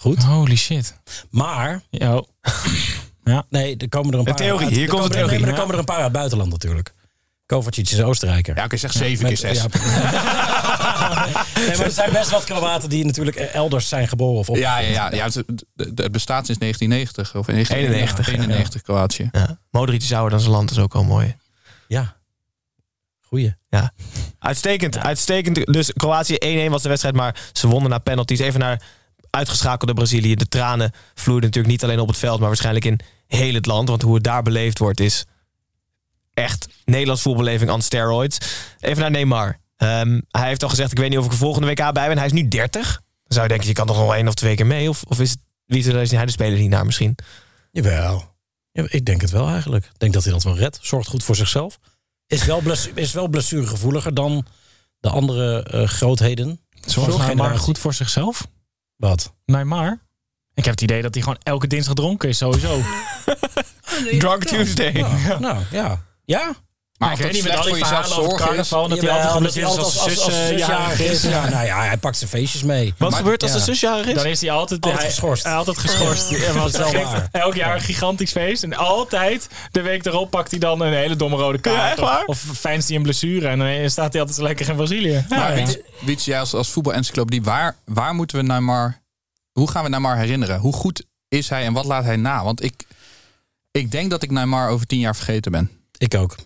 Goed. 0.00 0.22
Holy 0.22 0.56
shit. 0.56 0.94
Maar, 1.30 1.80
Ja. 3.24 3.44
nee, 3.48 3.76
er 3.76 3.88
komen 3.88 4.12
er 4.12 4.18
een 4.18 4.24
paar 4.24 4.36
theorie, 4.36 4.66
uit- 4.66 4.74
hier 4.74 4.84
er 4.84 4.88
komt 4.90 5.02
de 5.02 5.08
theorie. 5.08 5.30
nee, 5.30 5.40
maar 5.40 5.48
er 5.48 5.54
komen 5.58 5.72
er 5.72 5.78
een 5.78 5.84
paar 5.84 5.96
uit 5.96 6.04
het 6.04 6.12
buitenland 6.12 6.50
natuurlijk. 6.50 6.94
Kovacic 7.46 7.90
is 7.90 8.02
Oostenrijker. 8.02 8.56
Ja, 8.56 8.64
ik 8.70 8.78
zeg 8.78 8.92
7 8.92 9.18
keer 9.18 9.28
Met- 9.28 9.38
6. 9.38 9.62
ja. 9.62 9.66
nee, 11.66 11.76
maar 11.76 11.86
er 11.86 11.90
zijn 11.90 12.12
best 12.12 12.30
wat 12.30 12.44
Kroaten 12.44 12.88
die 12.88 13.04
natuurlijk 13.04 13.36
elders 13.36 13.88
zijn 13.88 14.08
geboren 14.08 14.38
of 14.38 14.48
op. 14.48 14.56
Ja, 14.56 14.78
ja, 14.78 14.88
ja, 14.90 15.14
ja 15.14 15.24
het, 15.24 16.12
bestaat 16.12 16.46
sinds 16.46 16.60
1990 16.60 17.34
of 17.36 17.48
91, 17.48 18.28
91 18.28 18.82
Kroatië. 18.82 19.28
Ja. 19.32 19.58
Modric 19.70 20.02
is 20.02 20.12
ouder 20.12 20.30
dan 20.30 20.40
zijn 20.40 20.52
land, 20.52 20.70
is 20.70 20.78
ook 20.78 20.94
al 20.94 21.04
mooi. 21.04 21.36
Ja. 21.88 22.16
Goeie. 23.20 23.54
Ja. 23.68 23.92
Uitstekend, 24.38 24.98
uitstekend. 24.98 25.64
Dus 25.72 25.92
Kroatië 25.92 26.36
1-1 26.66 26.70
was 26.70 26.82
de 26.82 26.88
wedstrijd, 26.88 27.14
maar 27.16 27.36
ze 27.52 27.66
wonnen 27.66 27.90
na 27.90 27.98
penalties. 27.98 28.38
Even 28.38 28.60
naar 28.60 28.82
uitgeschakelde 29.34 29.94
Brazilië. 29.94 30.34
De 30.34 30.48
tranen 30.48 30.92
vloeiden 31.14 31.48
natuurlijk 31.50 31.74
niet 31.74 31.84
alleen 31.84 32.00
op 32.00 32.08
het 32.08 32.16
veld, 32.16 32.38
maar 32.38 32.48
waarschijnlijk 32.48 32.84
in 32.84 33.00
heel 33.26 33.54
het 33.54 33.66
land. 33.66 33.88
Want 33.88 34.02
hoe 34.02 34.14
het 34.14 34.24
daar 34.24 34.42
beleefd 34.42 34.78
wordt 34.78 35.00
is 35.00 35.24
echt 36.34 36.68
Nederlands 36.84 37.22
voetballeving 37.22 37.70
on 37.70 37.82
steroids. 37.82 38.38
Even 38.80 39.00
naar 39.00 39.10
Neymar. 39.10 39.58
Ehm, 39.76 40.20
hij 40.30 40.48
heeft 40.48 40.62
al 40.62 40.68
gezegd, 40.68 40.90
ik 40.92 40.98
weet 40.98 41.10
niet 41.10 41.18
of 41.18 41.24
ik 41.24 41.30
er 41.30 41.36
volgende 41.36 41.68
WK 41.68 41.92
bij 41.92 42.08
ben. 42.08 42.16
Hij 42.16 42.26
is 42.26 42.32
nu 42.32 42.48
30. 42.48 42.82
Dan 42.82 43.02
zou 43.26 43.42
je 43.42 43.48
denken, 43.48 43.68
je 43.68 43.74
kan 43.74 43.86
toch 43.86 43.96
nog 43.96 44.04
wel 44.04 44.14
één 44.14 44.28
of 44.28 44.34
twee 44.34 44.56
keer 44.56 44.66
mee? 44.66 44.88
Of, 44.88 45.02
of 45.02 45.20
is 45.20 45.30
het, 45.30 45.38
wie 45.66 45.78
is 45.78 46.10
hij 46.10 46.24
de 46.24 46.30
speler 46.30 46.58
niet 46.58 46.70
naar 46.70 46.84
misschien? 46.84 47.16
Jawel. 47.70 48.32
Ja, 48.72 48.86
ik 48.88 49.04
denk 49.04 49.20
het 49.20 49.30
wel 49.30 49.48
eigenlijk. 49.48 49.84
Ik 49.84 49.98
denk 49.98 50.12
dat 50.12 50.24
hij 50.24 50.32
dat 50.32 50.42
wel 50.42 50.56
redt. 50.56 50.78
Zorgt 50.82 51.08
goed 51.08 51.24
voor 51.24 51.36
zichzelf. 51.36 51.78
Is 52.26 52.44
wel, 52.44 52.60
blessu 52.60 52.90
is 52.94 53.12
wel 53.12 53.28
blessuregevoeliger 53.28 54.14
dan 54.14 54.46
de 55.00 55.08
andere 55.08 55.62
eh, 55.62 55.88
grootheden. 55.88 56.60
Zorgt 56.86 57.08
Neymar 57.08 57.28
generatie. 57.28 57.58
goed 57.58 57.78
voor 57.78 57.94
zichzelf? 57.94 58.46
Wat? 59.04 59.34
Neymar? 59.44 60.02
Ik 60.54 60.64
heb 60.64 60.74
het 60.74 60.82
idee 60.82 61.02
dat 61.02 61.14
hij 61.14 61.22
gewoon 61.22 61.38
elke 61.42 61.66
dinsdag 61.66 61.94
dronken 61.94 62.28
is, 62.28 62.38
sowieso. 62.38 62.80
Drunk 64.18 64.44
Tuesday. 64.44 64.92
Ja, 64.92 65.38
nou, 65.38 65.62
ja. 65.70 66.04
Ja? 66.24 66.54
Maar 67.04 67.12
ik 67.12 67.18
weet 67.18 67.32
niet 67.32 67.42
met 67.44 67.56
al 67.56 67.62
die 67.62 67.74
verhalen 67.74 68.16
over 68.16 68.36
carnaval... 68.38 68.88
dat 68.88 69.00
hij 69.00 69.10
altijd 69.10 69.28
gewoon 69.28 69.42
dat 69.42 69.54
hij 69.54 69.64
als, 69.64 69.76
als 69.76 69.98
als, 69.98 70.08
als 70.08 70.24
zus 70.24 70.34
eh, 70.34 70.46
zusjarig 70.46 70.98
jarig 70.98 71.00
is. 71.00 71.22
Ja, 71.22 71.48
nou 71.48 71.64
ja, 71.66 71.82
hij 71.82 71.96
pakt 71.96 72.16
zijn 72.16 72.30
feestjes 72.30 72.62
mee. 72.62 72.94
Wat 72.98 73.14
gebeurt 73.14 73.42
als 73.42 73.52
de 73.52 73.58
zusjarig 73.60 74.06
is? 74.06 74.14
Dan 74.14 74.26
is 74.26 74.40
hij 74.40 74.50
altijd, 74.50 74.82
Altijd 74.82 75.02
hij- 75.02 75.10
geschorst. 75.10 75.44
altijd 75.46 75.78
geschorst. 75.78 76.30
Elk 77.32 77.54
jaar 77.54 77.74
een 77.74 77.80
gigantisch 77.80 78.32
feest. 78.32 78.62
En 78.62 78.74
altijd, 78.74 79.48
de 79.70 79.80
week 79.80 80.06
erop, 80.06 80.30
pakt 80.30 80.50
hij 80.50 80.60
dan 80.60 80.80
een 80.80 80.92
hele 80.92 81.16
domme 81.16 81.36
rode 81.36 81.58
kaart. 81.58 82.26
Of, 82.26 82.44
fijnst 82.58 82.88
hij 82.88 82.96
een 82.96 83.02
blessure. 83.02 83.48
En 83.48 83.58
dan 83.58 83.90
staat 83.90 84.10
hij 84.12 84.20
altijd 84.20 84.38
zo 84.38 84.44
lekker 84.44 84.68
in 84.68 84.76
Brazilië. 84.76 85.24
Ja, 85.28 85.36
Maar. 85.38 85.76
Wiets, 86.00 86.24
jij 86.24 86.40
als, 86.40 86.54
als 86.54 86.68
voetbalencyclopedie, 86.70 87.42
waar, 87.42 87.76
waar 87.84 88.14
moeten 88.14 88.36
we 88.36 88.42
Neymar... 88.42 89.02
Hoe 89.52 89.70
gaan 89.70 89.82
we 89.82 89.88
Neymar 89.88 90.16
herinneren? 90.16 90.58
Hoe 90.60 90.72
goed 90.72 91.02
is 91.28 91.48
hij 91.48 91.64
en 91.64 91.72
wat 91.72 91.84
laat 91.84 92.04
hij 92.04 92.16
na? 92.16 92.44
Want 92.44 92.62
ik, 92.64 92.86
ik 93.70 93.90
denk 93.90 94.10
dat 94.10 94.22
ik 94.22 94.30
Neymar 94.30 94.68
over 94.68 94.86
tien 94.86 94.98
jaar 94.98 95.16
vergeten 95.16 95.52
ben. 95.52 95.70
Ik 95.98 96.14
ook. 96.14 96.36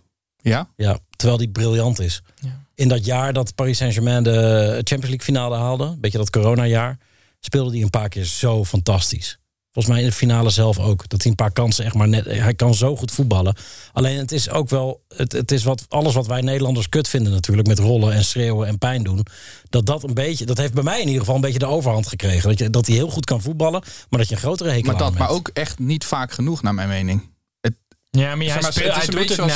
Ja? 0.40 0.68
Ja, 0.76 0.98
terwijl 1.16 1.38
die 1.38 1.48
briljant 1.48 2.00
is. 2.00 2.22
In 2.74 2.88
dat 2.88 3.04
jaar 3.04 3.32
dat 3.32 3.54
Paris 3.54 3.76
Saint-Germain 3.76 4.22
de 4.22 4.70
Champions 4.74 5.08
League 5.08 5.24
finale 5.24 5.56
haalde, 5.56 5.84
een 5.84 6.00
beetje 6.00 6.18
dat 6.18 6.30
coronajaar, 6.30 6.98
speelde 7.40 7.70
hij 7.70 7.82
een 7.82 7.90
paar 7.90 8.08
keer 8.08 8.24
zo 8.24 8.64
fantastisch. 8.64 9.38
Volgens 9.72 9.94
mij 9.96 10.04
in 10.04 10.10
de 10.10 10.16
finale 10.16 10.50
zelf 10.50 10.78
ook. 10.78 11.08
Dat 11.08 11.22
hij 11.22 11.30
een 11.30 11.36
paar 11.36 11.52
kansen 11.52 11.84
echt 11.84 11.94
maar 11.94 12.08
net. 12.08 12.24
Hij 12.24 12.54
kan 12.54 12.74
zo 12.74 12.96
goed 12.96 13.10
voetballen. 13.10 13.56
Alleen 13.92 14.18
het 14.18 14.32
is 14.32 14.50
ook 14.50 14.68
wel. 14.68 15.04
Het, 15.16 15.32
het 15.32 15.52
is 15.52 15.64
wat, 15.64 15.84
alles 15.88 16.14
wat 16.14 16.26
wij 16.26 16.40
Nederlanders 16.40 16.88
kut 16.88 17.08
vinden, 17.08 17.32
natuurlijk. 17.32 17.68
Met 17.68 17.78
rollen 17.78 18.12
en 18.12 18.24
schreeuwen 18.24 18.68
en 18.68 18.78
pijn 18.78 19.02
doen. 19.02 19.26
Dat 19.68 19.86
dat 19.86 20.02
een 20.02 20.14
beetje. 20.14 20.46
Dat 20.46 20.58
heeft 20.58 20.74
bij 20.74 20.82
mij 20.82 21.00
in 21.00 21.06
ieder 21.06 21.20
geval 21.20 21.34
een 21.34 21.40
beetje 21.40 21.58
de 21.58 21.66
overhand 21.66 22.06
gekregen. 22.06 22.48
Dat, 22.48 22.58
je, 22.58 22.70
dat 22.70 22.86
hij 22.86 22.96
heel 22.96 23.10
goed 23.10 23.24
kan 23.24 23.40
voetballen. 23.40 23.82
Maar 24.10 24.18
dat 24.18 24.28
je 24.28 24.34
een 24.34 24.40
grotere 24.40 24.70
hekel 24.70 24.92
Maar, 24.92 24.98
dat, 25.00 25.14
maar 25.14 25.28
ook 25.28 25.50
echt 25.52 25.78
niet 25.78 26.04
vaak 26.04 26.32
genoeg, 26.32 26.62
naar 26.62 26.74
mijn 26.74 26.88
mening. 26.88 27.30
Het, 28.18 28.28
Ja, 28.28 28.34
maar 28.36 28.46
hij, 28.46 28.62
maar, 28.62 28.72
speelt, 28.72 28.86
het 28.86 28.94
hij 28.94 29.02
is 29.02 29.08
een 29.08 29.10
doet 29.14 29.20
beetje 29.20 29.34
zoals 29.34 29.52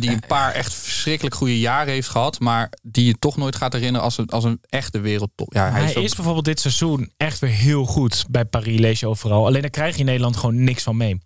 die 0.00 0.10
een 0.10 0.22
paar 0.26 0.52
echt 0.52 0.74
verschrikkelijk 0.74 1.34
goede 1.34 1.58
jaren 1.58 1.92
heeft 1.92 2.08
gehad, 2.08 2.40
maar 2.40 2.72
die 2.82 3.04
je 3.06 3.14
toch 3.18 3.36
nooit 3.36 3.56
gaat 3.56 3.72
herinneren 3.72 4.04
als 4.04 4.18
een, 4.18 4.28
als 4.28 4.44
een 4.44 4.60
echte 4.68 5.00
wereldtop. 5.00 5.54
Ja, 5.54 5.62
hij 5.70 5.80
Hij 5.80 5.90
is, 5.90 5.96
ook- 5.96 6.04
is 6.04 6.14
bijvoorbeeld 6.14 6.44
dit 6.44 6.60
seizoen 6.60 7.12
echt 7.16 7.38
weer 7.38 7.50
heel 7.50 7.84
goed 7.84 8.24
bij 8.30 8.44
Paris, 8.44 8.78
lees 8.80 9.00
je 9.00 9.06
overal. 9.06 9.46
Alleen 9.46 9.60
daar 9.60 9.70
krijg 9.70 9.94
je 9.94 10.00
in 10.00 10.06
Nederland 10.06 10.36
gewoon 10.36 10.64
niks 10.64 10.82
van 10.82 10.96
mee. 10.96 11.20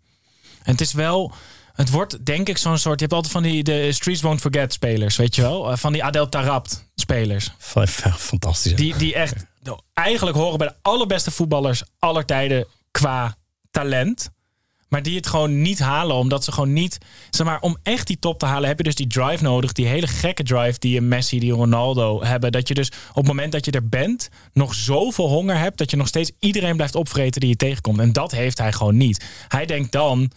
En 0.63 0.73
het 0.73 0.81
is 0.81 0.93
wel, 0.93 1.33
het 1.73 1.91
wordt 1.91 2.25
denk 2.27 2.49
ik 2.49 2.59
zo'n 2.59 2.79
soort, 2.79 2.99
je 3.01 3.05
hebt 3.05 3.17
altijd 3.17 3.33
van 3.33 3.43
die 3.43 3.63
de 3.63 3.93
Streets 3.93 4.23
Won't 4.23 4.41
Forget 4.41 4.73
spelers, 4.73 5.17
weet 5.17 5.35
je 5.35 5.43
wel? 5.43 5.71
Eh, 5.71 5.77
Van 5.77 5.93
die 5.93 6.05
Adel 6.05 6.29
Tarabt 6.29 6.89
spelers. 6.95 7.51
Fantastisch. 8.19 8.75
Die, 8.75 8.97
die 8.97 9.15
echt 9.15 9.35
nou, 9.63 9.79
eigenlijk 9.95 10.37
horen 10.37 10.59
bij 10.59 10.67
de 10.69 10.75
allerbeste 10.83 11.31
voetballers 11.31 11.83
aller 11.99 12.25
tijden 12.25 12.67
qua 12.91 13.37
talent. 13.71 14.31
Maar 14.93 15.03
die 15.03 15.17
het 15.17 15.27
gewoon 15.27 15.63
niet 15.63 15.79
halen, 15.79 16.17
omdat 16.17 16.45
ze 16.45 16.53
gewoon 16.53 16.73
niet. 16.73 16.99
Zeg 17.31 17.47
maar, 17.47 17.61
om 17.61 17.77
echt 17.83 18.07
die 18.07 18.19
top 18.19 18.39
te 18.39 18.47
halen, 18.47 18.69
heb 18.69 18.79
je 18.79 18.85
dus 18.85 18.95
die 18.95 19.07
drive 19.07 19.43
nodig. 19.43 19.73
Die 19.73 19.87
hele 19.87 20.07
gekke 20.07 20.43
drive 20.43 20.79
die 20.79 20.97
een 20.97 21.09
Messi, 21.09 21.39
die 21.39 21.53
Ronaldo 21.53 22.23
hebben. 22.25 22.53
Dat 22.53 22.69
je 22.69 22.75
dus 22.75 22.89
op 23.09 23.15
het 23.15 23.27
moment 23.27 23.53
dat 23.53 23.65
je 23.65 23.71
er 23.71 23.89
bent, 23.89 24.29
nog 24.53 24.75
zoveel 24.75 25.29
honger 25.29 25.59
hebt. 25.59 25.79
dat 25.79 25.91
je 25.91 25.97
nog 25.97 26.07
steeds 26.07 26.31
iedereen 26.39 26.77
blijft 26.77 26.95
opvreten 26.95 27.41
die 27.41 27.51
je 27.51 27.57
tegenkomt. 27.57 27.99
En 27.99 28.13
dat 28.13 28.31
heeft 28.31 28.59
hij 28.59 28.73
gewoon 28.73 28.97
niet. 28.97 29.25
Hij 29.49 29.67
denkt 29.67 29.93
dan. 29.93 30.31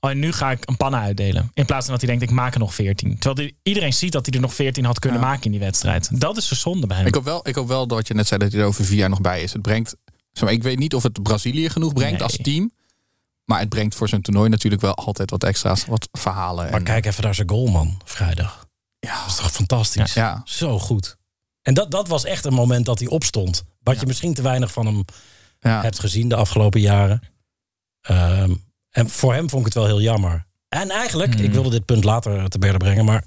Oh, 0.00 0.10
en 0.10 0.18
nu 0.18 0.32
ga 0.32 0.50
ik 0.50 0.68
een 0.68 0.76
pannen 0.76 1.00
uitdelen. 1.00 1.50
In 1.54 1.64
plaats 1.66 1.84
van 1.84 1.92
dat 1.94 2.02
hij 2.02 2.10
denkt, 2.16 2.30
ik 2.30 2.36
maak 2.36 2.54
er 2.54 2.60
nog 2.60 2.74
14. 2.74 3.18
Terwijl 3.18 3.50
iedereen 3.62 3.92
ziet 3.92 4.12
dat 4.12 4.26
hij 4.26 4.34
er 4.34 4.40
nog 4.40 4.54
14 4.54 4.84
had 4.84 4.98
kunnen 4.98 5.20
maken 5.20 5.44
in 5.44 5.50
die 5.50 5.60
wedstrijd. 5.60 6.20
Dat 6.20 6.36
is 6.36 6.48
de 6.48 6.54
zonde 6.54 6.86
bij 6.86 6.96
hem. 6.96 7.06
Ik 7.06 7.14
hoop, 7.14 7.24
wel, 7.24 7.48
ik 7.48 7.54
hoop 7.54 7.68
wel 7.68 7.86
dat 7.86 8.06
je 8.08 8.14
net 8.14 8.26
zei 8.26 8.40
dat 8.40 8.52
hij 8.52 8.60
er 8.60 8.66
over 8.66 8.84
vier 8.84 8.96
jaar 8.98 9.08
nog 9.08 9.20
bij 9.20 9.42
is. 9.42 9.52
Het 9.52 9.62
brengt, 9.62 9.96
zeg 10.32 10.44
maar, 10.44 10.52
ik 10.52 10.62
weet 10.62 10.78
niet 10.78 10.94
of 10.94 11.02
het 11.02 11.22
Brazilië 11.22 11.70
genoeg 11.70 11.92
brengt 11.92 12.12
Nee. 12.12 12.22
als 12.22 12.38
team. 12.42 12.70
Maar 13.46 13.58
het 13.60 13.68
brengt 13.68 13.94
voor 13.94 14.08
zijn 14.08 14.22
toernooi 14.22 14.48
natuurlijk 14.48 14.82
wel 14.82 14.94
altijd 14.94 15.30
wat 15.30 15.44
extra's, 15.44 15.84
wat 15.86 16.08
verhalen. 16.12 16.64
Maar 16.64 16.78
en, 16.78 16.84
kijk 16.84 17.06
even 17.06 17.24
naar 17.24 17.34
zijn 17.34 17.48
goal, 17.48 17.66
man, 17.66 18.00
vrijdag. 18.04 18.66
ja, 18.98 19.20
Dat 19.20 19.26
is 19.30 19.36
toch 19.36 19.52
fantastisch? 19.52 20.12
ja, 20.14 20.42
Zo 20.44 20.78
goed. 20.78 21.16
En 21.62 21.74
dat, 21.74 21.90
dat 21.90 22.08
was 22.08 22.24
echt 22.24 22.44
een 22.44 22.54
moment 22.54 22.86
dat 22.86 22.98
hij 22.98 23.08
opstond. 23.08 23.64
Wat 23.82 24.00
je 24.00 24.06
misschien 24.06 24.34
te 24.34 24.42
weinig 24.42 24.72
van 24.72 24.86
hem 24.86 25.04
hebt 25.58 25.98
gezien 25.98 26.28
de 26.28 26.36
afgelopen 26.36 26.80
jaren. 26.80 27.20
Ehm, 28.00 28.54
en 28.90 29.10
voor 29.10 29.34
hem 29.34 29.48
vond 29.50 29.60
ik 29.66 29.74
het 29.74 29.74
wel 29.82 29.86
heel 29.86 30.00
jammer. 30.00 30.46
En 30.68 30.90
eigenlijk, 30.90 31.34
Hmm. 31.34 31.44
ik 31.44 31.52
wilde 31.52 31.70
dit 31.70 31.84
punt 31.84 32.04
later 32.04 32.48
te 32.48 32.58
berden 32.58 32.78
brengen, 32.78 33.04
maar 33.04 33.24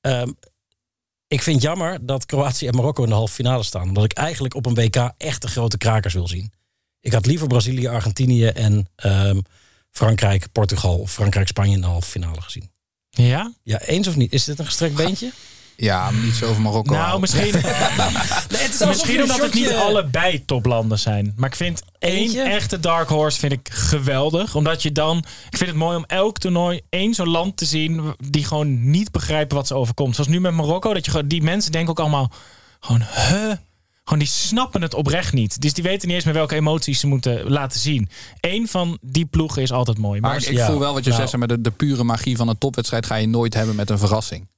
ehm, 0.00 0.30
ik 1.28 1.42
vind 1.42 1.62
jammer 1.62 2.06
dat 2.06 2.26
Kroatië 2.26 2.66
en 2.66 2.74
Marokko 2.74 3.02
in 3.02 3.08
de 3.08 3.14
halve 3.14 3.34
finale 3.34 3.62
staan. 3.62 3.88
Omdat 3.88 4.04
ik 4.04 4.12
eigenlijk 4.12 4.54
op 4.54 4.66
een 4.66 4.74
WK 4.74 5.12
echt 5.16 5.42
de 5.42 5.48
grote 5.48 5.78
krakers 5.78 6.14
wil 6.14 6.28
zien. 6.28 6.52
Ik 7.02 7.12
had 7.12 7.26
liever 7.26 7.46
Brazilië, 7.46 7.88
Argentinië 7.88 8.46
en 8.46 8.88
ehm, 8.96 9.38
Frankrijk, 9.90 10.52
Portugal 10.52 10.98
of 10.98 11.12
Frankrijk, 11.12 11.48
Spanje 11.48 11.74
in 11.74 11.80
de 11.80 11.86
halve 11.86 12.10
finale 12.10 12.40
gezien. 12.40 12.70
Ja? 13.08 13.52
Ja, 13.62 13.80
eens 13.80 14.08
of 14.08 14.16
niet? 14.16 14.32
Is 14.32 14.44
dit 14.44 14.58
een 14.58 14.64
gestrekt 14.64 14.94
beentje? 14.94 15.30
ja, 15.76 16.10
niet 16.10 16.34
zo 16.34 16.48
over 16.48 16.62
Marokko. 16.62 16.92
Nou, 16.92 17.06
houden. 17.06 17.20
misschien, 17.20 17.52
Nee, 18.52 18.62
het 18.62 18.80
is 18.80 18.86
misschien 18.86 19.22
omdat 19.22 19.40
het 19.40 19.54
niet 19.54 19.68
alle 19.68 19.80
allebei 19.80 20.44
toplanden 20.44 20.98
zijn. 20.98 21.32
Maar 21.36 21.48
ik 21.48 21.56
vind 21.56 21.82
Eentje? 21.98 22.42
één 22.42 22.50
echte 22.50 22.80
dark 22.80 23.08
horse 23.08 23.38
vind 23.38 23.52
ik 23.52 23.68
geweldig. 23.72 24.54
Omdat 24.54 24.82
je 24.82 24.92
dan... 24.92 25.18
Ik 25.50 25.56
vind 25.56 25.70
het 25.70 25.78
mooi 25.78 25.96
om 25.96 26.04
elk 26.06 26.38
toernooi 26.38 26.80
één 26.88 27.14
zo'n 27.14 27.28
land 27.28 27.56
te 27.56 27.64
zien... 27.64 28.14
die 28.18 28.44
gewoon 28.44 28.90
niet 28.90 29.10
begrijpen 29.10 29.56
wat 29.56 29.66
ze 29.66 29.74
overkomt. 29.74 30.14
Zoals 30.14 30.30
nu 30.30 30.40
met 30.40 30.54
Marokko. 30.54 30.94
Dat 30.94 31.04
je 31.04 31.10
gewoon, 31.10 31.28
die 31.28 31.42
mensen 31.42 31.72
denken 31.72 31.90
ook 31.90 32.00
allemaal... 32.00 32.32
Gewoon, 32.80 33.02
huh? 33.14 33.52
Gewoon 34.04 34.18
die 34.18 34.28
snappen 34.28 34.82
het 34.82 34.94
oprecht 34.94 35.32
niet. 35.32 35.60
Dus 35.60 35.72
die 35.72 35.84
weten 35.84 36.06
niet 36.06 36.16
eens 36.16 36.24
meer 36.24 36.34
welke 36.34 36.54
emoties 36.54 37.00
ze 37.00 37.06
moeten 37.06 37.50
laten 37.50 37.80
zien. 37.80 38.08
Eén 38.40 38.68
van 38.68 38.98
die 39.00 39.26
ploegen 39.26 39.62
is 39.62 39.72
altijd 39.72 39.98
mooi. 39.98 40.20
Maar 40.20 40.30
Maar 40.30 40.42
ik, 40.42 40.52
ja, 40.56 40.66
voel 40.66 40.78
wel 40.78 40.92
wat 40.94 41.04
je 41.04 41.10
nou. 41.10 41.22
zegt, 41.22 41.36
maar 41.36 41.48
de, 41.48 41.60
de 41.60 41.70
pure 41.70 42.04
magie 42.04 42.36
van 42.36 42.48
een 42.48 42.58
topwedstrijd 42.58 43.06
ga 43.06 43.14
je 43.14 43.26
nooit 43.28 43.54
hebben 43.54 43.76
met 43.76 43.90
een 43.90 43.98
verrassing. 43.98 44.48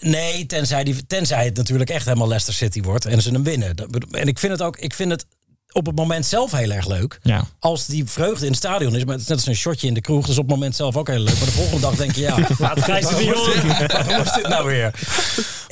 Nee, 0.00 0.46
tenzij, 0.46 0.84
die, 0.84 1.06
tenzij 1.06 1.44
het 1.44 1.56
natuurlijk 1.56 1.90
echt 1.90 2.04
helemaal 2.04 2.28
Leicester 2.28 2.54
City 2.54 2.82
wordt 2.82 3.04
en 3.04 3.22
ze 3.22 3.30
hem 3.30 3.42
winnen. 3.42 3.74
En 4.10 4.26
ik 4.28 4.38
vind 4.38 4.52
het 4.52 4.62
ook, 4.62 4.76
ik 4.76 4.94
vind 4.94 5.10
het 5.10 5.26
op 5.72 5.86
het 5.86 5.96
moment 5.96 6.26
zelf 6.26 6.50
heel 6.52 6.70
erg 6.70 6.86
leuk. 6.86 7.18
Ja. 7.22 7.44
Als 7.58 7.86
die 7.86 8.04
vreugde 8.04 8.44
in 8.44 8.50
het 8.50 8.60
stadion 8.60 8.94
is, 8.96 9.04
maar 9.04 9.12
het 9.12 9.22
is 9.22 9.28
net 9.28 9.36
als 9.36 9.46
een 9.46 9.56
shotje 9.56 9.86
in 9.86 9.94
de 9.94 10.00
kroeg, 10.00 10.26
dus 10.26 10.38
op 10.38 10.42
het 10.44 10.54
moment 10.54 10.76
zelf 10.76 10.96
ook 10.96 11.08
heel 11.08 11.18
leuk. 11.18 11.36
Maar 11.36 11.44
de 11.44 11.52
volgende 11.52 11.80
dag 11.80 11.94
denk 11.94 12.14
je, 12.14 12.20
ja, 12.20 12.36
Laat 12.58 12.82
Gijs 12.82 13.08
het 13.08 13.18
niet 13.18 13.30
horen. 13.32 13.88
waarom 13.88 14.24
is 14.24 14.32
dit 14.32 14.48
nou 14.48 14.66
weer? 14.66 14.94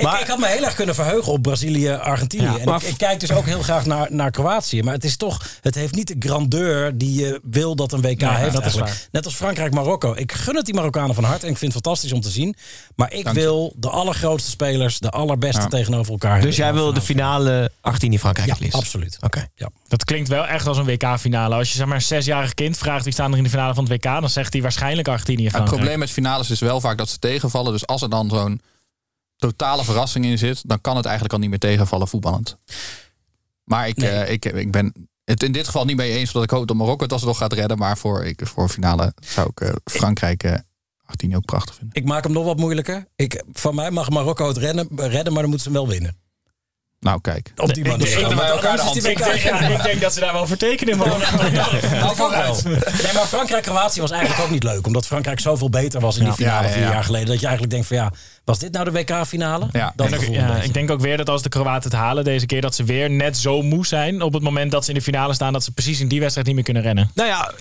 Ik, 0.00 0.20
ik 0.20 0.26
had 0.26 0.38
me 0.38 0.46
heel 0.46 0.64
erg 0.64 0.74
kunnen 0.74 0.94
verheugen 0.94 1.32
op 1.32 1.42
Brazilië, 1.42 1.90
Argentinië. 1.90 2.42
Ja, 2.44 2.58
en 2.58 2.64
maar- 2.64 2.82
ik, 2.82 2.88
ik 2.88 2.98
kijk 2.98 3.20
dus 3.20 3.32
ook 3.32 3.44
heel 3.46 3.62
graag 3.62 3.86
naar, 3.86 4.06
naar 4.10 4.30
Kroatië. 4.30 4.82
Maar 4.82 4.94
het 4.94 5.04
is 5.04 5.16
toch, 5.16 5.46
het 5.60 5.74
heeft 5.74 5.94
niet 5.94 6.06
de 6.08 6.28
grandeur 6.28 6.98
die 6.98 7.14
je 7.20 7.40
wil 7.42 7.76
dat 7.76 7.92
een 7.92 8.00
WK 8.00 8.20
heeft. 8.20 8.40
dat 8.40 8.48
is 8.48 8.54
eigenlijk. 8.60 8.86
waar. 8.90 9.08
Net 9.10 9.24
als 9.24 9.34
Frankrijk, 9.34 9.72
Marokko. 9.74 10.14
Ik 10.16 10.32
gun 10.32 10.56
het 10.56 10.64
die 10.64 10.74
Marokkanen 10.74 11.14
van 11.14 11.24
harte 11.24 11.46
en 11.46 11.52
ik 11.52 11.58
vind 11.58 11.72
het 11.74 11.82
fantastisch 11.82 12.12
om 12.12 12.20
te 12.20 12.30
zien. 12.30 12.54
Maar 12.96 13.12
ik 13.12 13.24
Dank 13.24 13.36
je. 13.36 13.42
wil 13.42 13.72
de 13.76 13.90
allergrootste 13.90 14.50
spelers, 14.50 14.98
de 14.98 15.10
allerbeste 15.10 15.60
Ja. 15.60 15.66
tegenover 15.68 16.12
elkaar 16.12 16.30
hebben. 16.30 16.48
Dus 16.48 16.56
jij 16.58 16.72
wil 16.74 16.92
de 16.92 17.00
finale 17.00 17.70
Argentinië-Frankrijk 17.80 18.48
Ja, 18.48 18.54
het 18.54 18.62
liefst? 18.62 18.78
absoluut. 18.78 19.16
Oké. 19.20 19.46
Ja. 19.54 19.68
Dat 19.88 20.04
klinkt 20.04 20.28
wel 20.28 20.46
echt 20.46 20.66
als 20.66 20.76
een 20.78 20.84
WK-finale. 20.84 21.54
Als 21.54 21.68
je 21.70 21.76
zeg 21.76 21.86
maar 21.86 21.96
een 21.96 22.02
zesjarig 22.02 22.54
kind 22.54 22.76
vraagt 22.78 23.04
wie 23.04 23.12
staan 23.12 23.30
er 23.32 23.38
in 23.38 23.44
de 23.44 23.50
finale 23.50 23.74
van 23.74 23.84
het 23.84 23.92
WK... 23.92 24.02
dan 24.20 24.30
zegt 24.30 24.52
hij 24.52 24.62
waarschijnlijk 24.62 25.08
Argentinië. 25.08 25.42
Het 25.42 25.52
Frankrijk. 25.52 25.78
probleem 25.80 25.98
met 25.98 26.10
finales 26.10 26.50
is 26.50 26.60
wel 26.60 26.80
vaak 26.80 26.98
dat 26.98 27.08
ze 27.08 27.18
tegenvallen. 27.18 27.72
Dus 27.72 27.86
als 27.86 28.02
er 28.02 28.10
dan 28.10 28.28
zo'n 28.30 28.60
totale 29.40 29.84
verrassing 29.84 30.24
in 30.24 30.38
zit, 30.38 30.68
dan 30.68 30.80
kan 30.80 30.96
het 30.96 31.04
eigenlijk 31.04 31.34
al 31.34 31.40
niet 31.40 31.50
meer 31.50 31.58
tegenvallen 31.58 32.08
voetballend. 32.08 32.56
Maar 33.64 33.88
ik, 33.88 33.96
Nee. 33.96 34.10
eh, 34.10 34.32
ik, 34.32 34.44
ik 34.44 34.70
ben 34.70 35.08
het 35.24 35.42
in 35.42 35.52
dit 35.52 35.66
geval 35.66 35.84
niet 35.84 35.96
mee 35.96 36.12
eens 36.12 36.32
dat 36.32 36.42
ik 36.42 36.50
hoop 36.50 36.66
dat 36.66 36.76
Marokko 36.76 37.02
het 37.04 37.12
alsnog 37.12 37.38
gaat 37.38 37.52
redden. 37.52 37.78
Maar 37.78 37.98
voor, 37.98 38.24
ik, 38.24 38.40
voor 38.46 38.68
finale 38.68 39.14
zou 39.20 39.48
ik 39.50 39.60
eh, 39.60 39.72
Frankrijk 39.84 40.42
eh 40.42 40.54
18 41.04 41.36
ook 41.36 41.44
prachtig 41.44 41.74
vinden. 41.74 41.96
Ik 42.02 42.08
maak 42.08 42.22
hem 42.24 42.32
nog 42.32 42.44
wat 42.44 42.56
moeilijker. 42.56 43.06
Ik, 43.16 43.42
van 43.52 43.74
mij 43.74 43.90
mag 43.90 44.10
Marokko 44.10 44.48
het 44.48 44.56
rennen, 44.56 44.88
redden, 44.96 45.32
maar 45.32 45.42
dan 45.42 45.50
moeten 45.50 45.60
ze 45.60 45.68
hem 45.68 45.72
wel 45.86 45.88
winnen. 45.88 46.16
Nou, 47.00 47.20
kijk. 47.20 47.52
Op 47.56 47.74
die 47.74 47.84
manier. 47.84 48.06
de 48.06 48.92
Ik 48.94 49.02
denk, 49.02 49.94
ik 49.94 50.00
dat 50.00 50.12
ze 50.12 50.20
daar 50.20 50.32
wel 50.32 50.46
voor 50.46 50.56
tekenen. 50.56 50.98
Maar 50.98 51.08
Nou, 52.00 52.16
vooruit. 52.16 52.64
Nee, 52.64 53.12
maar 53.14 53.26
Frankrijk-Kroatië 53.26 54.00
was 54.00 54.10
eigenlijk 54.10 54.42
ook 54.42 54.50
niet 54.50 54.62
leuk. 54.62 54.86
Omdat 54.86 55.06
Frankrijk 55.06 55.40
zoveel 55.40 55.70
beter 55.70 56.00
was 56.00 56.18
in 56.18 56.24
die 56.24 56.32
finale 56.32 56.62
Ja, 56.62 56.68
ja, 56.68 56.74
vier 56.74 56.82
ja. 56.82 56.90
jaar 56.92 57.04
geleden. 57.04 57.28
Dat 57.28 57.40
je 57.40 57.46
eigenlijk 57.46 57.74
denkt 57.74 57.88
van 57.88 57.96
ja, 57.96 58.12
was 58.44 58.58
dit 58.58 58.72
nou 58.72 58.84
de 58.84 58.90
WK-finale? 58.90 59.68
Ja. 59.72 59.92
Dat 59.96 60.10
beetje. 60.10 60.60
ik 60.62 60.74
denk 60.74 60.90
ook 60.90 61.00
weer 61.00 61.16
dat 61.16 61.28
als 61.28 61.42
de 61.42 61.48
Kroaten 61.48 61.90
het 61.90 62.00
halen 62.00 62.24
deze 62.24 62.46
keer... 62.46 62.60
dat 62.60 62.74
ze 62.74 62.84
weer 62.84 63.10
net 63.10 63.36
zo 63.36 63.62
moe 63.62 63.86
zijn 63.86 64.22
op 64.22 64.32
het 64.32 64.42
moment 64.42 64.70
dat 64.70 64.84
ze 64.84 64.90
in 64.90 64.96
de 64.96 65.02
finale 65.02 65.34
staan... 65.34 65.52
dat 65.52 65.64
ze 65.64 65.72
precies 65.72 66.00
in 66.00 66.08
die 66.08 66.20
wedstrijd 66.20 66.46
niet 66.46 66.56
meer 66.56 66.64
kunnen 66.64 66.82
rennen. 66.82 67.10
Nou 67.14 67.28
ja, 67.28 67.52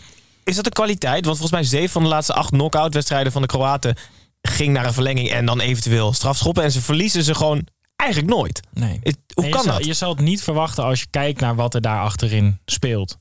is 0.43 0.55
dat 0.55 0.65
een 0.65 0.71
kwaliteit? 0.71 1.25
Want 1.25 1.37
volgens 1.37 1.51
mij 1.51 1.63
zeven 1.63 1.89
van 1.89 2.03
de 2.03 2.09
laatste 2.09 2.33
acht 2.33 2.49
knock-out 2.49 2.93
wedstrijden 2.93 3.31
van 3.31 3.41
de 3.41 3.47
Kroaten 3.47 3.95
ging 4.41 4.73
naar 4.73 4.85
een 4.85 4.93
verlenging 4.93 5.31
en 5.31 5.45
dan 5.45 5.59
eventueel 5.59 6.13
strafschoppen. 6.13 6.63
En 6.63 6.71
ze 6.71 6.81
verliezen 6.81 7.23
ze 7.23 7.35
gewoon 7.35 7.67
eigenlijk 7.99 8.33
nooit. 8.33 8.61
Nee. 8.73 8.99
Het- 9.03 9.17
hoe 9.33 9.45
je 9.45 9.49
kan 9.51 9.63
zal, 9.63 9.73
dat? 9.77 9.85
Je 9.85 9.93
zal 9.93 10.09
het 10.09 10.19
niet 10.19 10.43
verwachten 10.43 10.83
als 10.83 10.99
je 10.99 11.07
kijkt 11.09 11.39
naar 11.39 11.55
wat 11.55 11.73
er 11.73 11.81
daar 11.81 11.99
achterin 12.01 12.59
speelt. 12.65 13.17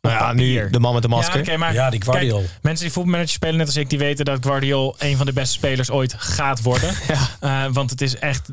nou 0.00 0.14
ja, 0.14 0.32
nu 0.32 0.70
de 0.70 0.80
man 0.80 0.92
met 0.92 1.02
de 1.02 1.08
masker. 1.08 1.50
Ja, 1.50 1.56
maar 1.58 1.72
Ja, 1.72 1.90
die 1.90 2.02
Guardiol. 2.02 2.38
kijk, 2.38 2.58
mensen 2.62 2.84
die 2.84 2.92
voetbalmanager 2.94 3.32
spelen 3.34 3.56
net 3.56 3.66
als 3.66 3.76
ik, 3.76 3.90
die 3.90 3.98
weten 3.98 4.24
dat 4.24 4.44
Guardiol 4.46 4.94
een 4.98 5.16
van 5.16 5.26
de 5.26 5.32
beste 5.32 5.52
spelers 5.54 5.90
ooit 5.90 6.14
gaat 6.18 6.62
worden. 6.62 6.94
Eh, 7.40 7.64
want 7.72 7.90
het 7.90 8.00
is 8.00 8.16
echt 8.16 8.50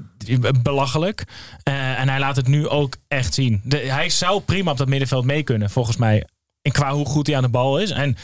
belachelijk. 0.63 1.23
Eh, 1.63 1.99
en 1.99 2.09
hij 2.09 2.19
laat 2.19 2.35
het 2.35 2.47
nu 2.47 2.67
ook 2.67 2.95
echt 3.07 3.33
zien. 3.33 3.61
De, 3.63 3.77
hij 3.77 4.09
zou 4.09 4.41
prima 4.41 4.71
op 4.71 4.77
dat 4.77 4.87
middenveld 4.87 5.25
mee 5.25 5.43
kunnen, 5.43 5.69
volgens 5.69 5.97
mij. 5.97 6.27
En 6.61 6.71
qua 6.71 6.93
hoe 6.93 7.05
goed 7.05 7.27
hij 7.27 7.35
aan 7.35 7.41
de 7.41 7.49
bal 7.49 7.79
is. 7.79 7.89
En 7.91 8.17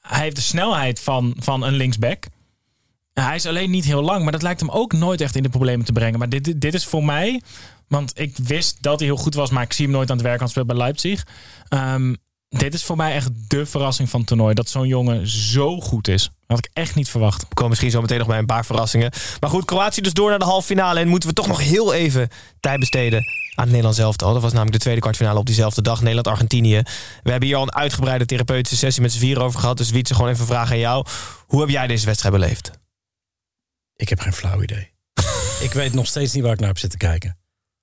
hij 0.00 0.20
heeft 0.22 0.36
de 0.36 0.42
snelheid 0.42 1.00
van, 1.00 1.36
van 1.40 1.62
een 1.62 1.72
linksback. 1.74 2.26
Hij 3.20 3.34
is 3.36 3.46
alleen 3.46 3.70
niet 3.70 3.84
heel 3.84 4.02
lang, 4.02 4.22
maar 4.22 4.32
dat 4.32 4.42
lijkt 4.42 4.60
hem 4.60 4.70
ook 4.70 4.92
nooit 4.92 5.20
echt 5.20 5.36
in 5.36 5.42
de 5.42 5.48
problemen 5.48 5.86
te 5.86 5.92
brengen. 5.92 6.18
Maar 6.18 6.28
dit, 6.28 6.60
dit- 6.60 6.74
is 6.74 6.84
voor 6.86 7.04
mij, 7.04 7.42
want 7.88 8.12
ik 8.14 8.36
wist 8.36 8.76
dat 8.80 8.98
hij 8.98 9.08
heel 9.08 9.16
goed 9.16 9.34
was, 9.34 9.50
maar 9.50 9.62
ik 9.62 9.72
zie 9.72 9.84
hem 9.84 9.94
nooit 9.94 10.10
aan 10.10 10.16
het 10.16 10.26
werk, 10.26 10.38
want 10.40 10.52
hij 10.54 10.62
speelt 10.62 10.78
bij 10.78 10.86
Leipzig. 10.86 11.26
Ehm, 11.68 12.14
dit 12.48 12.74
is 12.74 12.84
voor 12.84 12.96
mij 12.96 13.14
echt 13.14 13.30
de 13.48 13.66
verrassing 13.66 14.08
van 14.10 14.18
het 14.20 14.28
toernooi. 14.28 14.54
Dat 14.54 14.68
zo'n 14.68 14.86
jongen 14.86 15.28
zo 15.28 15.80
goed 15.80 16.08
is. 16.08 16.30
Had 16.46 16.58
ik 16.58 16.70
echt 16.72 16.94
niet 16.94 17.08
verwacht. 17.08 17.40
We 17.40 17.54
komen 17.54 17.68
misschien 17.68 17.90
zo 17.90 18.00
meteen 18.00 18.18
nog 18.18 18.26
bij 18.26 18.38
een 18.38 18.46
paar 18.46 18.64
verrassingen. 18.66 19.12
Maar 19.40 19.50
goed, 19.50 19.64
Kroatië 19.64 20.00
dus 20.00 20.12
door 20.12 20.30
naar 20.30 20.38
de 20.38 20.44
halve 20.44 20.66
finale. 20.66 21.00
En 21.00 21.08
moeten 21.08 21.28
we 21.28 21.34
toch 21.34 21.46
nog 21.46 21.60
heel 21.60 21.94
even 21.94 22.28
tijd 22.60 22.78
besteden 22.80 23.18
aan 23.18 23.24
het 23.54 23.66
Nederlands 23.66 23.98
elftal. 23.98 24.32
Dat 24.32 24.42
was 24.42 24.50
namelijk 24.52 24.76
de 24.76 24.82
tweede 24.82 25.00
kwartfinale 25.00 25.38
op 25.38 25.46
diezelfde 25.46 25.82
dag. 25.82 25.98
Nederland-Argentinië. 25.98 26.82
We 27.22 27.30
hebben 27.30 27.48
hier 27.48 27.56
al 27.56 27.62
een 27.62 27.74
uitgebreide 27.74 28.26
therapeutische 28.26 28.76
sessie 28.76 29.02
met 29.02 29.12
z'n 29.12 29.18
vier 29.18 29.40
over 29.42 29.60
gehad. 29.60 29.76
Dus 29.76 29.90
Wietse, 29.90 30.14
gewoon 30.14 30.30
even 30.30 30.46
vragen 30.46 30.72
aan 30.72 30.78
jou. 30.78 31.06
Hoe 31.46 31.60
heb 31.60 31.68
jij 31.68 31.86
deze 31.86 32.06
wedstrijd 32.06 32.34
beleefd? 32.34 32.70
Ik 33.98 34.08
heb 34.08 34.20
geen 34.20 34.32
flauw 34.32 34.62
idee. 34.62 34.90
ik 35.66 35.72
weet 35.72 35.92
nog 35.92 36.06
steeds 36.06 36.32
niet 36.32 36.42
waar 36.42 36.52
ik 36.52 36.58
naar 36.58 36.68
heb 36.68 36.78
zitten 36.78 36.98
kijken. 36.98 37.38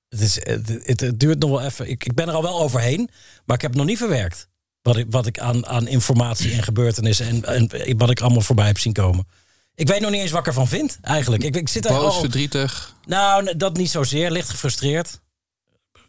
Het, 0.10 0.20
is, 0.20 0.36
het, 0.36 0.68
het, 0.84 1.00
het 1.00 1.20
duurt 1.20 1.40
nog 1.40 1.50
wel 1.50 1.62
even. 1.62 1.90
Ik, 1.90 2.06
ik 2.06 2.14
ben 2.14 2.28
er 2.28 2.34
al 2.34 2.42
wel 2.42 2.60
overheen, 2.60 3.10
maar 3.46 3.56
ik 3.56 3.62
heb 3.62 3.72
het 3.72 3.80
nog 3.80 3.90
niet 3.90 3.98
verwerkt. 3.98 4.48
Wat 4.82 4.98
ik, 4.98 5.06
wat 5.10 5.26
ik 5.26 5.40
aan, 5.40 5.66
aan 5.68 5.88
informatie 5.88 6.54
en 6.54 6.64
gebeurtenissen 6.64 7.28
en, 7.28 7.70
en 7.70 7.98
wat 7.98 8.10
ik 8.10 8.22
allemaal 8.22 8.42
voorbij 8.42 8.66
heb 8.66 8.80
zien 8.80 8.94
komen. 8.94 9.28
Ik 9.76 9.88
weet 9.88 10.00
nog 10.00 10.12
niet 10.12 10.22
eens 10.22 10.32
wat 10.32 10.40
ik 10.40 10.48
ervan 10.48 10.68
vind, 10.68 10.98
eigenlijk. 11.02 11.44
Ik, 11.44 11.56
ik 11.56 11.70
zit 11.70 11.88
Boos, 11.88 12.14
al, 12.14 12.20
verdrietig. 12.20 12.96
Nou, 13.06 13.58
dat 13.58 13.78
niet 13.78 13.90
zozeer. 13.90 14.32
Licht 14.32 14.50
gefrustreerd. 14.50 15.20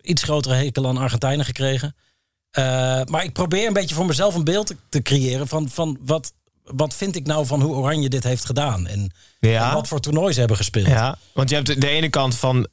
Iets 0.02 0.22
grotere 0.22 0.54
hekel 0.54 0.88
aan 0.88 0.96
Argentijnen 0.96 1.44
gekregen. 1.44 1.96
Eh, 2.50 2.64
maar 3.04 3.24
ik 3.24 3.32
probeer 3.32 3.66
een 3.66 3.72
beetje 3.72 3.94
voor 3.94 4.06
mezelf 4.06 4.34
een 4.34 4.44
beeld 4.44 4.66
te, 4.66 4.76
te 4.88 5.02
creëren 5.02 5.48
van, 5.48 5.68
van 5.68 5.98
wat, 6.00 6.32
wat 6.74 6.94
vind 6.94 7.16
ik 7.16 7.26
nou 7.26 7.46
van 7.46 7.60
hoe 7.60 7.74
Oranje 7.74 8.08
dit 8.08 8.24
heeft 8.24 8.44
gedaan? 8.44 8.86
En, 8.86 9.12
Ja. 9.38 9.68
en 9.68 9.74
wat 9.74 9.88
voor 9.88 10.00
toernoois 10.00 10.32
ze 10.32 10.38
hebben 10.38 10.56
gespeeld. 10.56 10.86
Ja, 10.86 11.16
want 11.34 11.48
je 11.50 11.54
hebt 11.54 11.80
de 11.80 11.88
ene 11.88 12.08
kant 12.08 12.34
van 12.34 12.68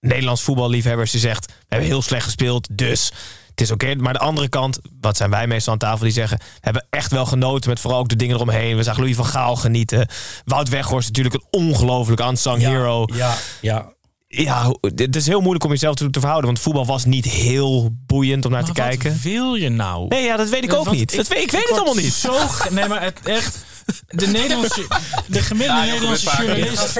Nederlands 0.00 0.42
voetballiefhebbers 0.42 1.10
die 1.10 1.20
zegt... 1.20 1.46
we 1.46 1.52
hebben 1.68 1.88
heel 1.88 2.02
slecht 2.02 2.24
gespeeld, 2.24 2.68
dus 2.72 3.12
het 3.50 3.60
is 3.60 3.70
oké. 3.70 3.94
Maar 3.94 4.12
de 4.12 4.18
andere 4.18 4.48
kant, 4.48 4.78
wat 5.00 5.16
zijn 5.16 5.30
wij 5.30 5.46
meestal 5.46 5.72
aan 5.72 5.78
tafel... 5.78 6.04
die 6.04 6.12
zeggen, 6.12 6.38
we 6.38 6.44
hebben 6.60 6.86
echt 6.90 7.10
wel 7.10 7.26
genoten 7.26 7.70
met 7.70 7.80
vooral 7.80 7.98
ook 7.98 8.08
de 8.08 8.16
dingen 8.16 8.34
eromheen. 8.34 8.76
We 8.76 8.82
zagen 8.82 9.00
Louis 9.00 9.16
van 9.16 9.24
Gaal 9.26 9.56
genieten. 9.56 10.08
Wout 10.44 10.68
Weghorst 10.68 11.08
natuurlijk 11.08 11.34
een 11.34 11.44
ongelooflijk 11.50 12.20
unsung 12.20 12.60
Ja, 12.60 12.68
hero. 12.70 13.06
Ja, 13.14 13.34
ja. 13.60 13.92
Ja, 14.36 14.74
het 14.94 15.16
is 15.16 15.26
heel 15.26 15.40
moeilijk 15.40 15.64
om 15.64 15.70
jezelf 15.70 15.94
te, 15.94 16.10
te 16.10 16.18
verhouden... 16.20 16.50
want 16.50 16.62
voetbal 16.62 16.86
was 16.86 17.04
niet 17.04 17.24
heel 17.24 17.90
boeiend 18.06 18.44
om 18.44 18.50
naar 18.50 18.64
te 18.64 18.72
Maar 18.72 18.88
wat 18.88 18.98
kijken. 18.98 19.20
wil 19.22 19.54
je 19.54 19.68
nou? 19.68 20.06
Nee, 20.08 20.24
ja, 20.24 20.36
dat 20.36 20.48
weet 20.48 20.64
ik 20.64 20.72
ook 20.74 20.84
Want 20.84 20.96
niet. 20.96 21.16
Dat 21.16 21.28
weet, 21.28 21.42
ik 21.42 21.50
weet 21.50 21.68
het 21.68 21.76
allemaal 21.76 21.94
niet. 21.94 22.12
Zo, 22.12 22.34
nee, 22.70 22.88
maar 22.88 23.02
het 23.02 23.20
echt. 23.24 23.64
De, 24.08 24.26
Nederlandse, 24.26 24.86
de 25.26 25.40
gemiddelde 25.40 25.86
Ja, 25.86 25.92
Nederlandse 25.92 26.30
journalist. 26.36 26.94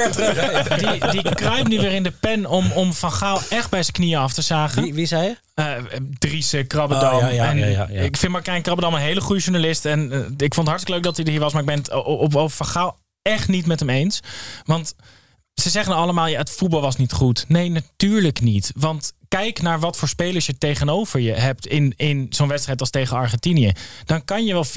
Die, 1.12 1.23
die 1.23 1.35
kruipt 1.35 1.68
nu 1.68 1.79
weer 1.79 1.92
in 1.92 2.03
de 2.03 2.11
pen 2.11 2.47
om, 2.47 2.73
om 2.73 2.92
Van 2.92 3.12
Gaal 3.12 3.40
echt 3.49 3.70
bij 3.70 3.83
zijn 3.83 3.92
knieën 3.92 4.18
af 4.18 4.33
te 4.33 4.42
zagen. 4.42 4.83
Wie, 4.83 4.94
wie 4.94 5.07
zei 5.07 5.23
je? 5.29 5.37
Eh 5.55 5.73
Driessen, 6.18 6.66
Krabbedam. 6.66 7.14
Oh, 7.14 7.20
ja, 7.20 7.29
ja, 7.29 7.51
en 7.51 7.59
ja, 7.59 7.66
ja, 7.66 7.87
ja. 7.90 8.01
Ik 8.01 8.16
vind 8.16 8.33
Martijn 8.33 8.62
Krabbedam 8.62 8.94
een 8.94 9.01
hele 9.01 9.20
goede 9.20 9.40
journalist. 9.42 9.85
En 9.85 10.12
eh, 10.12 10.18
ik 10.18 10.55
vond 10.55 10.57
het 10.57 10.66
hartstikke 10.66 10.92
leuk 10.92 11.03
dat 11.03 11.16
hij 11.16 11.25
er 11.25 11.31
hier 11.31 11.40
was. 11.40 11.53
Maar 11.53 11.61
ik 11.61 11.66
ben 11.68 11.79
het 11.79 11.92
op, 12.05 12.35
op 12.35 12.53
Van 12.53 12.66
Gaal 12.66 12.99
echt 13.23 13.49
niet 13.49 13.66
met 13.66 13.81
hem 13.81 13.90
eens. 13.90 14.20
Want 14.64 14.94
ze 15.55 15.71
zeggen 15.71 15.95
allemaal, 15.95 16.27
ja, 16.27 16.38
het 16.38 16.51
voetbal 16.51 16.81
was 16.81 16.97
niet 16.97 17.12
goed. 17.12 17.45
Nee, 17.49 17.71
natuurlijk 17.71 18.40
niet. 18.40 18.73
Want 18.77 19.12
kijk 19.29 19.62
naar 19.62 19.81
wat 19.81 19.97
voor 19.97 20.09
spelers 20.09 20.47
je 20.47 20.59
tegenover 20.59 21.21
je 21.21 21.33
hebt 21.33 21.67
in, 21.67 21.93
in 21.97 22.27
zo'n 22.31 22.49
wedstrijd 22.49 22.81
als 22.81 22.90
tegen 22.90 23.17
Argentinië. 23.17 23.73
Dan 24.05 24.25
kan 24.25 24.45
je 24.45 24.53
wel 24.53 24.67
4-3-3 24.67 24.71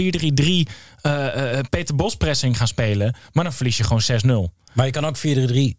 eh, 1.01 1.57
eh, 1.57 1.65
Peter 1.69 1.95
Bos 1.95 2.15
pressing 2.15 2.57
gaan 2.57 2.67
spelen. 2.67 3.15
Maar 3.31 3.43
dan 3.43 3.53
verlies 3.53 3.77
je 3.77 3.83
gewoon 3.83 4.49
6-0. 4.49 4.53
Maar 4.73 4.85
je 4.85 4.91
kan 4.91 5.05
ook 5.05 5.17
4-3 5.17 5.21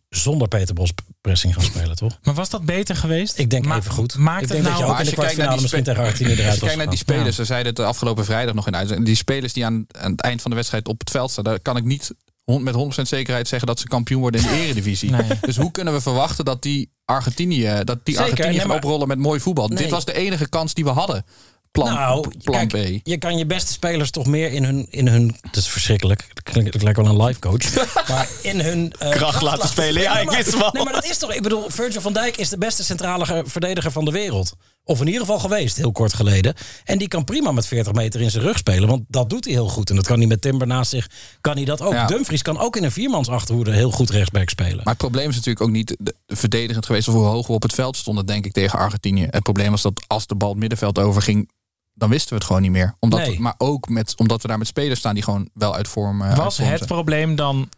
zonder 0.08 0.48
Peter 0.48 0.74
Bos 0.74 0.92
pressing 1.20 1.54
gaan 1.54 1.62
spelen, 1.62 1.96
toch? 1.96 2.18
Maar 2.22 2.34
was 2.34 2.50
dat 2.50 2.64
beter 2.64 2.96
geweest? 2.96 3.38
Ik 3.38 3.50
denk 3.50 3.64
Ma- 3.66 3.76
even 3.76 3.90
goed. 3.90 4.16
Maakt 4.16 4.42
ik 4.42 4.48
het 4.48 4.50
denk 4.50 4.62
nou... 4.62 4.76
dat 4.76 4.78
je 4.78 4.84
ook 4.84 4.96
Maar 4.96 5.06
in 5.06 5.10
de 5.10 5.16
als 5.16 5.26
je 5.26 5.34
kijkt 5.34 5.36
naar 5.36 5.46
kwartfinale 5.46 5.52
die 5.52 5.62
misschien 5.62 5.84
tegen 5.84 6.02
Argentinië 6.02 6.32
eruit 6.32 6.46
Als 6.46 6.54
je 6.54 6.60
was 6.60 6.68
kijkt 6.68 6.84
naar 6.84 6.90
die 6.90 7.04
spelers, 7.04 7.36
we 7.36 7.44
zeiden 7.44 7.66
het 7.66 7.76
de 7.76 7.84
afgelopen 7.84 8.24
vrijdag 8.24 8.54
nog 8.54 8.66
in 8.66 8.76
uit. 8.76 9.04
Die 9.04 9.16
spelers 9.16 9.52
die 9.52 9.64
aan, 9.64 9.86
aan 10.00 10.10
het 10.10 10.20
eind 10.20 10.42
van 10.42 10.50
de 10.50 10.56
wedstrijd 10.56 10.88
op 10.88 11.00
het 11.00 11.10
veld 11.10 11.30
staan, 11.30 11.44
daar 11.44 11.60
kan 11.60 11.76
ik 11.76 11.84
niet 11.84 12.14
met 12.56 12.74
100% 12.98 13.02
zekerheid 13.02 13.48
zeggen 13.48 13.68
dat 13.68 13.78
ze 13.80 13.86
kampioen 13.86 14.20
worden 14.20 14.40
in 14.40 14.46
de 14.46 14.52
eredivisie. 14.64 15.10
Nee. 15.10 15.22
Dus 15.40 15.56
hoe 15.56 15.70
kunnen 15.70 15.94
we 15.94 16.00
verwachten 16.00 16.44
dat 16.44 16.62
die 16.62 16.90
Argentinië, 17.04 17.80
dat 17.84 17.98
die 18.04 18.14
Zeker, 18.14 18.20
Argentinië 18.22 18.48
nee, 18.50 18.58
gaan 18.58 18.68
maar- 18.68 18.76
oprollen 18.76 19.08
met 19.08 19.18
mooi 19.18 19.40
voetbal? 19.40 19.68
Nee. 19.68 19.78
Dit 19.78 19.90
was 19.90 20.04
de 20.04 20.12
enige 20.14 20.48
kans 20.48 20.74
die 20.74 20.84
we 20.84 20.90
hadden. 20.90 21.24
Plan, 21.70 21.92
nou, 21.94 22.28
plan 22.42 22.66
kijk, 22.68 23.00
B. 23.02 23.06
je 23.08 23.18
kan 23.18 23.38
je 23.38 23.46
beste 23.46 23.72
spelers 23.72 24.10
toch 24.10 24.26
meer 24.26 24.52
in 24.52 24.64
hun... 24.64 24.86
In 24.90 25.08
hun 25.08 25.36
het 25.40 25.56
is 25.56 25.68
verschrikkelijk. 25.68 26.24
Het 26.28 26.42
klinkt- 26.42 26.72
Het 26.72 26.82
lijkt 26.82 26.98
wel 26.98 27.06
een 27.08 27.22
life 27.24 27.38
coach. 27.40 27.74
maar 28.08 28.28
in 28.42 28.60
hun... 28.60 28.92
eh, 28.98 29.10
Kracht 29.10 29.42
laten 29.42 29.68
spelen. 29.68 30.02
Ja, 30.02 30.18
ik 30.18 30.26
maar- 30.26 30.36
wist 30.36 30.46
het 30.46 30.58
wel. 30.58 30.70
Nee, 30.72 30.84
maar 30.84 30.92
dat 30.92 31.04
is 31.04 31.18
toch... 31.18 31.32
Ik 31.34 31.42
bedoel, 31.42 31.64
Virgil 31.68 32.00
van 32.00 32.12
Dijk 32.12 32.36
is 32.36 32.48
de 32.48 32.58
beste 32.58 32.84
centrale 32.84 33.24
ge- 33.26 33.42
verdediger 33.46 33.92
van 33.92 34.04
de 34.04 34.10
wereld. 34.10 34.52
Of 34.88 35.00
in 35.00 35.06
ieder 35.06 35.20
geval 35.20 35.38
geweest, 35.38 35.76
heel 35.76 35.92
kort 35.92 36.12
geleden. 36.14 36.54
En 36.84 36.98
die 36.98 37.08
kan 37.08 37.24
prima 37.24 37.52
met 37.52 37.66
40 37.66 37.92
meter 37.92 38.20
in 38.20 38.30
zijn 38.30 38.44
rug 38.44 38.58
spelen. 38.58 38.88
Want 38.88 39.02
dat 39.08 39.30
doet 39.30 39.44
hij 39.44 39.52
heel 39.54 39.68
goed. 39.68 39.90
En 39.90 39.96
dat 39.96 40.06
kan 40.06 40.18
hij 40.18 40.26
met 40.26 40.40
Timber 40.40 40.66
naast 40.66 40.90
zich. 40.90 41.06
Kan 41.40 41.56
hij 41.56 41.64
dat 41.64 41.80
ook. 41.80 41.92
Ja. 41.92 42.06
Dumfries 42.06 42.42
kan 42.42 42.58
ook 42.58 42.76
in 42.76 42.84
een 42.84 42.92
viermans 42.92 43.28
achterhoede 43.28 43.72
heel 43.72 43.90
goed 43.90 44.10
rechtsback 44.10 44.48
spelen. 44.48 44.76
Maar 44.76 44.84
het 44.86 44.96
probleem 44.96 45.28
is 45.28 45.34
natuurlijk 45.34 45.64
ook 45.64 45.70
niet 45.70 45.96
de- 45.98 46.14
verdedigend 46.26 46.86
geweest 46.86 47.08
of 47.08 47.14
hoe 47.14 47.24
hoog 47.24 47.46
we 47.46 47.52
op 47.52 47.62
het 47.62 47.72
veld 47.72 47.96
stonden, 47.96 48.26
denk 48.26 48.44
ik, 48.46 48.52
tegen 48.52 48.78
Argentinië. 48.78 49.26
Het 49.30 49.42
probleem 49.42 49.70
was 49.70 49.82
dat 49.82 50.04
als 50.06 50.26
de 50.26 50.34
bal 50.34 50.48
het 50.48 50.58
middenveld 50.58 50.98
overging, 50.98 51.50
dan 51.94 52.08
wisten 52.08 52.28
we 52.28 52.34
het 52.34 52.44
gewoon 52.44 52.62
niet 52.62 52.70
meer. 52.70 52.94
Omdat 52.98 53.20
Nee. 53.20 53.34
we- 53.36 53.42
maar 53.42 53.54
ook 53.58 53.88
met, 53.88 54.14
omdat 54.16 54.42
we 54.42 54.48
daar 54.48 54.58
met 54.58 54.66
spelers 54.66 54.98
staan 54.98 55.14
die 55.14 55.22
gewoon 55.22 55.48
wel 55.54 55.74
uit 55.74 55.88
vorm 55.88 56.22
uit 56.22 56.36
Was 56.36 56.58
het 56.58 56.86
probleem 56.86 57.34
dan... 57.36 57.68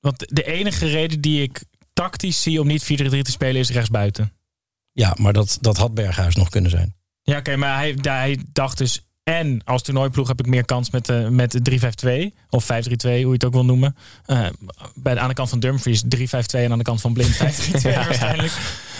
Want 0.00 0.24
de 0.28 0.44
enige 0.44 0.86
reden 0.86 1.20
die 1.20 1.42
ik 1.42 1.62
tactisch 1.92 2.42
zie 2.42 2.60
om 2.60 2.66
niet 2.66 2.82
4-3 2.84 2.86
te 3.22 3.30
spelen 3.30 3.60
is 3.60 3.70
rechtsbuiten. 3.70 4.32
Ja, 4.94 5.16
maar 5.18 5.32
dat, 5.32 5.58
dat 5.60 5.76
had 5.76 5.94
Berghuis 5.94 6.34
nog 6.34 6.48
kunnen 6.48 6.70
zijn. 6.70 6.94
Ja, 7.22 7.38
oké, 7.38 7.56
maar 7.56 7.76
hij, 7.76 7.98
hij 8.02 8.38
dacht 8.52 8.78
dus... 8.78 9.06
En 9.22 9.60
als 9.64 9.82
toernooiploeg 9.82 10.28
heb 10.28 10.40
ik 10.40 10.46
meer 10.46 10.64
kans 10.64 10.90
met, 10.90 11.06
de 11.06 11.28
met 11.30 11.64
de 11.64 12.30
3-5-2. 12.32 12.36
Of 12.48 12.64
5-3-2, 12.64 12.66
hoe 13.02 13.10
je 13.10 13.28
het 13.30 13.44
ook 13.44 13.52
wil 13.52 13.64
noemen. 13.64 13.96
Eh, 14.26 14.46
bij 14.94 15.14
de, 15.14 15.20
aan 15.20 15.28
de 15.28 15.34
kant 15.34 15.48
van 15.48 15.60
Dumfries 15.60 16.04
3-5-2 16.04 16.06
en 16.50 16.72
aan 16.72 16.78
de 16.78 16.84
kant 16.84 17.00
van 17.00 17.12
Blind 17.12 17.36
5-3-2 17.36 17.40
waarschijnlijk. 17.82 18.52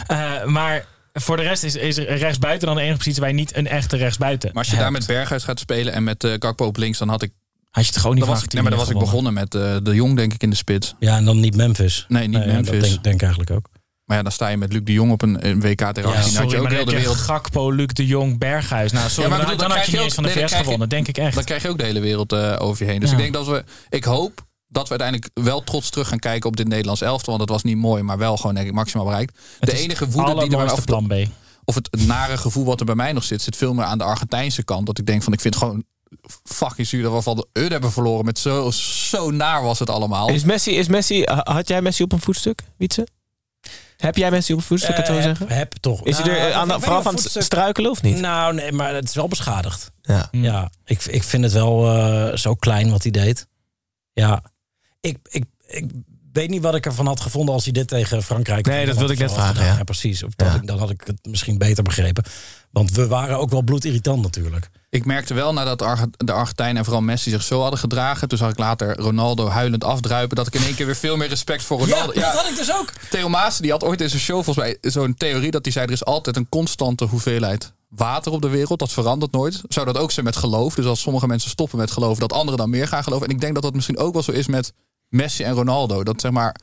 Eh, 0.06 0.44
maar 0.44 0.86
voor 1.12 1.36
de 1.36 1.42
rest 1.42 1.62
is, 1.62 1.74
is 1.74 1.96
rechtsbuiten 1.96 2.66
dan 2.66 2.76
de 2.76 2.82
enige 2.82 2.96
positie 2.96 3.20
waar 3.20 3.30
je 3.30 3.36
niet 3.36 3.56
een 3.56 3.66
echte 3.66 3.96
rechtsbuiten 3.96 4.50
Maar 4.52 4.62
als 4.62 4.72
je 4.72 4.78
daar 4.78 4.92
met 4.92 5.06
Berghuis 5.06 5.44
gaat 5.44 5.58
spelen 5.58 5.92
en 5.92 6.04
met 6.04 6.24
uh, 6.24 6.34
Gakpo 6.38 6.66
op 6.66 6.76
links, 6.76 6.98
dan 6.98 7.08
had 7.08 7.22
ik. 7.22 7.32
Had 7.70 7.84
je 7.84 7.90
het 7.90 8.00
gewoon 8.00 8.14
niet 8.14 8.24
was, 8.24 8.34
van 8.34 8.44
ik, 8.44 8.52
nee, 8.52 8.62
maar 8.62 8.70
dan 8.70 8.80
was 8.80 8.90
ik 8.90 8.98
begonnen 8.98 9.32
met 9.32 9.54
uh, 9.54 9.76
de 9.82 9.94
Jong, 9.94 10.16
denk 10.16 10.32
ik, 10.32 10.42
in 10.42 10.50
de 10.50 10.56
spits. 10.56 10.94
Ja, 10.98 11.16
en 11.16 11.24
dan 11.24 11.40
niet 11.40 11.56
Memphis. 11.56 12.06
Nee, 12.08 12.28
niet 12.28 12.38
Nee, 12.38 12.46
ja, 12.46 12.52
Memphis. 12.52 12.80
dat 12.80 12.90
denk, 12.90 13.02
denk 13.02 13.14
ik 13.14 13.22
eigenlijk 13.22 13.50
ook. 13.50 13.68
Maar 14.04 14.16
ja, 14.16 14.22
dan 14.22 14.32
sta 14.32 14.48
je 14.48 14.56
met 14.56 14.72
Luc 14.72 14.80
de 14.84 14.92
Jong 14.92 15.12
op 15.12 15.22
een, 15.22 15.46
een 15.46 15.60
WK 15.60 15.78
tegen 15.92 16.10
Ja, 16.10 16.16
had 16.16 16.50
je 16.50 16.56
ook 16.56 16.62
maar 16.62 16.72
heel 16.72 16.84
de 16.84 16.90
wereld. 16.94 17.16
Gakpo, 17.16 17.70
Luc 17.70 17.86
de 17.86 18.06
Jong, 18.06 18.38
Berghuis. 18.38 18.92
Nou, 18.92 19.08
sorry, 19.08 19.22
Ja, 19.22 19.28
maar 19.28 19.38
maar 19.38 19.46
bedoel, 19.46 19.58
dan, 19.58 19.68
dan 19.68 19.76
had 19.76 19.86
je 19.86 19.92
krijg 19.92 20.04
niet 20.04 20.04
eens 20.04 20.14
van 20.14 20.22
de 20.24 20.34
nee, 20.34 20.48
VS 20.48 20.54
gewonnen, 20.54 20.88
denk 20.88 21.08
ik 21.08 21.18
echt. 21.18 21.34
Dan 21.34 21.44
krijg 21.44 21.62
je 21.62 21.68
ook 21.68 21.78
de 21.78 21.84
hele 21.84 22.00
wereld 22.00 22.32
uh, 22.32 22.56
over 22.58 22.84
je 22.84 22.90
heen. 22.90 23.00
Dus 23.00 23.10
Ja. 23.10 23.16
ik 23.16 23.22
denk 23.22 23.34
dat 23.34 23.46
we. 23.46 23.64
Ik 23.88 24.04
hoop 24.04 24.46
dat 24.68 24.88
we 24.88 24.98
uiteindelijk 24.98 25.30
wel 25.46 25.64
trots 25.64 25.90
terug 25.90 26.08
gaan 26.08 26.18
kijken 26.18 26.48
op 26.48 26.56
dit 26.56 26.68
Nederlands 26.68 27.00
elftal. 27.00 27.28
Want 27.36 27.40
het 27.40 27.50
was 27.50 27.62
niet 27.62 27.76
mooi, 27.76 28.02
maar 28.02 28.18
wel 28.18 28.36
gewoon 28.36 28.54
denk 28.54 28.66
ik 28.66 28.72
maximaal 28.72 29.06
bereikt. 29.06 29.38
Het 29.60 29.70
de 29.70 29.76
is 29.76 29.82
enige 29.82 30.08
woede 30.08 30.30
die 30.30 30.36
er 30.36 30.40
allermooiste 30.42 30.76
of, 30.76 30.84
plan 30.84 31.06
B. 31.06 31.12
of 31.64 31.74
het 31.74 32.06
nare 32.06 32.36
gevoel 32.36 32.64
wat 32.64 32.80
er 32.80 32.86
bij 32.86 32.94
mij 32.94 33.12
nog 33.12 33.24
zit, 33.24 33.42
zit 33.42 33.56
veel 33.56 33.74
meer 33.74 33.84
aan 33.84 33.98
de 33.98 34.04
Argentijnse 34.04 34.62
kant. 34.62 34.86
Dat 34.86 34.98
ik 34.98 35.06
denk 35.06 35.22
van 35.22 35.32
ik 35.32 35.40
vind 35.40 35.56
gewoon 35.56 35.84
fucking 36.44 36.86
zuur 36.86 37.02
dat 37.02 37.12
we 37.12 37.22
van 37.22 37.36
de 37.36 37.46
Ud 37.52 37.70
hebben 37.70 37.92
verloren. 37.92 38.24
Met 38.24 38.38
zo, 38.38 38.70
zo 38.70 39.30
naar 39.30 39.62
was 39.62 39.78
het 39.78 39.90
allemaal. 39.90 40.28
Is 40.28 40.44
Messi, 40.44 40.70
is 40.70 40.88
Messi, 40.88 41.22
had 41.24 41.68
jij 41.68 41.82
Messi 41.82 42.02
op 42.02 42.12
een 42.12 42.20
voetstuk, 42.20 42.62
Wietse? 42.76 43.06
Heb 43.96 44.16
jij 44.16 44.30
Messi 44.30 44.52
op 44.52 44.58
een 44.58 44.64
voetstuk, 44.64 44.94
kan 44.94 45.04
Eh, 45.04 45.10
het 45.10 45.22
zo 45.22 45.28
heb, 45.28 45.36
zeggen? 45.38 45.56
heb 45.56 45.72
toch. 45.72 46.04
Is 46.04 46.18
hij 46.18 46.26
er 46.26 46.32
Nou, 46.38 46.50
eh, 46.50 46.56
aan, 46.56 46.68
ik 46.70 46.74
of 46.76 47.12
het 47.14 47.20
voetstuk- 47.22 47.42
struikelen 47.42 47.90
of 47.90 48.02
niet? 48.02 48.20
Nou, 48.20 48.54
nee, 48.54 48.72
maar 48.72 48.94
het 48.94 49.08
is 49.08 49.14
wel 49.14 49.28
beschadigd. 49.28 49.90
Ja. 50.02 50.28
Ja, 50.30 50.70
ik, 50.84 51.04
ik 51.04 51.22
vind 51.22 51.44
het 51.44 51.52
wel 51.52 51.86
eh, 51.96 52.36
zo 52.36 52.54
klein 52.54 52.90
wat 52.90 53.02
hij 53.02 53.10
deed. 53.12 53.46
Ja, 54.12 54.42
ik, 55.00 55.18
ik, 55.22 55.44
ik 55.66 55.90
weet 56.34 56.50
niet 56.50 56.62
wat 56.62 56.74
ik 56.74 56.86
ervan 56.86 57.06
had 57.06 57.20
gevonden 57.20 57.54
als 57.54 57.64
hij 57.64 57.72
dit 57.72 57.88
tegen 57.88 58.22
Frankrijk 58.22 58.66
Nee, 58.66 58.86
dat 58.86 58.96
wilde 58.96 59.12
ik 59.12 59.18
net 59.18 59.32
vragen, 59.32 59.64
ja. 59.64 59.84
precies. 59.84 60.22
Of 60.22 60.34
dat 60.34 60.48
Ja. 60.48 60.54
ik, 60.54 60.66
dan 60.66 60.78
had 60.78 60.90
ik 60.90 61.02
het 61.06 61.18
misschien 61.22 61.58
beter 61.58 61.82
begrepen. 61.82 62.24
Want 62.70 62.90
we 62.90 63.06
waren 63.06 63.38
ook 63.38 63.50
wel 63.50 63.62
bloedirritant 63.62 64.22
natuurlijk. 64.22 64.68
Ik 64.90 65.04
merkte 65.04 65.34
wel 65.34 65.52
nadat 65.52 65.78
de 66.16 66.32
Argentijnen 66.32 66.76
en 66.76 66.84
vooral 66.84 67.02
Messi 67.02 67.30
zich 67.30 67.42
zo 67.42 67.60
hadden 67.60 67.78
gedragen. 67.78 68.28
Toen 68.28 68.38
zag 68.38 68.50
ik 68.50 68.58
later 68.58 68.96
Ronaldo 68.96 69.48
huilend 69.48 69.84
afdruipen. 69.84 70.36
Dat 70.36 70.46
ik 70.46 70.54
in 70.54 70.62
één 70.62 70.74
keer 70.74 70.86
weer 70.86 70.96
veel 70.96 71.16
meer 71.16 71.28
respect 71.28 71.62
voor 71.62 71.78
Ronaldo. 71.78 72.12
Ja, 72.14 72.20
dat 72.20 72.40
had 72.40 72.50
ik 72.50 72.56
dus 72.56 72.72
ook. 72.74 72.92
Theo 73.10 73.28
Maas 73.28 73.58
die 73.58 73.70
had 73.70 73.84
ooit 73.84 74.00
in 74.00 74.08
zijn 74.08 74.20
show 74.20 74.44
volgens 74.44 74.56
mij 74.66 74.76
zo'n 74.80 75.14
theorie 75.14 75.50
dat 75.50 75.64
hij 75.64 75.72
zei: 75.72 75.86
er 75.86 75.92
is 75.92 76.04
altijd 76.04 76.36
een 76.36 76.48
constante 76.48 77.04
hoeveelheid 77.04 77.72
water 77.88 78.32
op 78.32 78.42
de 78.42 78.48
wereld. 78.48 78.78
Dat 78.78 78.92
verandert 78.92 79.32
nooit. 79.32 79.60
Zou 79.68 79.86
dat 79.86 79.98
ook 79.98 80.10
zijn 80.10 80.24
met 80.24 80.36
geloof? 80.36 80.74
Dus 80.74 80.84
als 80.86 81.00
sommige 81.00 81.26
mensen 81.26 81.50
stoppen 81.50 81.78
met 81.78 81.90
geloven, 81.90 82.20
dat 82.20 82.32
anderen 82.32 82.58
dan 82.58 82.70
meer 82.70 82.88
gaan 82.88 83.04
geloven. 83.04 83.26
En 83.28 83.34
ik 83.34 83.40
denk 83.40 83.54
dat 83.54 83.62
dat 83.62 83.74
misschien 83.74 83.98
ook 83.98 84.12
wel 84.12 84.22
zo 84.22 84.30
is 84.32 84.46
met 84.46 84.72
Messi 85.14 85.42
en 85.44 85.52
Ronaldo. 85.54 86.02
Dat 86.04 86.20
zeg 86.20 86.30
maar. 86.30 86.56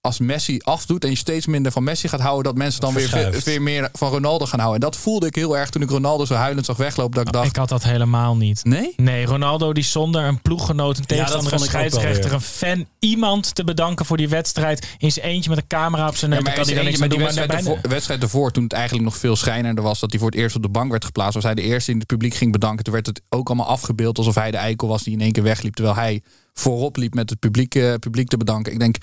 Als 0.00 0.18
Messi 0.18 0.58
afdoet 0.62 1.04
en 1.04 1.10
je 1.10 1.16
steeds 1.16 1.46
minder 1.46 1.72
van 1.72 1.84
Messi 1.84 2.08
gaat 2.08 2.20
houden, 2.20 2.44
dat 2.44 2.54
mensen 2.54 2.80
dan 2.80 2.94
weer, 2.94 3.08
Verschuift. 3.08 3.44
weer 3.44 3.62
meer 3.62 3.88
van 3.92 4.10
Ronaldo 4.10 4.46
gaan 4.46 4.58
houden. 4.58 4.82
En 4.82 4.90
dat 4.90 5.00
voelde 5.00 5.26
ik 5.26 5.34
heel 5.34 5.56
erg 5.56 5.70
toen 5.70 5.82
ik 5.82 5.90
Ronaldo 5.90 6.24
zo 6.24 6.34
huilend 6.34 6.66
zag 6.66 6.76
weglopen. 6.76 7.14
Dat 7.14 7.26
ik 7.26 7.32
dacht: 7.32 7.46
Ik 7.46 7.56
had 7.56 7.68
dat 7.68 7.82
helemaal 7.82 8.36
niet. 8.36 8.64
nee? 8.64 8.92
Nee, 8.96 9.26
Ronaldo 9.26 9.72
die 9.72 9.84
zonder 9.84 10.24
een 10.24 10.42
ploeggenoot, 10.42 10.98
een 10.98 11.06
tegenstander, 11.06 11.52
een 11.52 11.58
ook 11.58 11.64
wel 11.64 11.68
scheidsrechter, 11.68 12.32
een 12.32 12.40
fan, 12.40 12.86
iemand 12.98 13.54
te 13.54 13.64
bedanken 13.64 14.06
voor 14.06 14.16
die 14.16 14.28
wedstrijd. 14.28 14.86
In 14.98 15.12
zijn 15.12 15.26
eentje 15.26 15.50
met 15.50 15.58
een 15.58 15.66
camera 15.66 16.08
op 16.08 16.16
zijn 16.16 16.30
neus. 16.30 16.40
Ja, 16.40 16.44
maar 16.46 16.54
kan 16.54 16.64
hij 16.66 16.74
dan 16.74 16.84
niks 16.84 16.98
die 16.98 17.08
doen. 17.08 17.18
Maar 17.18 17.26
wedstrijd, 17.26 17.64
naar 17.64 17.74
ervoor, 17.74 17.90
wedstrijd 17.90 18.22
ervoor, 18.22 18.50
toen 18.50 18.62
het 18.62 18.72
eigenlijk 18.72 19.04
nog 19.04 19.16
veel 19.16 19.36
schrijnender 19.36 19.84
was... 19.84 20.00
dat 20.00 20.10
hij 20.10 20.20
voor 20.20 20.30
het 20.30 20.38
eerst 20.38 20.56
op 20.56 20.62
de 20.62 20.68
bank 20.68 20.90
werd 20.90 21.04
geplaatst... 21.04 21.34
was 21.34 21.44
hij 21.44 21.54
de 21.54 21.62
eerste 21.62 21.90
die 21.90 22.00
het 22.00 22.08
publiek 22.08 22.34
ging 22.34 22.52
bedanken. 22.52 22.84
Toen 22.84 22.94
werd 22.94 23.06
het 23.06 23.20
ook 23.28 23.46
allemaal 23.48 23.66
afgebeeld 23.66 24.18
alsof 24.18 24.34
hij 24.34 24.50
de 24.50 24.56
eikel 24.56 24.88
was... 24.88 25.02
die 25.02 25.12
in 25.12 25.20
één 25.20 25.32
keer 25.32 25.42
wegliep, 25.42 25.74
terwijl 25.74 25.96
hij 25.96 26.22
voorop 26.58 26.96
liep 26.96 27.14
met 27.14 27.30
het 27.30 27.38
publiek, 27.38 27.74
eh, 27.74 27.94
publiek 27.94 28.28
te 28.28 28.36
bedanken. 28.36 28.72
Ik 28.72 28.78
denk, 28.78 28.96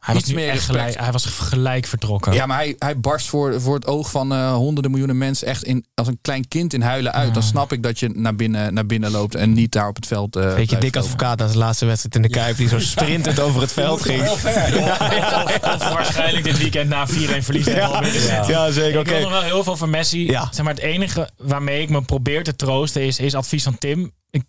Hij 0.00 0.14
was, 0.14 0.32
meer 0.32 0.48
echt 0.48 0.64
gelijk, 0.64 1.00
hij 1.00 1.12
was 1.12 1.24
gelijk 1.24 1.86
vertrokken. 1.86 2.32
Ja, 2.32 2.46
maar 2.46 2.56
hij, 2.56 2.74
hij 2.78 3.00
barst 3.00 3.28
voor, 3.28 3.60
voor 3.60 3.74
het 3.74 3.86
oog 3.86 4.10
van 4.10 4.32
eh, 4.32 4.54
honderden 4.54 4.90
miljoenen 4.90 5.18
mensen... 5.18 5.46
echt 5.46 5.64
in, 5.64 5.84
als 5.94 6.06
een 6.06 6.18
klein 6.22 6.48
kind 6.48 6.72
in 6.72 6.82
huilen 6.82 7.12
uit. 7.12 7.34
Dan 7.34 7.42
snap 7.42 7.72
ik 7.72 7.82
dat 7.82 7.98
je 7.98 8.08
naar 8.14 8.36
binnen, 8.36 8.74
naar 8.74 8.86
binnen 8.86 9.10
loopt... 9.10 9.34
en 9.34 9.52
niet 9.52 9.72
daar 9.72 9.88
op 9.88 9.96
het 9.96 10.06
veld 10.06 10.36
eh 10.36 10.54
Weet 10.54 10.70
je, 10.70 10.78
dik 10.78 10.96
advocaat 10.96 11.38
zijn 11.38 11.56
laatste 11.56 11.86
wedstrijd 11.86 12.14
in 12.14 12.22
de 12.22 12.28
Kuip... 12.28 12.56
die 12.56 12.68
zo 12.68 12.78
sprintend 12.78 13.40
over 13.40 13.60
het 13.60 13.72
veld 13.72 14.02
ging. 14.02 14.22
Heel 14.22 14.36
ver. 14.36 14.74
Ja. 14.86 15.44
Of 15.62 15.92
waarschijnlijk 15.92 16.44
dit 16.44 16.58
weekend 16.58 16.88
na 16.88 17.08
4-1 17.08 17.12
verliezen. 17.38 17.74
Ja, 17.74 18.02
ja, 18.48 18.70
zeker. 18.70 19.00
Ik 19.00 19.06
Oké. 19.06 19.10
wil 19.10 19.20
nog 19.20 19.30
wel 19.30 19.42
heel 19.42 19.64
veel 19.64 19.76
van 19.76 19.90
Messi. 19.90 20.26
Ja. 20.26 20.48
Zeg 20.50 20.64
maar, 20.64 20.74
het 20.74 20.82
enige 20.82 21.30
waarmee 21.36 21.82
ik 21.82 21.90
me 21.90 22.02
probeer 22.02 22.44
te 22.44 22.56
troosten 22.56 23.02
is, 23.02 23.18
is 23.18 23.34
advies 23.34 23.62
van 23.62 23.78
Tim. 23.78 24.12
Ik, 24.30 24.42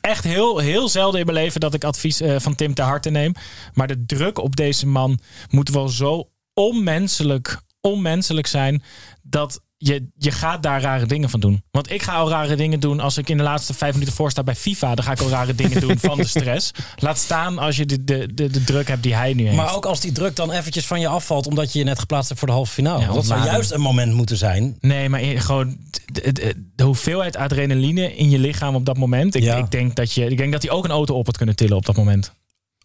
echt 0.00 0.24
heel, 0.24 0.58
heel 0.58 0.88
zelden 0.88 1.20
in 1.20 1.26
mijn 1.26 1.38
leven 1.38 1.60
dat 1.60 1.74
ik 1.74 1.84
advies 1.84 2.20
eh, 2.20 2.36
van 2.38 2.54
Tim 2.54 2.74
te 2.74 2.82
harte 2.82 3.10
neem. 3.10 3.32
Maar 3.74 3.86
de 3.86 4.04
druk 4.06 4.38
op 4.38 4.56
deze 4.56 4.86
man 4.86 5.18
moet 5.50 5.68
wel 5.68 5.88
zo 5.88 6.30
onmenselijk, 6.54 7.60
onmenselijk 7.80 8.46
zijn. 8.46 8.82
Dat 9.22 9.60
je, 9.80 10.08
je 10.16 10.30
gaat 10.30 10.62
daar 10.62 10.80
rare 10.80 11.06
dingen 11.06 11.30
van 11.30 11.40
doen. 11.40 11.62
Want 11.70 11.90
ik 11.90 12.02
ga 12.02 12.14
al 12.14 12.28
rare 12.28 12.56
dingen 12.56 12.80
doen 12.80 13.00
als 13.00 13.18
ik 13.18 13.28
in 13.28 13.36
de 13.36 13.42
laatste 13.42 13.74
vijf 13.74 13.92
minuten 13.92 14.14
voor 14.14 14.30
sta 14.30 14.42
bij 14.42 14.54
FIFA. 14.54 14.94
Dan 14.94 15.04
ga 15.04 15.12
ik 15.12 15.20
al 15.20 15.28
rare 15.28 15.54
dingen 15.54 15.80
doen 15.86 15.98
van 15.98 16.16
de 16.16 16.26
stress. 16.26 16.70
Laat 16.96 17.18
staan 17.18 17.58
als 17.58 17.76
je 17.76 17.86
de, 17.86 18.04
de, 18.04 18.34
de, 18.34 18.50
de 18.50 18.64
druk 18.64 18.88
hebt 18.88 19.02
die 19.02 19.14
hij 19.14 19.32
nu 19.34 19.44
heeft. 19.44 19.56
Maar 19.56 19.74
ook 19.74 19.86
als 19.86 20.00
die 20.00 20.12
druk 20.12 20.36
dan 20.36 20.50
eventjes 20.52 20.86
van 20.86 21.00
je 21.00 21.08
afvalt 21.08 21.46
omdat 21.46 21.72
je 21.72 21.78
je 21.78 21.84
net 21.84 21.98
geplaatst 21.98 22.28
hebt 22.28 22.38
voor 22.40 22.48
de 22.48 22.54
halve 22.54 22.72
finale. 22.72 23.00
Ja, 23.00 23.12
dat 23.12 23.26
zou 23.26 23.44
juist 23.44 23.70
een 23.70 23.80
moment 23.80 24.12
moeten 24.14 24.36
zijn. 24.36 24.76
Nee, 24.80 25.08
maar 25.08 25.20
gewoon 25.20 25.76
de, 26.12 26.32
de- 26.32 26.66
de 26.76 26.84
hoeveelheid 26.84 27.36
adrenaline 27.36 28.16
in 28.16 28.30
je 28.30 28.38
lichaam 28.38 28.74
op 28.74 28.84
dat 28.86 28.96
moment. 28.98 29.34
Ik, 29.34 29.42
Ja. 29.42 29.56
ik, 29.56 29.70
denk 29.70 29.96
dat 29.96 30.12
je, 30.12 30.24
ik 30.26 30.36
denk 30.36 30.52
dat 30.52 30.62
hij 30.62 30.70
ook 30.70 30.84
een 30.84 30.90
auto 30.90 31.14
op 31.14 31.26
had 31.26 31.36
kunnen 31.36 31.56
tillen 31.56 31.76
op 31.76 31.86
dat 31.86 31.96
moment. 31.96 32.32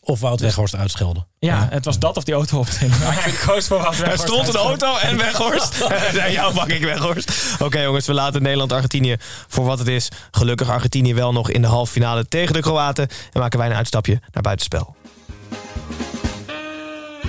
Of 0.06 0.20
Wout 0.20 0.40
Weghorst 0.40 0.76
uitschelden. 0.76 1.28
Ja, 1.40 1.68
het 1.70 1.86
was 1.86 2.00
dat 2.00 2.18
of 2.18 2.24
die 2.24 2.34
auto 2.34 2.60
op 2.60 2.68
tillen. 2.68 3.00
Maar 3.00 3.28
ik 3.28 3.44
koos 3.46 3.68
voor 3.68 3.82
wat 3.82 4.00
Er 4.00 4.18
stond 4.18 4.48
een 4.48 4.56
auto 4.56 4.98
en 4.98 5.18
Weghorst. 5.18 5.88
ja, 6.14 6.30
jou 6.30 6.54
pak 6.54 6.68
ik 6.68 6.84
Weghorst. 6.84 7.32
Oké 7.60 7.80
jongens, 7.80 8.06
we 8.06 8.14
laten 8.14 8.42
Nederland-Argentinië 8.42 9.16
voor 9.48 9.66
wat 9.66 9.80
het 9.80 9.88
is. 9.88 10.10
Gelukkig 10.32 10.70
Argentinië 10.70 11.14
wel 11.14 11.32
nog 11.32 11.50
in 11.50 11.62
de 11.62 11.68
halve 11.68 11.92
finale 11.92 12.28
tegen 12.28 12.54
de 12.54 12.60
Kroaten. 12.60 13.08
En 13.32 13.40
maken 13.40 13.60
wij 13.60 13.68
een 13.68 13.76
uitstapje 13.76 14.22
naar 14.32 14.44
buitenspel. 14.44 14.96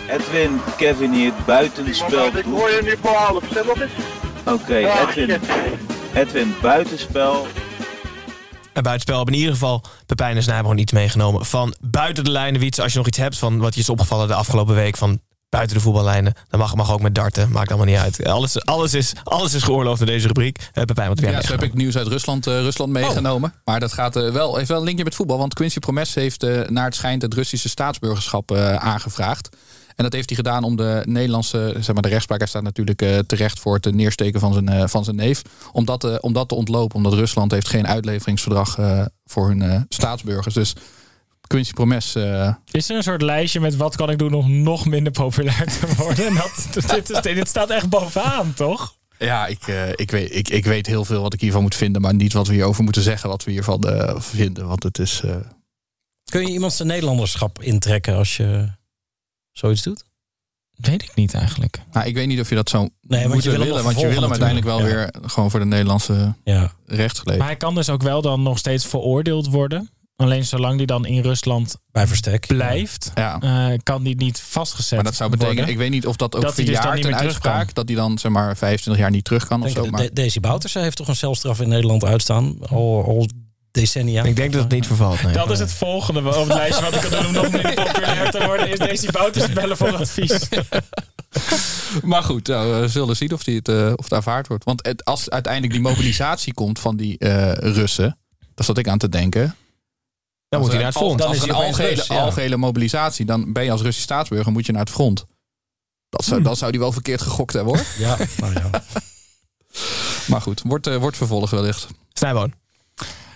Edwin, 0.09 0.61
Kevin 0.77 1.13
hier, 1.13 1.33
buitenspel. 1.47 2.27
Ik 2.27 2.45
hoor 2.45 2.71
je. 2.71 2.97
Zeg 3.53 3.65
nog 3.65 3.81
eens. 3.81 3.93
Oké, 4.45 4.75
Edwin. 4.75 5.41
Edwin, 6.15 6.55
buitenspel. 6.63 7.47
En 8.75 8.83
buitenspel 8.83 9.17
hebben 9.17 9.35
in 9.35 9.41
ieder 9.41 9.55
geval 9.55 9.83
Pepijn 10.07 10.37
en 10.37 10.43
Snijber 10.43 10.65
gewoon 10.65 10.81
iets 10.81 10.93
meegenomen 10.93 11.45
van 11.45 11.75
buiten 11.81 12.25
de 12.25 12.31
lijnen. 12.31 12.61
Wiets, 12.61 12.81
als 12.81 12.93
je 12.93 12.99
nog 12.99 13.07
iets 13.07 13.19
hebt 13.19 13.39
van 13.39 13.59
wat 13.59 13.75
je 13.75 13.81
is 13.81 13.89
opgevallen 13.89 14.29
de 14.29 14.35
afgelopen 14.35 14.75
week 14.75 14.97
van 14.97 15.21
buiten 15.49 15.77
de 15.77 15.83
voetballijnen. 15.83 16.35
Dan 16.49 16.61
mag, 16.61 16.75
mag 16.75 16.93
ook 16.93 17.01
met 17.01 17.15
darten, 17.15 17.51
maakt 17.51 17.69
allemaal 17.69 17.87
niet 17.87 17.97
uit. 17.97 18.25
Alles, 18.25 18.65
alles, 18.65 18.95
is, 18.95 19.13
alles 19.25 19.55
is 19.55 19.63
geoorloofd 19.63 20.01
in 20.01 20.07
deze 20.07 20.27
rubriek. 20.27 20.59
Eh, 20.73 20.85
Pepijn, 20.85 21.09
wat 21.09 21.21
heb 21.21 21.31
Ja, 21.31 21.43
zo 21.43 21.53
heb 21.53 21.63
ik 21.63 21.75
nieuws 21.75 21.97
uit 21.97 22.07
Rusland, 22.07 22.47
eh, 22.47 22.61
Rusland 22.61 22.93
meegenomen. 22.93 23.55
Maar 23.65 23.81
dat 23.81 23.93
gaat 23.93 24.17
eh, 24.17 24.31
wel, 24.31 24.57
heeft 24.57 24.69
wel 24.69 24.79
een 24.79 24.85
linkje 24.85 25.05
met 25.05 25.15
voetbal. 25.15 25.39
Want 25.39 25.55
Quincy 25.55 25.79
Promes 25.79 26.15
heeft 26.15 26.43
naar 26.69 26.85
het 26.85 26.95
schijnt 26.95 27.23
het 27.23 27.35
Russische 27.35 27.69
staatsburgerschap 27.69 28.53
aangevraagd. 28.79 29.49
En 29.97 30.05
dat 30.05 30.13
heeft 30.13 30.29
hij 30.29 30.37
gedaan 30.37 30.65
om 30.65 30.77
de 30.77 31.03
Nederlandse, 31.05 31.75
zeg 31.81 31.93
maar 31.95 32.03
de 32.03 32.09
rechtspraak, 32.09 32.39
hij 32.39 32.49
staat 32.49 32.63
natuurlijk 32.63 33.03
eh, 33.03 33.19
terecht 33.19 33.61
voor 33.61 33.75
het 33.75 33.95
neersteken 33.95 34.41
van 34.41 34.53
zijn, 34.53 34.69
eh, 34.69 34.87
van 34.87 35.05
zijn 35.05 35.17
neef. 35.17 35.43
Om 35.73 35.85
dat, 35.85 36.05
eh, 36.05 36.15
om 36.21 36.33
dat 36.33 36.49
te 36.49 36.55
ontlopen, 36.55 36.97
omdat 36.97 37.13
Rusland 37.13 37.51
heeft 37.51 37.69
geen 37.69 37.87
uitleveringsverdrag 37.87 38.79
eh, 38.79 39.05
voor 39.25 39.49
hun 39.49 39.63
eh, 39.63 39.81
staatsburgers. 39.89 40.55
Dus 40.55 40.73
Quincy 41.47 41.73
Promes, 41.73 42.15
eh, 42.15 42.55
Is 42.71 42.91
er 42.91 42.97
een 42.97 43.03
soort 43.03 43.23
lijstje 43.23 43.61
met 43.61 43.77
wat 43.77 43.97
kan 43.97 44.11
ik 44.11 44.19
doen 44.19 44.33
om 44.35 44.63
nog 44.63 44.87
minder 44.87 45.13
populair 45.13 45.65
te 45.67 45.95
worden? 45.97 46.27
En 46.29 46.35
Dat, 46.35 46.91
dit, 46.91 47.11
is- 47.11 47.21
dit 47.23 47.49
staat 47.49 47.71
echt 47.71 47.89
bovenaan, 47.89 48.55
toch? 48.55 48.97
ja, 49.19 49.47
ik, 49.47 49.67
eh, 49.69 49.89
ik, 49.95 50.11
weet, 50.11 50.35
ik, 50.35 50.49
ik 50.49 50.65
weet 50.65 50.87
heel 50.87 51.05
veel 51.05 51.23
wat 51.23 51.35
ik 51.35 51.41
hiervan 51.41 51.63
moet 51.63 51.75
vinden, 51.75 52.03
maar 52.03 52.15
niet 52.15 52.33
wat 52.33 52.47
we 52.47 52.53
hierover 52.55 52.85
moeten 52.85 53.03
zeggen, 53.03 53.29
wat 53.29 53.45
we 53.45 53.51
hiervan 53.51 53.81
eh, 53.83 54.21
vinden. 54.21 54.67
Want 54.69 54.83
het 54.83 54.99
is... 54.99 55.21
eh, 55.25 55.37
Kun 56.25 56.41
je 56.47 56.53
iemand 56.53 56.73
zijn 56.73 56.89
Nederlanderschap 56.89 57.63
intrekken 57.63 58.17
als 58.17 58.37
je 58.37 58.69
zoiets 59.59 59.83
doet? 59.83 60.05
Weet 60.75 61.03
ik 61.03 61.11
niet 61.15 61.35
eigenlijk. 61.35 61.81
Nou, 61.93 62.07
ik 62.07 62.15
weet 62.15 62.27
niet 62.27 62.41
of 62.41 62.49
je 62.49 62.55
dat 62.55 62.69
zo 62.69 62.79
want 62.79 62.91
moet 63.29 63.43
je 63.43 63.51
wil 63.51 63.59
hem 63.61 63.69
willen, 63.69 63.85
want 63.85 64.01
je 64.01 64.07
wil 64.09 64.21
hem 64.21 64.29
uiteindelijk 64.31 64.67
wel 64.67 64.83
weer 64.83 65.15
gewoon 65.23 65.51
voor 65.51 65.61
de 65.61 65.67
Nederlandse 65.67 66.35
Ja. 66.45 66.73
rechtsgeleef. 66.87 67.39
Maar 67.39 67.47
hij 67.47 67.57
kan 67.57 67.75
dus 67.75 67.89
ook 67.91 68.03
wel 68.03 68.23
dan 68.23 68.43
nog 68.43 68.59
steeds 68.59 68.87
veroordeeld 68.87 69.47
worden. 69.49 69.89
Alleen 70.17 70.45
zolang 70.45 70.79
die 70.79 70.87
dan 70.87 71.07
in 71.07 71.23
Rusland 71.23 71.77
Bij 71.93 72.07
verstek. 72.07 72.47
blijft, 72.47 73.11
Ja. 73.15 73.41
eh, 73.41 73.79
kan 73.83 74.03
die 74.03 74.17
niet 74.17 74.41
vastgezet 74.41 74.95
Maar 74.95 75.05
dat 75.05 75.15
zou 75.15 75.31
betekenen, 75.31 75.57
worden. 75.57 75.75
ik 75.75 75.81
weet 75.81 75.91
niet 75.91 76.07
of 76.07 76.17
dat 76.17 76.35
ook 76.37 76.43
Dat 76.43 76.57
hij 76.57 76.65
dus 76.65 76.75
dan 76.75 76.83
verjaart 76.83 76.97
niet 76.97 77.05
een 77.05 77.11
meer 77.21 77.21
terug 77.29 77.39
kan. 77.43 77.51
uitspraak, 77.53 77.75
dat 77.77 77.89
hij 77.89 77.97
dan 77.97 78.19
zeg 78.19 78.33
maar 78.33 78.57
25 78.57 79.03
jaar 79.03 79.11
niet 79.11 79.25
terug 79.25 79.47
kan 79.47 79.59
of 79.59 79.65
Denk, 79.65 79.77
zo. 79.77 79.85
de- 79.85 79.91
Maar 79.91 80.01
de- 80.03 80.13
Daisy 80.13 80.41
Bouterse 80.41 80.79
heeft 80.79 80.97
toch 80.97 81.09
een 81.09 81.17
celstraf 81.17 81.61
in 81.61 81.69
Nederland 81.69 82.05
uitstaan? 82.05 82.57
Al, 82.69 83.05
al 83.05 83.29
decennia. 83.75 84.23
Ik 84.23 84.37
denk 84.37 84.53
dat 84.53 84.63
het 84.63 84.73
niet 84.73 84.87
vervalt. 84.87 85.23
Nee. 85.23 85.33
Dat 85.33 85.51
is 85.51 85.59
het 85.59 85.73
volgende 85.73 86.21
op 86.21 86.35
het 86.35 86.47
lijstje 86.47 86.85
wat 86.85 86.95
ik 86.95 87.01
kan 87.01 87.11
doen 87.11 87.27
om 87.27 87.33
nog 87.33 87.51
minder 87.53 87.75
populair 87.75 88.31
te 88.31 88.45
worden. 88.45 88.69
Is 88.69 88.79
deze 88.79 89.13
Bouters 89.13 89.53
bellen 89.53 89.77
voor 89.77 89.97
advies. 89.97 90.39
Maar 92.03 92.23
goed, 92.23 92.47
nou, 92.47 92.81
we 92.81 92.89
zullen 92.89 93.17
zien 93.17 93.33
of, 93.33 93.45
die 93.45 93.57
het, 93.57 93.69
eh, 93.69 93.93
of 93.97 94.05
het 94.05 94.13
aanvaard 94.13 94.47
wordt. 94.47 94.65
Want 94.65 94.87
het, 94.87 95.05
als 95.05 95.31
uiteindelijk 95.31 95.73
die 95.73 95.83
mobilisatie 95.83 96.55
komt 96.55 96.79
van 96.79 96.97
die 96.97 97.19
eh, 97.19 97.53
Russen, 97.53 98.19
daar 98.55 98.65
zat 98.65 98.79
ik 98.79 98.89
aan 98.89 98.99
te 98.99 99.09
denken. 99.09 99.57
Dan 100.49 100.61
moet 100.61 100.73
hij 100.73 100.85
Als 100.85 100.95
naar 100.95 101.03
het 101.03 101.17
front. 101.17 101.23
Als 101.23 101.31
Dan 101.31 101.37
is 101.37 101.43
er 101.43 101.49
een 101.49 101.67
algehele, 101.67 101.95
Rus, 101.95 102.07
ja. 102.07 102.21
algehele 102.21 102.57
mobilisatie, 102.57 103.27
dan 103.27 103.53
ben 103.53 103.65
je 103.65 103.71
als 103.71 103.81
Russisch 103.81 104.05
staatsburger, 104.05 104.53
moet 104.53 104.67
je 104.67 104.73
naar 104.73 104.81
het 104.81 104.91
front. 104.91 105.25
Dat 106.09 106.25
zou, 106.25 106.43
dat 106.43 106.59
zou 106.59 106.71
die 106.71 106.81
wel 106.81 106.93
verkeerd 106.93 107.23
gegokt 107.23 107.53
hebben 107.53 107.75
hoor. 107.75 107.87
Ja, 107.99 108.17
nou 108.37 108.53
ja. 108.53 108.71
Maar 110.31 110.41
goed, 110.41 110.63
wordt, 110.65 110.87
eh, 110.87 110.97
wordt 110.97 111.17
vervolgd 111.17 111.51
wellicht. 111.51 111.87
Snijboon. 112.13 112.55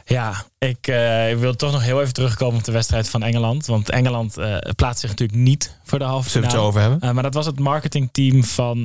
Ja, 0.09 0.35
ik 0.59 0.87
eh, 0.87 1.39
wil 1.39 1.57
toch 1.57 1.73
nog 1.73 1.83
heel 1.83 2.01
even 2.01 2.13
terugkomen 2.13 2.59
op 2.59 2.65
de 2.65 2.73
wedstrijd 2.73 3.09
van 3.09 3.23
Engeland. 3.23 3.67
Want 3.67 3.91
Engeland 3.91 4.37
eh, 4.37 4.57
plaatst 4.77 5.01
zich 5.01 5.11
natuurlijk 5.11 5.39
niet 5.39 5.79
voor 5.85 5.99
de 5.99 6.05
halve 6.05 6.31
Zullen 6.31 6.49
we 6.49 6.55
het 6.55 6.57
finale. 6.57 6.73
zo 6.73 6.79
over 6.79 6.91
hebben? 6.91 7.09
Eh, 7.09 7.15
maar 7.15 7.23
dat 7.23 7.35
was 7.35 7.47
het 7.47 7.59
marketingteam 7.59 8.45
van 8.45 8.77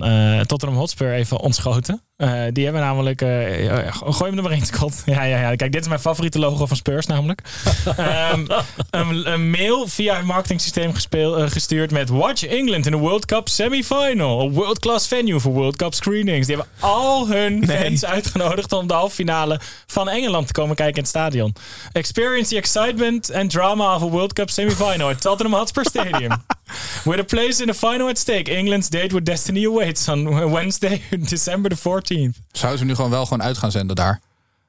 Tottenham 0.45 0.77
Hotspur 0.77 1.13
even 1.13 1.39
ontschoten. 1.39 2.01
Die 2.49 2.63
hebben 2.63 2.81
namelijk... 2.81 3.19
gooi 3.19 4.29
hem 4.29 4.37
er 4.37 4.43
maar 4.43 4.51
in, 4.51 4.65
Scott. 4.65 5.01
Ja, 5.05 5.23
ja, 5.23 5.39
ja. 5.39 5.55
Kijk, 5.55 5.71
dit 5.71 5.81
is 5.81 5.87
mijn 5.87 5.99
favoriete 5.99 6.39
logo 6.39 6.65
van 6.65 6.77
Spurs 6.77 7.05
namelijk. 7.05 7.41
Ehm, 7.97 8.45
een, 8.89 9.31
een 9.31 9.49
mail 9.49 9.87
via 9.87 10.15
het 10.15 10.25
marketingsysteem 10.25 10.93
gespeel, 10.93 11.49
gestuurd 11.49 11.91
met... 11.91 12.09
Watch 12.09 12.45
England 12.45 12.85
in 12.85 12.93
a 12.93 12.97
World 12.97 13.25
Cup 13.25 13.49
semifinal. 13.49 14.41
A 14.41 14.49
world-class 14.49 15.07
venue 15.07 15.39
for 15.39 15.51
World 15.51 15.75
Cup 15.75 15.93
screenings. 15.93 16.47
Die 16.47 16.55
hebben 16.55 16.73
al 16.79 17.27
hun 17.27 17.67
fans 17.67 18.05
uitgenodigd 18.05 18.71
om 18.71 18.87
de 18.87 18.93
halve 18.93 19.15
finale 19.15 19.59
van 19.87 20.09
Engeland 20.09 20.47
te 20.47 20.53
komen 20.53 20.75
kijken 20.75 20.95
in 20.95 21.01
het 21.01 21.09
stadion. 21.09 21.53
Experience 21.95 22.49
the 22.49 22.57
excitement 22.57 23.29
and 23.29 23.49
drama 23.49 23.83
of 23.83 24.01
a 24.01 24.07
World 24.07 24.33
Cup 24.33 24.49
semifinal 24.49 25.09
at 25.09 25.21
Tottenham 25.21 25.53
Hotspur 25.53 25.83
Stadium. 25.83 26.31
With 27.05 27.19
a 27.19 27.23
place 27.23 27.61
in 27.61 27.67
the 27.67 27.73
final 27.73 28.09
at 28.09 28.17
stake, 28.17 28.49
England's 28.49 28.89
date 28.89 29.13
with 29.13 29.23
destiny 29.25 29.65
awaits 29.65 30.07
on 30.07 30.51
Wednesday, 30.51 31.01
December 31.29 31.69
the 31.69 31.75
14th. 31.75 32.41
Zouden 32.51 32.79
ze 32.79 32.85
nu 32.85 32.95
gewoon 32.95 33.11
wel 33.11 33.23
gewoon 33.25 33.43
uit 33.43 33.57
gaan 33.57 33.71
zenden 33.71 33.95
daar? 33.95 34.21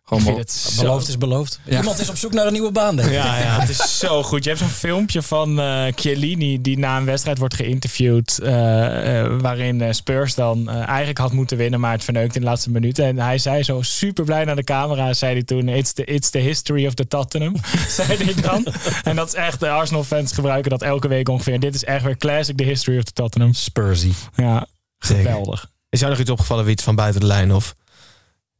Gewoon 0.07 0.19
Ik 0.23 0.25
vind 0.25 0.37
mo- 0.39 0.43
het 0.43 0.53
zo- 0.53 0.83
Beloofd 0.83 1.09
is 1.09 1.19
beloofd. 1.19 1.61
Iemand 1.71 1.99
is 1.99 2.09
op 2.09 2.17
zoek 2.17 2.33
naar 2.33 2.47
een 2.47 2.53
nieuwe 2.53 2.71
baan, 2.73 2.97
denk 2.97 3.09
ik. 3.09 3.15
Ja, 3.15 3.39
ja, 3.39 3.61
het 3.61 3.69
is 3.69 3.99
zo 3.99 4.23
goed. 4.23 4.43
Je 4.45 4.49
hebt 4.51 4.61
zo'n 4.63 4.71
filmpje 4.71 5.23
van 5.23 5.61
eh 5.61 5.85
Chiellini 5.95 6.61
die 6.61 6.79
na 6.79 6.97
een 6.97 7.05
wedstrijd 7.05 7.39
wordt 7.39 7.55
geïnterviewd. 7.55 8.39
eh, 8.39 9.21
eh, 9.21 9.33
waarin 9.41 9.95
Spurs 9.95 10.35
dan 10.35 10.71
eigenlijk 10.71 11.19
had 11.19 11.33
moeten 11.33 11.57
winnen, 11.57 11.81
maar 11.81 11.93
het 11.93 12.05
verneukt 12.05 12.35
in 12.35 12.41
de 12.41 12.47
laatste 12.47 12.71
minuten. 12.71 13.05
En 13.05 13.19
hij 13.19 13.39
zei 13.39 13.63
zo 13.63 13.83
super 13.83 14.25
blij 14.25 14.45
naar 14.45 14.57
de 14.57 14.65
camera, 14.65 15.13
zei 15.15 15.33
hij 15.33 15.43
toen: 15.43 15.69
It's 15.69 15.93
the, 15.93 16.05
it's 16.05 16.31
the 16.31 16.39
history 16.39 16.87
of 16.87 16.95
the 16.95 17.07
Tottenham. 17.09 17.57
zei 17.89 18.25
hij 18.25 18.35
dan. 18.43 18.67
En 19.05 19.17
dat 19.17 19.27
is 19.27 19.35
echt, 19.35 19.61
de 19.61 19.69
Arsenal-fans 19.71 20.33
gebruiken 20.33 20.71
dat 20.71 20.83
elke 20.83 21.09
week 21.09 21.29
ongeveer. 21.29 21.55
En 21.55 21.61
dit 21.61 21.75
is 21.75 21.85
echt 21.85 22.05
weer 22.05 22.17
classic, 22.17 22.57
the 22.57 22.65
history 22.65 22.99
of 22.99 23.05
the 23.05 23.13
Tottenham. 23.13 23.53
Spursy. 23.55 24.13
Ja, 24.35 24.67
Zeker. 24.99 25.23
geweldig. 25.25 25.71
Is 25.91 25.99
jou 26.01 26.13
nog 26.13 26.21
iets 26.21 26.31
opgevallen, 26.31 26.65
Wiets, 26.65 26.83
van 26.83 26.95
buiten 26.95 27.21
de 27.21 27.27
lijn? 27.27 27.53
Of 27.53 27.75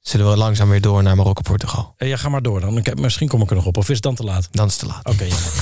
zullen 0.05 0.31
we 0.31 0.37
langzaam 0.37 0.69
weer 0.69 0.81
door 0.81 1.03
naar 1.03 1.17
Marokko-Portugal? 1.17 1.95
Eh, 1.97 2.09
Ja, 2.09 2.17
ga 2.17 2.29
maar 2.29 2.43
door 2.43 2.61
dan. 2.61 2.83
Misschien 2.95 3.29
kom 3.29 3.43
ik 3.43 3.51
er 3.51 3.57
nog 3.57 3.67
op. 3.67 3.77
Of 3.77 3.89
is 3.89 3.95
het 3.95 4.03
dan 4.03 4.15
te 4.15 4.25
laat? 4.25 4.49
Dan 4.51 4.67
is 4.67 4.73
het 4.73 4.81
te 4.81 4.87
laat. 4.87 5.07
Oké, 5.09 5.25
jammer. 5.25 5.53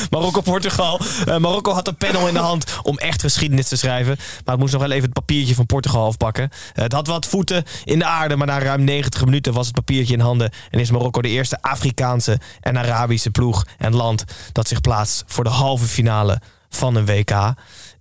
Marokko-Portugal. 0.10 1.00
Eh, 1.26 1.36
Marokko 1.36 1.72
had 1.72 1.88
een 1.88 1.96
panel 1.96 2.28
in 2.28 2.34
de 2.34 2.40
hand 2.40 2.78
om 2.82 2.98
echt 2.98 3.20
geschiedenis 3.20 3.68
te 3.68 3.76
schrijven. 3.76 4.16
Maar 4.16 4.54
het 4.54 4.58
moest 4.58 4.72
nog 4.72 4.82
wel 4.82 4.90
even 4.90 5.04
het 5.04 5.12
papiertje 5.12 5.54
van 5.54 5.66
Portugal 5.66 6.06
afpakken. 6.06 6.48
Eh, 6.74 6.82
het 6.82 6.92
had 6.92 7.06
wat 7.06 7.26
voeten 7.26 7.64
in 7.84 7.98
de 7.98 8.04
aarde, 8.04 8.36
maar 8.36 8.46
na 8.46 8.58
ruim 8.58 8.84
90 8.84 9.24
minuten 9.24 9.52
was 9.52 9.66
het 9.66 9.74
papiertje 9.74 10.14
in 10.14 10.20
handen. 10.20 10.50
En 10.70 10.78
is 10.80 10.90
Marokko 10.90 11.22
de 11.22 11.28
eerste 11.28 11.58
Afrikaanse 11.62 12.40
en 12.60 12.78
Arabische 12.78 13.30
ploeg 13.30 13.66
en 13.78 13.94
land 13.94 14.24
dat 14.52 14.68
zich 14.68 14.80
plaatst 14.80 15.24
voor 15.26 15.44
de 15.44 15.50
halve 15.50 15.84
finale 15.86 16.40
van 16.68 16.94
een 16.94 17.06
WK. 17.06 17.54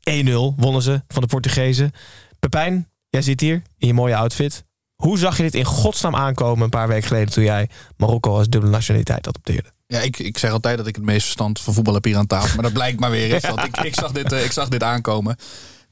1-0 0.09 0.53
wonnen 0.57 0.81
ze 0.81 1.01
van 1.07 1.21
de 1.21 1.27
Portugezen. 1.27 1.91
Pepijn, 2.39 2.87
jij 3.11 3.21
zit 3.21 3.39
hier 3.39 3.61
in 3.77 3.87
je 3.87 3.93
mooie 3.93 4.15
outfit. 4.15 4.63
Hoe 4.95 5.17
zag 5.17 5.37
je 5.37 5.43
dit 5.43 5.55
in 5.55 5.65
godsnaam 5.65 6.15
aankomen 6.15 6.63
een 6.63 6.69
paar 6.69 6.87
weken 6.87 7.07
geleden 7.07 7.33
toen 7.33 7.43
jij 7.43 7.69
Marokko 7.97 8.37
als 8.37 8.49
dubbele 8.49 8.71
nationaliteit 8.71 9.27
adopteerde? 9.27 9.69
Ja, 9.87 9.99
ik, 9.99 10.19
ik 10.19 10.37
zeg 10.37 10.51
altijd 10.51 10.77
dat 10.77 10.87
ik 10.87 10.95
het 10.95 11.05
meest 11.05 11.23
verstand 11.23 11.59
van 11.59 11.73
voetbal 11.73 11.93
heb 11.93 12.03
hier 12.03 12.17
aan 12.17 12.27
tafel. 12.27 12.53
Maar 12.53 12.63
dat 12.63 12.73
blijkt 12.73 12.99
maar 12.99 13.11
weer 13.11 13.33
eens. 13.33 13.47
Want 13.47 13.63
ik, 13.63 13.77
ik, 13.77 13.95
zag 13.95 14.11
dit, 14.11 14.31
eh, 14.31 14.43
ik 14.43 14.51
zag 14.51 14.69
dit 14.69 14.83
aankomen. 14.83 15.35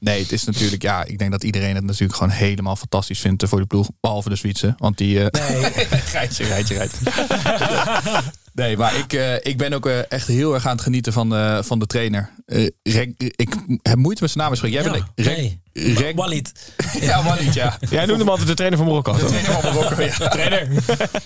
Nee, 0.00 0.22
het 0.22 0.32
is 0.32 0.44
natuurlijk... 0.44 0.82
Ja, 0.82 1.04
ik 1.04 1.18
denk 1.18 1.30
dat 1.30 1.44
iedereen 1.44 1.74
het 1.74 1.84
natuurlijk 1.84 2.14
gewoon 2.18 2.32
helemaal 2.32 2.76
fantastisch 2.76 3.20
vindt 3.20 3.42
eh, 3.42 3.48
voor 3.48 3.60
de 3.60 3.66
ploeg. 3.66 3.88
Behalve 4.00 4.28
de 4.28 4.36
Zwitser. 4.36 4.74
Want 4.78 4.98
die... 4.98 5.28
eh 5.30 5.48
Nee. 5.50 5.70
geitje, 6.14 6.44
geitje, 6.44 6.74
geitje. 6.74 6.98
Nee, 8.54 8.76
maar 8.76 8.96
ik, 8.98 9.12
eh, 9.12 9.34
ik 9.42 9.56
ben 9.58 9.72
ook 9.72 9.86
eh, 9.86 9.98
echt 10.12 10.26
heel 10.26 10.54
erg 10.54 10.66
aan 10.66 10.72
het 10.72 10.80
genieten 10.80 11.12
van, 11.12 11.34
eh, 11.34 11.62
van 11.62 11.78
de 11.78 11.86
trainer. 11.86 12.30
Eh, 12.46 12.66
Rek- 12.82 13.32
ik 13.36 13.54
heb 13.82 13.96
moeite 13.98 14.22
met 14.22 14.30
zijn 14.30 14.44
naam 14.44 14.50
te 14.50 14.56
spreken. 14.56 14.82
Jij 14.82 14.92
Ja, 14.92 14.98
bent 15.14 15.26
Rek- 15.28 15.36
nee. 15.36 15.60
Rek- 15.94 16.16
Walid. 16.16 16.52
Ja, 17.00 17.22
Walid, 17.24 17.54
ja. 17.54 17.78
Jij 17.90 18.06
noemde 18.06 18.18
hem 18.22 18.28
altijd 18.28 18.48
de 18.48 18.54
trainer 18.54 18.78
van 18.78 18.88
Marokko. 18.88 19.12
De 19.12 19.24
trainer 19.24 19.52
van 19.52 19.74
Marokko, 19.74 20.02
ja. 20.02 20.28
Trainer. 20.28 20.68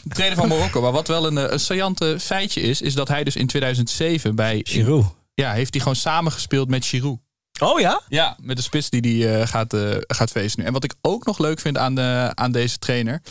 De 0.02 0.08
trainer 0.08 0.38
van 0.38 0.48
Marokko. 0.48 0.80
Maar 0.80 0.92
wat 0.92 1.08
wel 1.08 1.26
een, 1.26 1.52
een 1.52 1.60
saillante 1.60 2.16
feitje 2.20 2.60
is, 2.60 2.80
is 2.80 2.94
dat 2.94 3.08
hij 3.08 3.24
dus 3.24 3.36
in 3.36 3.46
2007 3.46 4.34
bij... 4.34 4.60
Giroud. 4.62 5.04
Ja, 5.34 5.52
heeft 5.52 5.72
hij 5.74 5.80
gewoon 5.82 5.96
samengespeeld 5.96 6.68
met 6.68 6.84
Giroud. 6.86 7.18
Oh 7.60 7.80
ja? 7.80 8.00
Ja, 8.08 8.36
met 8.42 8.56
de 8.56 8.62
spits 8.62 8.90
die 8.90 9.00
die 9.00 9.28
eh, 9.28 9.46
gaat, 9.46 9.72
eh, 9.74 9.90
gaat 10.00 10.30
feesten 10.30 10.60
nu. 10.60 10.66
En 10.66 10.72
wat 10.72 10.84
ik 10.84 10.94
ook 11.00 11.26
nog 11.26 11.38
leuk 11.38 11.60
vind 11.60 11.78
aan, 11.78 11.94
de, 11.94 12.30
aan 12.34 12.52
deze 12.52 12.78
trainer... 12.78 13.22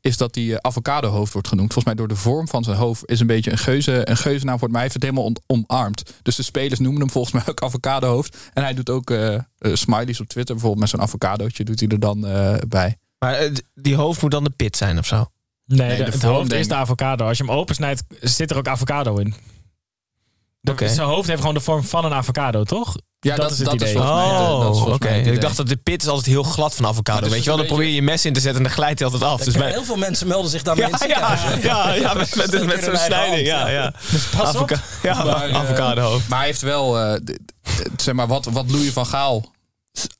is 0.00 0.16
dat 0.16 0.34
hij 0.34 0.58
avocado 0.60 1.08
hoofd 1.08 1.32
wordt 1.32 1.48
genoemd. 1.48 1.72
Volgens 1.72 1.94
mij 1.94 2.04
door 2.04 2.14
de 2.14 2.20
vorm 2.20 2.48
van 2.48 2.64
zijn 2.64 2.76
hoofd 2.76 3.02
is 3.08 3.20
een 3.20 3.26
beetje 3.26 3.50
een, 3.50 3.58
geuze, 3.58 4.08
een 4.10 4.16
geuzennaam 4.16 4.58
voor 4.58 4.68
mij. 4.70 4.80
Hij 4.80 4.90
heeft 4.90 4.94
het 4.94 5.02
helemaal 5.02 5.24
on- 5.24 5.66
omarmd. 5.66 6.02
Dus 6.22 6.36
de 6.36 6.42
spelers 6.42 6.80
noemen 6.80 7.00
hem 7.00 7.10
volgens 7.10 7.34
mij 7.34 7.42
ook 7.46 7.62
avocado 7.62 8.08
hoofd. 8.08 8.36
En 8.52 8.62
hij 8.62 8.74
doet 8.74 8.90
ook 8.90 9.10
eh, 9.10 9.34
eh, 9.34 9.42
smileys 9.58 10.20
op 10.20 10.26
Twitter. 10.28 10.54
Bijvoorbeeld 10.54 10.80
met 10.82 10.90
zo'n 10.90 11.00
avocadootje 11.08 11.64
doet 11.64 11.80
hij 11.80 11.88
er 11.88 12.00
dan 12.00 12.26
eh, 12.26 12.54
bij. 12.68 12.96
Maar 13.18 13.34
eh, 13.34 13.52
die 13.74 13.94
hoofd 13.96 14.22
moet 14.22 14.30
dan 14.30 14.44
de 14.44 14.50
pit 14.50 14.76
zijn 14.76 14.98
of 14.98 15.06
zo? 15.06 15.26
Nee, 15.64 15.78
Nee, 15.88 15.96
de, 15.96 16.04
de 16.04 16.10
het 16.10 16.22
hoofd 16.22 16.48
denk 16.48 16.60
is 16.62 16.68
de 16.68 16.74
avocado. 16.74 17.26
Als 17.26 17.38
je 17.38 17.44
hem 17.44 17.52
opensnijdt, 17.52 18.02
zit 18.20 18.50
er 18.50 18.56
ook 18.56 18.68
avocado 18.68 19.16
in. 19.16 19.34
Oké. 20.62 20.88
Zijn 20.88 21.06
hoofd 21.08 21.28
heeft 21.28 21.40
gewoon 21.40 21.54
de 21.54 21.60
vorm 21.60 21.82
van 21.84 22.04
een 22.04 22.12
avocado, 22.12 22.64
toch? 22.64 22.96
Ja, 23.24 23.36
dat, 23.36 23.50
is 23.50 23.58
het 23.58 23.72
idee. 23.72 23.92
volgens 23.92 24.12
mij, 24.14 24.28
dat 24.28 24.40
is 24.40 24.46
Oh, 24.48 24.60
volgens 24.60 24.94
oké. 24.94 25.08
Ik 25.08 25.40
dacht 25.40 25.56
dat 25.56 25.68
de 25.68 25.76
pit 25.76 26.02
is 26.02 26.08
altijd 26.08 26.26
heel 26.26 26.42
glad 26.42 26.74
van 26.74 26.86
avocado. 26.86 27.28
Weet 27.28 27.38
je 27.38 27.44
wel, 27.44 27.56
dan 27.56 27.58
dus 27.58 27.66
probeer 27.66 27.86
je 27.88 27.94
je 27.94 28.02
mes 28.02 28.24
in 28.24 28.32
te 28.32 28.40
zetten 28.40 28.58
en 28.58 28.66
dan 28.66 28.76
glijdt 28.76 28.98
hij 28.98 29.08
altijd 29.08 29.30
af. 29.30 29.40
Dus 29.44 29.54
bij- 29.54 29.70
Heel 29.70 29.84
veel 29.84 29.96
mensen 29.96 30.26
melden 30.26 30.50
zich 30.50 30.62
daarmee 30.62 30.86
ja, 30.90 31.00
in 31.02 31.08
ja, 31.08 31.38
ja, 31.62 31.92
ja, 31.94 32.14
met, 32.14 32.36
met, 32.66 32.84
zo'n 32.84 32.96
snijding. 32.96 33.46
Ja, 33.46 33.68
ja. 33.68 33.82
ja. 33.82 33.92
pas. 34.36 34.48
Avoca- 34.48 34.80
ja, 35.02 35.24
Maar, 35.24 35.48
eh, 35.48 35.56
avocado 35.56 36.02
hoofd. 36.02 36.28
Maar 36.28 36.38
hij 36.38 36.46
heeft 36.46 36.60
wel, 36.62 36.98
eh, 37.00 37.20
zeg 37.96 38.14
maar, 38.14 38.26
wat, 38.26 38.44
wat 38.44 38.70
Louis 38.70 38.90
van 38.92 39.06
Gaal 39.06 39.50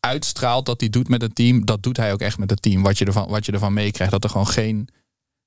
uitstraalt 0.01 0.67
dat 0.67 0.81
hij 0.81 0.91
doet 0.91 1.09
met 1.09 1.23
het 1.23 1.35
team, 1.35 1.65
dat 1.65 1.83
doet 1.83 1.97
hij 1.97 2.12
ook 2.12 2.21
echt 2.21 2.38
met 2.38 2.51
het 2.51 2.62
team. 2.62 2.83
Wat 2.83 2.99
je 2.99 3.05
ervan, 3.05 3.29
wat 3.29 3.47
je 3.47 3.53
ervan 3.53 3.73
meekrijgt. 3.73 4.12
Dat 4.12 4.25
er 4.25 4.31
gewoon 4.31 4.49
geen. 4.49 4.88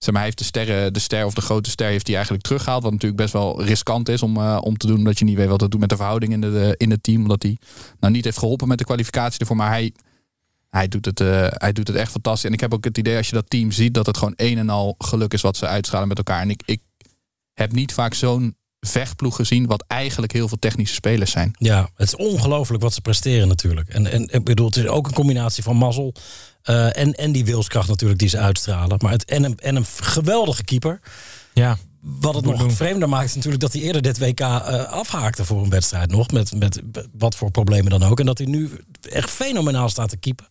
Zeg 0.05 0.13
maar, 0.13 0.23
hij 0.23 0.33
heeft 0.33 0.37
de 0.37 0.43
sterren, 0.43 0.93
de 0.93 0.99
ster 0.99 1.25
of 1.25 1.33
de 1.33 1.41
grote 1.41 1.69
ster 1.69 1.87
heeft 1.87 2.05
hij 2.05 2.15
eigenlijk 2.15 2.45
teruggehaald. 2.45 2.83
Wat 2.83 2.91
natuurlijk 2.91 3.21
best 3.21 3.33
wel 3.33 3.63
riskant 3.63 4.09
is 4.09 4.21
om, 4.21 4.37
eh, 4.37 4.57
om 4.61 4.77
te 4.77 4.87
doen. 4.87 4.97
Omdat 4.97 5.19
je 5.19 5.25
niet 5.25 5.37
weet 5.37 5.47
wat 5.47 5.59
dat 5.59 5.71
doet 5.71 5.79
met 5.79 5.89
de 5.89 5.95
verhouding 5.95 6.33
in, 6.33 6.41
de, 6.41 6.75
in 6.77 6.91
het 6.91 7.03
team. 7.03 7.21
Omdat 7.21 7.43
hij 7.43 7.57
nou 7.99 8.13
niet 8.13 8.23
heeft 8.23 8.37
geholpen 8.37 8.67
met 8.67 8.77
de 8.77 8.83
kwalificatie 8.83 9.39
ervoor. 9.39 9.55
Maar 9.55 9.69
hij, 9.69 9.93
hij, 10.69 10.87
doet 10.87 11.05
het, 11.05 11.19
eh, 11.19 11.47
hij 11.49 11.71
doet 11.71 11.87
het 11.87 11.97
echt 11.97 12.11
fantastisch. 12.11 12.49
En 12.49 12.53
ik 12.53 12.59
heb 12.59 12.73
ook 12.73 12.83
het 12.83 12.97
idee 12.97 13.17
als 13.17 13.27
je 13.27 13.33
dat 13.33 13.49
team 13.49 13.71
ziet, 13.71 13.93
dat 13.93 14.05
het 14.05 14.17
gewoon 14.17 14.33
een 14.35 14.57
en 14.57 14.69
al 14.69 14.95
geluk 14.97 15.33
is 15.33 15.41
wat 15.41 15.57
ze 15.57 15.67
uitstralen 15.67 16.07
met 16.07 16.17
elkaar. 16.17 16.41
En 16.41 16.49
ik, 16.49 16.61
ik 16.65 16.81
heb 17.53 17.71
niet 17.71 17.93
vaak 17.93 18.13
zo'n 18.13 18.55
vechtploeg 18.79 19.35
gezien, 19.35 19.65
wat 19.65 19.83
eigenlijk 19.87 20.31
heel 20.31 20.47
veel 20.47 20.59
technische 20.59 20.95
spelers 20.95 21.31
zijn. 21.31 21.55
Ja, 21.57 21.89
het 21.95 22.07
is 22.07 22.15
ongelooflijk 22.15 22.83
wat 22.83 22.93
ze 22.93 23.01
presteren 23.01 23.47
natuurlijk. 23.47 23.89
En, 23.89 24.11
en 24.11 24.27
ik 24.31 24.43
bedoel, 24.43 24.65
het 24.65 24.75
is 24.75 24.87
ook 24.87 25.07
een 25.07 25.13
combinatie 25.13 25.63
van 25.63 25.75
mazzel 25.75 26.13
eh, 26.65 26.97
en, 26.97 27.13
en 27.13 27.31
die 27.31 27.45
wilskracht 27.45 27.87
natuurlijk 27.87 28.19
die 28.19 28.29
ze 28.29 28.37
uitstralen. 28.37 28.97
Maar 29.01 29.11
het, 29.11 29.25
en, 29.25 29.43
een, 29.43 29.57
en 29.59 29.75
een 29.75 29.85
geweldige 29.99 30.63
keeper. 30.63 30.99
Ja. 31.53 31.77
Wat 32.01 32.35
het 32.35 32.45
nog 32.45 32.73
vreemder 32.73 33.09
maakt 33.09 33.25
is 33.25 33.35
natuurlijk 33.35 33.61
dat 33.63 33.73
hij 33.73 33.81
eerder 33.81 34.01
dit 34.01 34.17
WK 34.19 34.39
eh, 34.39 34.83
afhaakte 34.83 35.45
voor 35.45 35.63
een 35.63 35.69
wedstrijd 35.69 36.11
nog. 36.11 36.31
Met, 36.31 36.55
met 36.59 36.81
wat 37.17 37.35
voor 37.35 37.51
problemen 37.51 37.91
dan 37.99 38.03
ook. 38.03 38.19
En 38.19 38.25
dat 38.25 38.37
hij 38.37 38.47
nu 38.47 38.71
echt 39.09 39.29
fenomenaal 39.29 39.89
staat 39.89 40.09
te 40.09 40.17
keepen. 40.17 40.45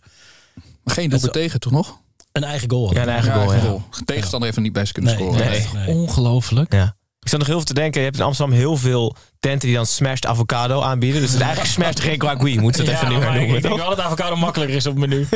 Geen 0.84 1.10
doelpunt 1.10 1.32
tegen, 1.32 1.60
toch 1.60 1.72
nog? 1.72 2.00
Een 2.32 2.44
eigen 2.44 2.70
goal. 2.70 2.86
had 2.86 2.96
Ja, 2.96 3.02
een 3.02 3.08
eigen 3.08 3.32
goal, 3.32 3.54
ja. 3.54 3.60
goal. 3.60 3.82
Tegenstander 4.04 4.42
heeft 4.44 4.56
er 4.56 4.62
niet 4.62 4.72
bij 4.72 4.84
ze 4.84 4.92
kunnen 4.92 5.16
Nee, 5.16 5.22
scoren. 5.28 5.46
nee, 5.50 5.68
nee. 5.72 5.88
Ongelooflijk. 5.88 6.72
Ja. 6.72 6.96
Ik 7.24 7.30
zat 7.30 7.38
nog 7.38 7.48
heel 7.48 7.56
veel 7.56 7.64
te 7.66 7.74
denken. 7.74 8.00
Je 8.00 8.06
hebt 8.06 8.18
in 8.18 8.24
Amsterdam 8.24 8.56
heel 8.56 8.76
veel 8.76 9.16
tenten 9.40 9.68
die 9.68 9.76
dan 9.76 9.86
smashed 9.86 10.26
avocado 10.26 10.80
aanbieden. 10.80 11.20
Dus 11.20 11.30
het 11.30 11.40
is 11.40 11.46
eigenlijk 11.50 11.74
smashed 11.74 11.98
requagui. 12.00 12.60
Moet 12.60 12.76
je 12.76 12.82
dat 12.82 12.94
even 12.94 13.08
nu 13.08 13.14
maar 13.14 13.22
hernoemen, 13.22 13.56
ik 13.56 13.62
denk 13.62 13.74
toch? 13.74 13.86
wel 13.86 13.96
dat 13.96 14.04
avocado 14.04 14.36
makkelijker 14.36 14.76
is 14.76 14.86
op 14.86 14.96
het 15.00 15.08
menu. 15.08 15.26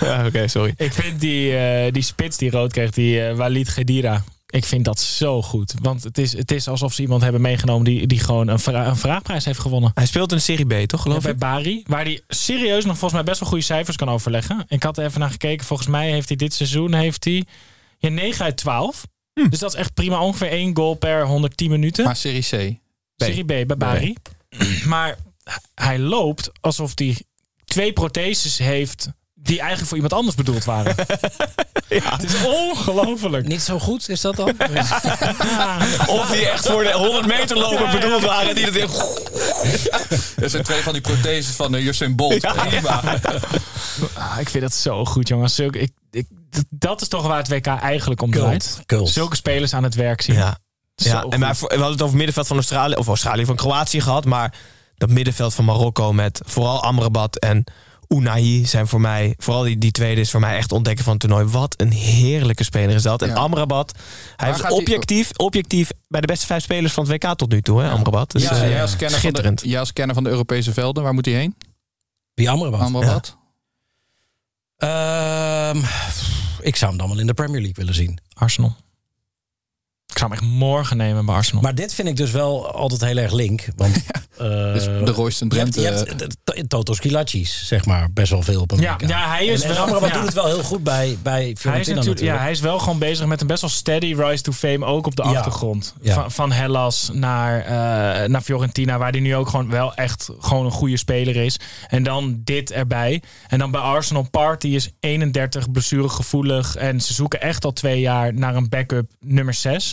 Ja, 0.00 0.26
Oké, 0.26 0.48
sorry. 0.48 0.74
Ik 0.76 0.92
vind 0.92 1.20
die, 1.20 1.56
eh, 1.56 1.92
die 1.92 2.02
spits 2.02 2.36
die 2.36 2.50
rood 2.50 2.72
kreeg, 2.72 2.90
die 2.90 3.26
eh, 3.26 3.36
Walid 3.36 3.68
Gedira. 3.68 4.24
Ik 4.46 4.64
vind 4.64 4.84
dat 4.84 5.00
zo 5.00 5.42
goed. 5.42 5.74
Want 5.82 6.04
het 6.04 6.18
is, 6.18 6.32
het 6.36 6.50
is 6.50 6.68
alsof 6.68 6.92
ze 6.92 7.02
iemand 7.02 7.22
hebben 7.22 7.40
meegenomen 7.40 7.84
die, 7.84 8.06
die 8.06 8.18
gewoon 8.20 8.48
een, 8.48 8.58
vra- 8.58 8.86
een 8.86 8.96
vraagprijs 8.96 9.44
heeft 9.44 9.58
gewonnen. 9.58 9.90
Hij 9.94 10.06
speelt 10.06 10.32
in 10.32 10.40
Serie 10.40 10.66
B, 10.84 10.86
toch 10.88 11.02
geloof 11.02 11.22
bij 11.22 11.32
ik? 11.32 11.38
Bari. 11.38 11.82
Waar 11.86 12.04
hij 12.04 12.20
serieus 12.28 12.84
nog 12.84 12.98
volgens 12.98 13.12
mij 13.12 13.22
best 13.22 13.40
wel 13.40 13.48
goede 13.48 13.64
cijfers 13.64 13.96
kan 13.96 14.08
overleggen. 14.08 14.64
Ik 14.68 14.82
had 14.82 14.98
er 14.98 15.04
even 15.04 15.20
naar 15.20 15.30
gekeken. 15.30 15.66
Volgens 15.66 15.88
mij 15.88 16.10
heeft 16.10 16.28
hij 16.28 16.36
dit 16.36 16.54
seizoen 16.54 16.94
heeft 16.94 17.24
hij, 17.24 17.44
ja, 17.98 18.08
9 18.08 18.44
uit 18.44 18.56
12. 18.56 19.02
Dus 19.32 19.58
dat 19.58 19.72
is 19.72 19.78
echt 19.78 19.94
prima. 19.94 20.20
Ongeveer 20.20 20.48
één 20.48 20.76
goal 20.76 20.94
per 20.94 21.26
110 21.26 21.70
minuten. 21.70 22.04
Maar 22.04 22.16
Serie 22.16 22.42
C. 22.42 22.78
Serie 23.16 23.44
B 23.44 23.66
bij 23.66 23.76
Bari. 23.76 24.14
Maar 24.84 25.16
hij 25.74 25.98
loopt 25.98 26.50
alsof 26.60 26.92
hij 26.94 27.16
twee 27.64 27.92
protheses 27.92 28.58
heeft 28.58 29.08
die 29.34 29.58
eigenlijk 29.58 29.88
voor 29.88 29.96
iemand 29.96 30.12
anders 30.12 30.36
bedoeld 30.36 30.64
waren. 30.64 30.94
Het 31.88 32.22
is 32.22 32.44
ongelooflijk. 32.44 33.46
Niet 33.46 33.60
zo 33.60 33.78
goed 33.78 34.08
is 34.08 34.20
dat 34.20 34.36
dan? 34.36 34.48
Of 36.18 36.30
die 36.30 36.48
echt 36.48 36.66
voor 36.66 36.82
de 36.82 36.92
100 36.92 37.26
meter 37.26 37.58
loper 37.58 37.90
bedoeld 37.90 38.22
waren. 38.22 38.54
Die 38.54 38.64
dat 38.64 38.74
in... 38.74 38.88
Er 40.42 40.50
zijn 40.50 40.62
twee 40.62 40.82
van 40.82 40.92
die 40.92 41.02
protheses 41.02 41.54
van 41.54 41.74
uh, 41.74 41.86
Usain 41.86 42.16
Bolt. 42.16 42.40
Prima. 42.40 43.20
Ah, 44.14 44.36
ik 44.40 44.48
vind 44.48 44.62
dat 44.62 44.74
zo 44.74 45.04
goed, 45.04 45.28
jongens. 45.28 45.58
Ik, 45.58 45.90
ik, 46.10 46.26
dat- 46.70 47.00
is 47.00 47.08
toch 47.08 47.26
waar 47.26 47.36
het 47.36 47.48
WK 47.48 47.66
eigenlijk 47.66 48.22
om 48.22 48.30
draait. 48.30 48.82
Zulke 49.04 49.36
spelers 49.36 49.74
aan 49.74 49.82
het 49.82 49.94
werk 49.94 50.22
zien. 50.22 50.36
Ja. 50.36 50.58
Zo 50.96 51.08
ja. 51.08 51.22
En 51.28 51.40
maar 51.40 51.54
we 51.54 51.66
hadden 51.66 51.80
het 51.84 51.92
over 51.92 52.04
het 52.04 52.14
middenveld 52.14 52.46
van 52.46 52.56
Australië. 52.56 52.94
Of 52.94 53.06
Australië 53.06 53.44
van 53.44 53.56
Kroatië 53.56 54.00
gehad. 54.00 54.24
Maar 54.24 54.54
dat 54.94 55.10
middenveld 55.10 55.54
van 55.54 55.64
Marokko 55.64 56.12
met 56.12 56.40
vooral 56.44 56.82
Amrabat 56.82 57.36
en 57.38 57.64
Unai 58.08 58.66
zijn 58.66 58.86
voor 58.88 59.00
mij... 59.00 59.34
Vooral 59.38 59.62
die, 59.62 59.78
die 59.78 59.90
tweede 59.90 60.20
is 60.20 60.30
voor 60.30 60.40
mij 60.40 60.56
echt 60.56 60.72
ontdekken 60.72 61.04
van 61.04 61.12
het 61.12 61.22
toernooi. 61.22 61.44
Wat 61.44 61.74
een 61.80 61.90
heerlijke 61.92 62.64
speler 62.64 62.94
is 62.94 63.02
dat. 63.02 63.22
En 63.22 63.28
Ja. 63.28 63.34
Amrabat, 63.34 63.98
hij 64.36 64.48
heeft 64.48 64.70
objectief, 64.70 65.30
objectief 65.36 65.90
bij 66.08 66.20
de 66.20 66.26
beste 66.26 66.46
vijf 66.46 66.62
spelers 66.62 66.92
van 66.92 67.08
het 67.08 67.22
WK 67.24 67.34
tot 67.34 67.50
nu 67.50 67.62
toe. 67.62 67.80
Hè, 67.82 67.90
Amrabat. 67.90 68.30
Dus, 68.30 68.42
Ja, 68.42 68.50
eh, 68.50 68.70
jij, 68.70 68.82
als 68.82 68.90
kenner 68.90 69.10
van 69.10 69.18
schitterend. 69.18 69.60
de, 69.60 69.68
jij 69.68 69.78
als 69.80 69.92
kenner 69.92 70.14
van 70.14 70.24
de 70.24 70.30
Europese 70.30 70.72
velden, 70.72 71.02
waar 71.02 71.14
moet 71.14 71.24
hij 71.24 71.34
heen? 71.34 71.56
Wie 72.34 72.50
Amrabat? 72.50 72.80
Amrabat? 72.80 73.36
Ehm, 74.76 75.80
ik 76.62 76.76
zou 76.76 76.90
hem 76.90 77.00
dan 77.00 77.08
wel 77.08 77.18
in 77.18 77.26
de 77.26 77.34
Premier 77.34 77.60
League 77.60 77.76
willen 77.76 77.94
zien. 77.94 78.18
Arsenal. 78.34 78.76
Ik 80.06 80.18
zou 80.18 80.30
hem 80.30 80.40
echt 80.40 80.50
morgen 80.50 80.96
nemen 80.96 81.26
bij 81.26 81.34
Arsenal. 81.34 81.62
Maar 81.62 81.74
dit 81.74 81.94
vind 81.94 82.08
ik 82.08 82.16
dus 82.16 82.30
wel 82.30 82.72
altijd 82.72 83.00
heel 83.00 83.16
erg 83.16 83.32
link. 83.32 83.66
Want 83.76 83.96
eh, 84.42 84.72
Dus 84.72 84.84
de 84.84 85.10
Royston 85.12 85.48
je 85.52 85.58
hebt, 85.58 85.72
Drenthe. 85.72 86.04
je 86.44 86.52
hebt 86.54 86.68
Toto 86.70 86.92
Skilacci's, 86.94 87.66
zeg 87.66 87.84
maar, 87.86 88.12
best 88.12 88.30
wel 88.30 88.42
veel 88.42 88.60
op 88.60 88.70
een 88.70 88.80
Ja, 88.80 88.96
ja, 89.06 89.28
hij 89.28 89.46
is 89.46 89.62
en, 89.62 89.68
en 89.70 89.74
wel- 89.90 90.06
ja. 90.06 90.12
doet 90.12 90.24
het 90.24 90.34
wel 90.34 90.46
heel 90.46 90.62
goed 90.62 90.82
bij, 90.82 91.18
bij 91.22 91.32
hij 91.32 91.50
is, 91.50 91.60
Fiorentina 91.60 91.72
natuurlijk, 91.74 92.06
natuurlijk. 92.06 92.36
ja, 92.36 92.42
hij 92.42 92.50
is 92.50 92.60
wel 92.60 92.78
gewoon 92.78 92.98
bezig 92.98 93.26
met 93.26 93.40
een 93.40 93.46
best 93.46 93.60
wel 93.60 93.70
steady 93.70 94.14
rise 94.14 94.42
to 94.42 94.52
fame, 94.52 94.84
ook 94.84 95.06
op 95.06 95.16
de 95.16 95.22
Ja. 95.22 95.28
achtergrond. 95.28 95.94
Ja. 96.00 96.14
Van, 96.14 96.30
van 96.30 96.52
Hellas 96.52 97.10
naar, 97.12 97.60
eh, 97.60 98.28
naar 98.28 98.40
Fiorentina, 98.40 98.98
waar 98.98 99.10
hij 99.10 99.20
nu 99.20 99.36
ook 99.36 99.48
gewoon 99.48 99.70
wel 99.70 99.94
echt 99.94 100.30
gewoon 100.38 100.64
een 100.64 100.70
goede 100.70 100.96
speler 100.96 101.36
is. 101.36 101.56
En 101.88 102.02
dan 102.02 102.40
dit 102.44 102.70
erbij. 102.72 103.22
En 103.48 103.58
dan 103.58 103.70
bij 103.70 103.80
Arsenal 103.80 104.26
Party 104.30 104.68
is 104.68 104.90
31, 105.00 105.70
blessuregevoelig. 105.70 106.76
En 106.76 107.00
ze 107.00 107.12
zoeken 107.12 107.40
echt 107.40 107.64
al 107.64 107.72
twee 107.72 108.00
jaar 108.00 108.34
naar 108.34 108.54
een 108.56 108.68
backup 108.68 109.10
nummer 109.20 109.54
6. 109.54 109.92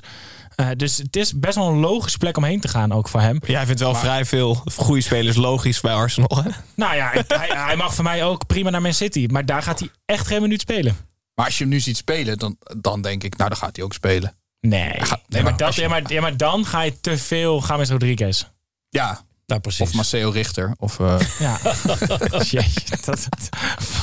Dus 0.77 0.97
het 0.97 1.15
is 1.15 1.39
best 1.39 1.55
wel 1.55 1.67
een 1.67 1.79
logische 1.79 2.17
plek 2.17 2.37
om 2.37 2.43
heen 2.43 2.59
te 2.59 2.67
gaan, 2.67 2.91
ook 2.91 3.07
voor 3.07 3.21
hem. 3.21 3.39
Jij 3.47 3.65
vindt 3.65 3.81
wel 3.81 3.95
vrij 3.95 4.25
veel 4.25 4.53
goede 4.75 5.01
spelers 5.01 5.35
logisch 5.35 5.79
bij 5.81 5.93
Arsenal. 5.93 6.43
Hè? 6.43 6.49
Nou 6.75 6.95
ja, 6.95 7.11
ik- 7.11 7.23
hij, 7.27 7.49
hij 7.53 7.75
mag 7.75 7.93
voor 7.95 8.03
mij 8.03 8.23
ook 8.23 8.47
prima 8.47 8.69
naar 8.69 8.81
Man 8.81 8.93
City. 8.93 9.27
Maar 9.31 9.45
daar 9.45 9.63
gaat 9.63 9.79
hij 9.79 9.89
echt 10.05 10.27
geen 10.27 10.41
minuut 10.41 10.61
spelen. 10.61 10.97
Maar 11.35 11.45
als 11.45 11.57
je 11.57 11.63
hem 11.63 11.73
nu 11.73 11.79
ziet 11.79 11.97
spelen, 11.97 12.37
dan, 12.37 12.57
dan 12.77 13.01
denk 13.01 13.23
ik, 13.23 13.37
nou 13.37 13.49
dan 13.49 13.57
gaat 13.59 13.75
hij 13.75 13.85
ook 13.85 13.93
spelen. 13.93 14.33
Nee, 14.61 14.93
gaat- 15.05 15.21
nee 15.27 15.41
maar, 15.43 15.51
ja, 15.51 15.57
dat, 15.57 15.75
ja, 15.75 15.87
maar, 15.87 16.11
ja, 16.11 16.21
maar 16.21 16.37
dan 16.37 16.65
ga 16.65 16.81
je 16.81 16.99
te 17.01 17.17
veel 17.17 17.61
gaan 17.61 17.77
met 17.77 17.89
Rodriguez. 17.89 18.43
Ja, 18.89 19.21
Ja, 19.49 19.57
precies. 19.59 19.79
of 19.81 19.93
Maceo 19.93 20.29
Richter. 20.29 20.75
Of, 20.79 20.99
eh, 20.99 21.19
Ja. 21.39 21.59
Jeetje, 22.49 22.97
dat, 23.05 23.05
dat- 23.05 23.49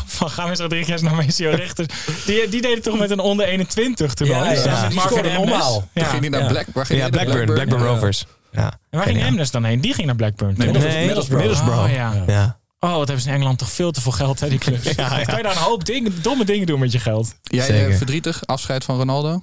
van 0.07 0.31
James 0.37 0.59
Rodriguez 0.59 1.01
naar 1.01 1.15
Maceo 1.15 1.51
Richter. 1.51 1.87
Die, 2.27 2.49
die 2.49 2.63
deed 2.63 2.75
het 2.75 2.83
toch 2.83 2.99
met 2.99 3.11
een 3.11 3.19
onder 3.19 3.47
21 3.47 4.15
toernooi? 4.15 4.39
Ja, 4.51 4.51
ja, 4.51 4.89
die 4.89 5.33
normaal. 5.33 5.89
Ja. 5.93 6.05
ging 6.05 6.21
hij 6.21 6.29
naar 6.29 6.41
Ja. 6.41 6.47
Black, 6.49 6.67
waar 6.73 6.87
ging 6.87 7.01
Ja, 7.01 7.09
Blackburn, 7.09 7.45
Blackburn 7.55 7.83
Ja. 7.83 7.89
Rovers. 7.89 8.27
Ja. 8.53 8.71
En 8.91 8.99
waar 8.99 9.03
ging. 9.07 9.23
Emnes 9.23 9.51
dan 9.51 9.65
heen? 9.65 9.81
Die 9.81 9.95
ging 9.95 10.07
naar 10.07 10.17
Blackburn. 10.17 10.55
toch? 10.55 10.67
Nee, 10.67 11.07
Middlesbrough. 11.07 11.47
Middlesbrough. 11.47 11.85
Oh, 11.85 11.91
ja. 11.93 12.25
Ja. 12.27 12.59
Oh, 12.81 12.91
wat 12.97 13.07
hebben 13.07 13.21
ze 13.25 13.29
in 13.29 13.35
Engeland 13.35 13.59
toch 13.59 13.71
veel 13.71 13.91
te 13.93 14.01
veel 14.01 14.13
geld, 14.13 14.41
hè, 14.41 14.49
die 14.49 14.59
clubs. 14.59 14.85
Ja, 14.97 15.19
ja. 15.19 15.25
Kan 15.25 15.37
je 15.37 15.43
daar 15.43 15.57
een 15.57 15.63
hoop 15.63 15.85
dingen, 15.85 16.23
domme 16.23 16.45
dingen 16.45 16.67
doen 16.67 16.81
met 16.81 16.93
je 16.93 16.99
geld? 16.99 17.35
Jij 17.43 17.67
Zeker. 17.67 17.91
eh, 17.91 17.97
verdrietig, 17.97 18.47
afscheid 18.47 18.85
van 18.85 18.97
Ronaldo? 18.97 19.43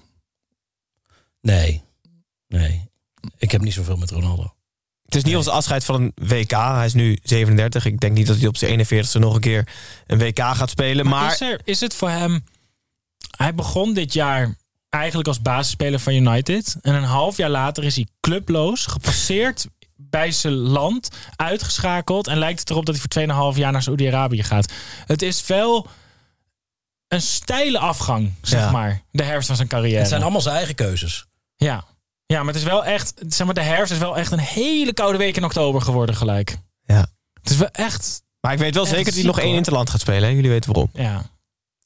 Nee. 1.41 1.83
Nee. 2.47 2.89
Ik 3.37 3.51
heb 3.51 3.61
niet 3.61 3.73
zoveel 3.73 3.97
met 3.97 4.11
Ronaldo. 4.11 4.53
Het 5.13 5.23
is 5.23 5.28
niet 5.30 5.38
ons 5.38 5.47
afscheid 5.47 5.86
van 5.86 6.02
een 6.02 6.12
WK. 6.28 6.52
Hij 6.52 6.86
is 6.86 6.93
nu 6.93 7.17
37. 7.23 7.86
Ik 7.86 7.99
denk 7.99 8.13
niet 8.13 8.28
dat 8.28 8.38
hij 8.38 8.47
op 8.47 8.58
zijn 8.58 8.86
41ste 8.86 9.19
nog 9.19 9.36
een 9.36 9.41
keer 9.41 9.67
een 10.08 10.17
WK 10.17 10.39
gaat 10.39 10.69
spelen. 10.69 11.08
Maar, 11.08 11.32
is, 11.32 11.41
er, 11.41 11.62
is 11.63 11.80
het 11.80 11.93
voor 11.95 12.10
hem... 12.10 12.43
Hij 13.38 13.56
begon 13.56 13.93
dit 13.93 14.13
jaar 14.13 14.56
eigenlijk 14.89 15.28
als 15.28 15.41
basisspeler 15.41 15.99
van 15.99 16.13
United. 16.13 16.76
En 16.82 16.95
een 16.95 17.04
half 17.04 17.38
jaar 17.38 17.49
later 17.49 17.84
is 17.84 17.95
hij 17.95 18.08
clubloos, 18.19 18.86
gepasseerd 18.86 19.67
bij 19.95 20.32
zijn 20.32 20.54
land, 20.54 21.10
uitgeschakeld. 21.36 22.28
En 22.28 22.38
lijkt 22.38 22.59
het 22.59 22.70
erop 22.70 22.86
dat 22.86 22.95
hij 22.97 23.28
voor 23.28 23.51
2,5 23.53 23.57
jaar 23.57 23.72
naar 23.72 23.84
Saoedi-Arabië 23.84 24.43
gaat. 24.43 24.72
Het 25.05 25.22
is 25.22 25.45
wel 25.45 25.88
een 27.07 27.22
steile 27.22 27.80
afgang, 27.80 28.34
zeg 28.41 28.59
Ja. 28.59 28.72
maar. 28.72 29.01
De 29.11 29.24
herfst 29.24 29.47
van 29.47 29.55
zijn 29.55 29.68
carrière. 29.68 29.99
Het 29.99 30.07
zijn 30.07 30.22
allemaal 30.22 30.41
zijn 30.41 30.55
eigen 30.55 30.76
keuzes. 30.76 31.26
Ja. 31.55 31.84
Ja, 32.26 32.38
maar 32.43 32.53
het 32.53 32.63
is 32.63 32.69
wel 32.69 32.86
echt... 32.86 33.13
Zeg 33.28 33.45
maar, 33.45 33.55
de 33.55 33.61
herfst 33.61 33.91
is 33.93 33.97
wel 33.97 34.17
echt 34.17 34.32
een 34.32 34.39
hele 34.39 34.93
koude 34.93 35.17
week 35.17 35.38
in 35.38 35.43
oktober 35.43 35.82
geworden 35.82 36.15
gelijk. 36.15 36.57
ja. 36.86 37.05
Het 37.41 37.51
is 37.51 37.57
wel 37.57 37.69
echt... 37.71 38.21
Maar 38.39 38.53
ik 38.53 38.59
weet 38.59 38.74
wel 38.74 38.84
Echt 38.84 38.91
zeker 38.91 39.05
dat 39.05 39.15
hij 39.15 39.24
nog 39.24 39.39
één 39.39 39.55
interland 39.55 39.89
gaat 39.89 39.99
spelen. 39.99 40.24
Hè? 40.24 40.36
Jullie 40.36 40.49
weten 40.49 40.74
waarom. 40.74 40.91
Ja. 40.93 41.24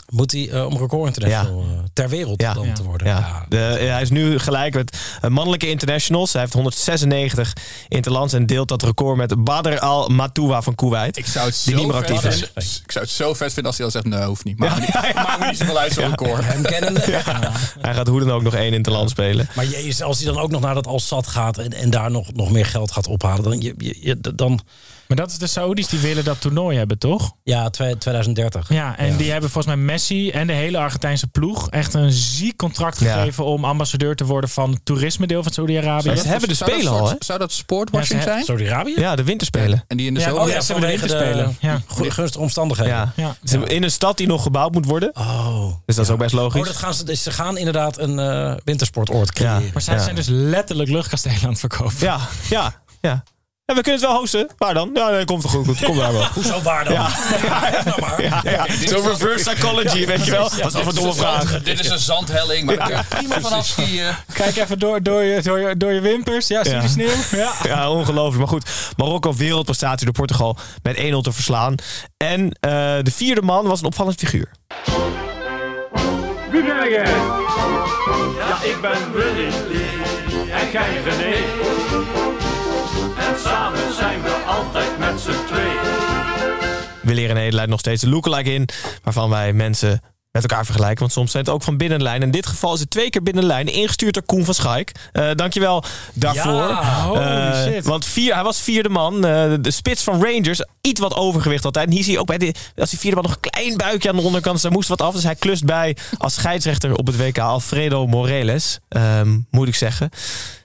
Moet 0.07 0.31
hij 0.31 0.49
eh, 0.49 0.65
om 0.65 0.77
record 0.77 1.07
international 1.15 1.61
eh, 1.61 1.79
ter 1.93 2.09
wereld 2.09 2.41
Ja. 2.41 2.53
dan 2.53 2.65
Ja. 2.67 2.73
te 2.73 2.83
worden? 2.83 3.07
Ja. 3.07 3.45
De, 3.49 3.57
hij 3.57 4.01
is 4.01 4.09
nu 4.09 4.39
gelijk 4.39 4.73
met 4.73 4.97
eh, 5.21 5.29
mannelijke 5.29 5.69
internationals. 5.69 6.31
Hij 6.33 6.41
heeft 6.41 6.53
196 6.53 7.53
interlands 7.87 8.33
en 8.33 8.45
deelt 8.45 8.67
dat 8.67 8.83
record 8.83 9.17
met 9.17 9.43
Badr 9.43 9.79
Al 9.79 10.09
Matoua 10.09 10.61
van 10.61 10.75
Kuwait. 10.75 11.17
Ik 11.17 11.25
zou 11.25 11.45
het 11.47 11.61
Die 11.65 11.73
zo 11.73 11.79
niet 11.79 11.91
meer 11.91 12.01
vet 12.01 12.09
actief 12.11 12.29
is. 12.29 12.35
vinden- 12.35 12.63
Ik 12.85 12.91
zou 12.91 13.05
het 13.05 13.13
zo 13.13 13.33
vet 13.33 13.53
vinden 13.53 13.65
als 13.65 13.75
hij 13.75 13.85
al 13.85 13.91
zegt, 13.91 14.05
nee, 14.05 14.23
hoeft 14.23 14.43
niet. 14.43 14.59
Niet, 14.59 14.69
maakt 15.15 15.39
me 15.39 15.45
niet 15.47 15.57
zoveel 15.57 15.79
uit 15.79 15.93
zo'n 15.93 16.09
record. 16.09 16.43
Hem 16.45 16.61
kennende. 16.61 16.99
Hij 17.81 17.93
gaat 17.93 18.07
hoe 18.07 18.19
dan 18.19 18.31
ook 18.31 18.41
nog 18.43 18.53
één 18.53 18.73
interland 18.73 19.09
spelen. 19.09 19.49
Maar 19.55 19.65
jezus, 19.65 20.01
als 20.01 20.17
hij 20.23 20.33
dan 20.33 20.41
ook 20.41 20.51
nog 20.51 20.61
naar 20.61 20.73
dat 20.73 20.87
Al-Sad 20.87 21.27
gaat 21.27 21.57
en, 21.57 21.73
en 21.73 21.89
daar 21.89 22.11
nog, 22.11 22.33
nog 22.33 22.51
meer 22.51 22.65
geld 22.65 22.91
gaat 22.91 23.07
ophalen, 23.07 23.43
dan, 23.43 23.61
je, 23.61 23.73
je, 23.77 23.97
je- 23.99 24.35
dan 24.35 24.59
Maar 25.07 25.17
dat 25.17 25.29
is 25.31 25.37
de 25.37 25.47
Saoedi's 25.47 25.87
die 25.87 25.99
willen 25.99 26.23
dat 26.23 26.41
toernooi 26.41 26.77
hebben, 26.77 26.97
toch? 26.97 27.31
ja, 27.43 27.69
twee- 27.69 27.97
2030. 27.97 28.69
Ja, 28.69 28.97
en 28.97 29.11
Ja. 29.11 29.17
die 29.17 29.31
hebben 29.31 29.49
volgens 29.49 29.75
mij 29.75 29.83
Messi 29.85 30.29
en 30.29 30.47
de 30.47 30.53
hele 30.53 30.77
Argentijnse 30.77 31.27
ploeg 31.27 31.69
echt 31.69 31.93
een 31.93 32.11
ziek 32.11 32.55
contract 32.57 32.99
Ja. 32.99 33.13
gegeven 33.17 33.45
om 33.45 33.65
ambassadeur 33.65 34.15
te 34.15 34.25
worden 34.25 34.49
van 34.49 34.71
het 34.71 34.79
toerisme-deel 34.85 35.43
van 35.43 35.51
Saudi-Arabië. 35.51 36.17
Ze 36.17 36.27
hebben 36.27 36.49
de 36.49 36.55
dat 36.59 36.67
spelen 36.69 36.91
al, 36.91 37.09
hè? 37.09 37.15
Zou 37.19 37.39
dat 37.39 37.51
sportwashing 37.51 38.21
zijn? 38.23 38.43
Saudi-Arabië? 38.43 38.93
Ja, 38.99 39.15
de 39.15 39.23
winterspelen. 39.23 39.83
En 39.87 39.97
die 39.97 40.07
in 40.07 40.13
de 40.13 40.19
Ja, 40.19 40.27
zomer? 40.27 40.41
oh 40.41 40.49
ja, 40.49 40.61
ze 40.61 40.71
hebben 40.71 40.89
de 40.91 40.97
winterspelen. 40.99 41.57
Ja. 41.59 41.81
goede 41.87 42.11
gunstige 42.11 42.43
omstandigheden. 42.43 42.93
Ja. 42.93 43.13
Ja. 43.15 43.35
Ze- 43.43 43.59
In 43.65 43.83
een 43.83 43.91
stad 43.91 44.17
die 44.17 44.27
nog 44.27 44.43
gebouwd 44.43 44.73
moet 44.73 44.85
worden. 44.85 45.11
Oh. 45.17 45.65
Dus 45.85 45.95
dat 45.95 46.05
is 46.05 46.11
ook 46.11 46.17
best 46.19 46.33
logisch. 46.33 46.59
Oh, 46.61 46.67
dat 46.67 46.75
gaan 46.75 46.93
ze, 46.93 47.03
dus 47.03 47.23
ze 47.23 47.31
gaan 47.31 47.57
inderdaad 47.57 47.97
een 47.97 48.19
eh, 48.19 48.53
wintersportoord 48.63 49.31
creëren. 49.31 49.61
Ja. 49.63 49.69
Maar 49.73 49.81
zij 49.81 49.95
Ja. 49.95 50.03
zijn 50.03 50.15
dus 50.15 50.27
letterlijk 50.29 50.89
luchtkastelen 50.89 51.41
aan 51.43 51.49
het 51.49 51.59
verkopen. 51.59 51.93
Ja, 51.99 52.19
ja, 52.49 52.81
ja. 53.01 53.23
En 53.67 53.75
we 53.75 53.81
kunnen 53.81 54.01
het 54.01 54.09
wel 54.09 54.19
hosten. 54.19 54.47
Waar 54.57 54.73
dan? 54.73 54.89
Ja, 54.93 55.09
nee, 55.09 55.25
komt 55.25 55.43
wel 55.43 55.51
goed. 55.51 55.65
goed. 55.65 55.83
Komt 55.85 55.99
daar 55.99 56.13
wel. 56.13 56.25
Hoezo 56.33 56.61
waar 56.61 56.83
dan? 56.83 56.93
Ja. 56.93 57.07
Ja, 57.43 57.83
nou 57.85 58.01
maar. 58.01 58.21
Ja, 58.21 58.41
ja. 58.43 58.65
Zo'n 58.87 59.07
reverse 59.07 59.49
psychology, 59.49 60.05
weet 60.05 60.25
je 60.25 60.31
wel. 60.31 60.49
Toe 60.49 61.07
een 61.07 61.13
vraag. 61.15 61.61
Dit 61.63 61.79
is 61.79 61.89
een 61.89 61.99
zandhelling, 61.99 62.65
maar 62.65 62.75
daar 62.75 62.87
kun 62.87 62.97
je 62.97 63.03
prima 63.27 63.41
vanaf 63.41 63.65
skiën. 63.65 64.11
Kijk 64.33 64.55
even 64.55 64.79
door, 64.79 65.03
door, 65.03 65.23
je, 65.23 65.41
door, 65.41 65.59
je, 65.59 65.77
door 65.77 65.91
je 65.93 65.99
wimpers. 66.01 66.47
Ja, 66.47 66.63
zie 66.63 66.71
je 66.73 66.77
Ja. 66.77 66.83
de 66.83 66.89
sneeuw? 66.89 67.39
Ja. 67.41 67.51
Ja, 67.63 67.89
ongelooflijk. 67.91 68.37
Maar 68.37 68.47
goed, 68.47 68.69
Marokko 68.97 69.33
wereldprestatie 69.33 70.05
door 70.05 70.13
Portugal 70.15 70.57
met 70.83 70.97
1-0 70.97 70.99
te 71.21 71.31
verslaan. 71.31 71.75
En 72.17 72.51
eh, 72.59 72.71
de 73.01 73.11
vierde 73.11 73.41
man 73.41 73.65
was 73.67 73.79
een 73.79 73.85
opvallend 73.85 74.19
figuur. 74.19 74.51
Wie 76.51 76.63
ben 76.63 76.89
jij? 76.89 77.05
Ja, 78.37 78.63
ik 78.63 78.77
ben 78.81 79.13
Willy 79.13 79.49
Lee 79.69 80.51
en 80.51 80.71
jij 80.71 81.01
We 87.07 87.13
leren 87.13 87.35
Nederland 87.35 87.69
nog 87.69 87.79
steeds 87.79 88.01
de 88.01 88.09
lookalike 88.09 88.53
in, 88.53 88.69
waarvan 89.03 89.29
wij 89.29 89.53
mensen 89.53 90.01
met 90.31 90.41
elkaar 90.49 90.65
vergelijken. 90.65 90.99
Want 90.99 91.11
soms 91.11 91.31
zijn 91.31 91.43
het 91.43 91.53
ook 91.53 91.63
van 91.63 91.77
binnenlijn. 91.77 92.21
In 92.21 92.31
dit 92.31 92.45
geval 92.45 92.73
is 92.73 92.79
het 92.79 92.89
twee 92.89 93.09
keer 93.09 93.23
binnenlijn, 93.23 93.67
ingestuurd 93.73 94.13
door 94.13 94.23
Koen 94.23 94.45
van 94.45 94.53
Schaik. 94.53 94.91
Eh 95.11 95.29
dankjewel 95.35 95.83
daarvoor. 96.13 96.53
Ja, 96.53 97.03
holy 97.05 97.19
Eh, 97.19 97.63
shit. 97.63 97.85
Want 97.85 98.05
vier, 98.05 98.33
hij 98.33 98.43
was 98.43 98.61
vierde 98.61 98.89
man. 98.89 99.15
eh, 99.25 99.49
de, 99.49 99.61
de 99.61 99.71
spits 99.71 100.03
van 100.03 100.23
Rangers, 100.23 100.61
iets 100.81 100.99
wat 100.99 101.13
overgewicht 101.15 101.65
altijd. 101.65 101.87
En 101.87 101.91
hier 101.93 102.03
zie 102.03 102.11
je 102.13 102.19
ook 102.19 102.27
bij 102.27 102.37
de, 102.37 102.53
als 102.75 102.89
die 102.89 102.99
vierde 102.99 103.15
man 103.15 103.25
nog 103.25 103.33
een 103.41 103.49
klein 103.49 103.77
buikje 103.77 104.09
aan 104.09 104.15
de 104.15 104.21
onderkant. 104.21 104.53
Dus 104.53 104.63
daar 104.63 104.71
moest 104.71 104.89
wat 104.89 105.01
af. 105.01 105.13
Dus 105.13 105.23
hij 105.23 105.35
klust 105.35 105.65
bij 105.65 105.97
als 106.17 106.33
scheidsrechter 106.33 106.95
op 106.95 107.07
het 107.07 107.17
WK 107.17 107.37
Alfredo 107.39 108.07
Moreles. 108.07 108.79
ehm, 108.89 109.37
moet 109.51 109.67
ik 109.67 109.75
zeggen. 109.75 110.09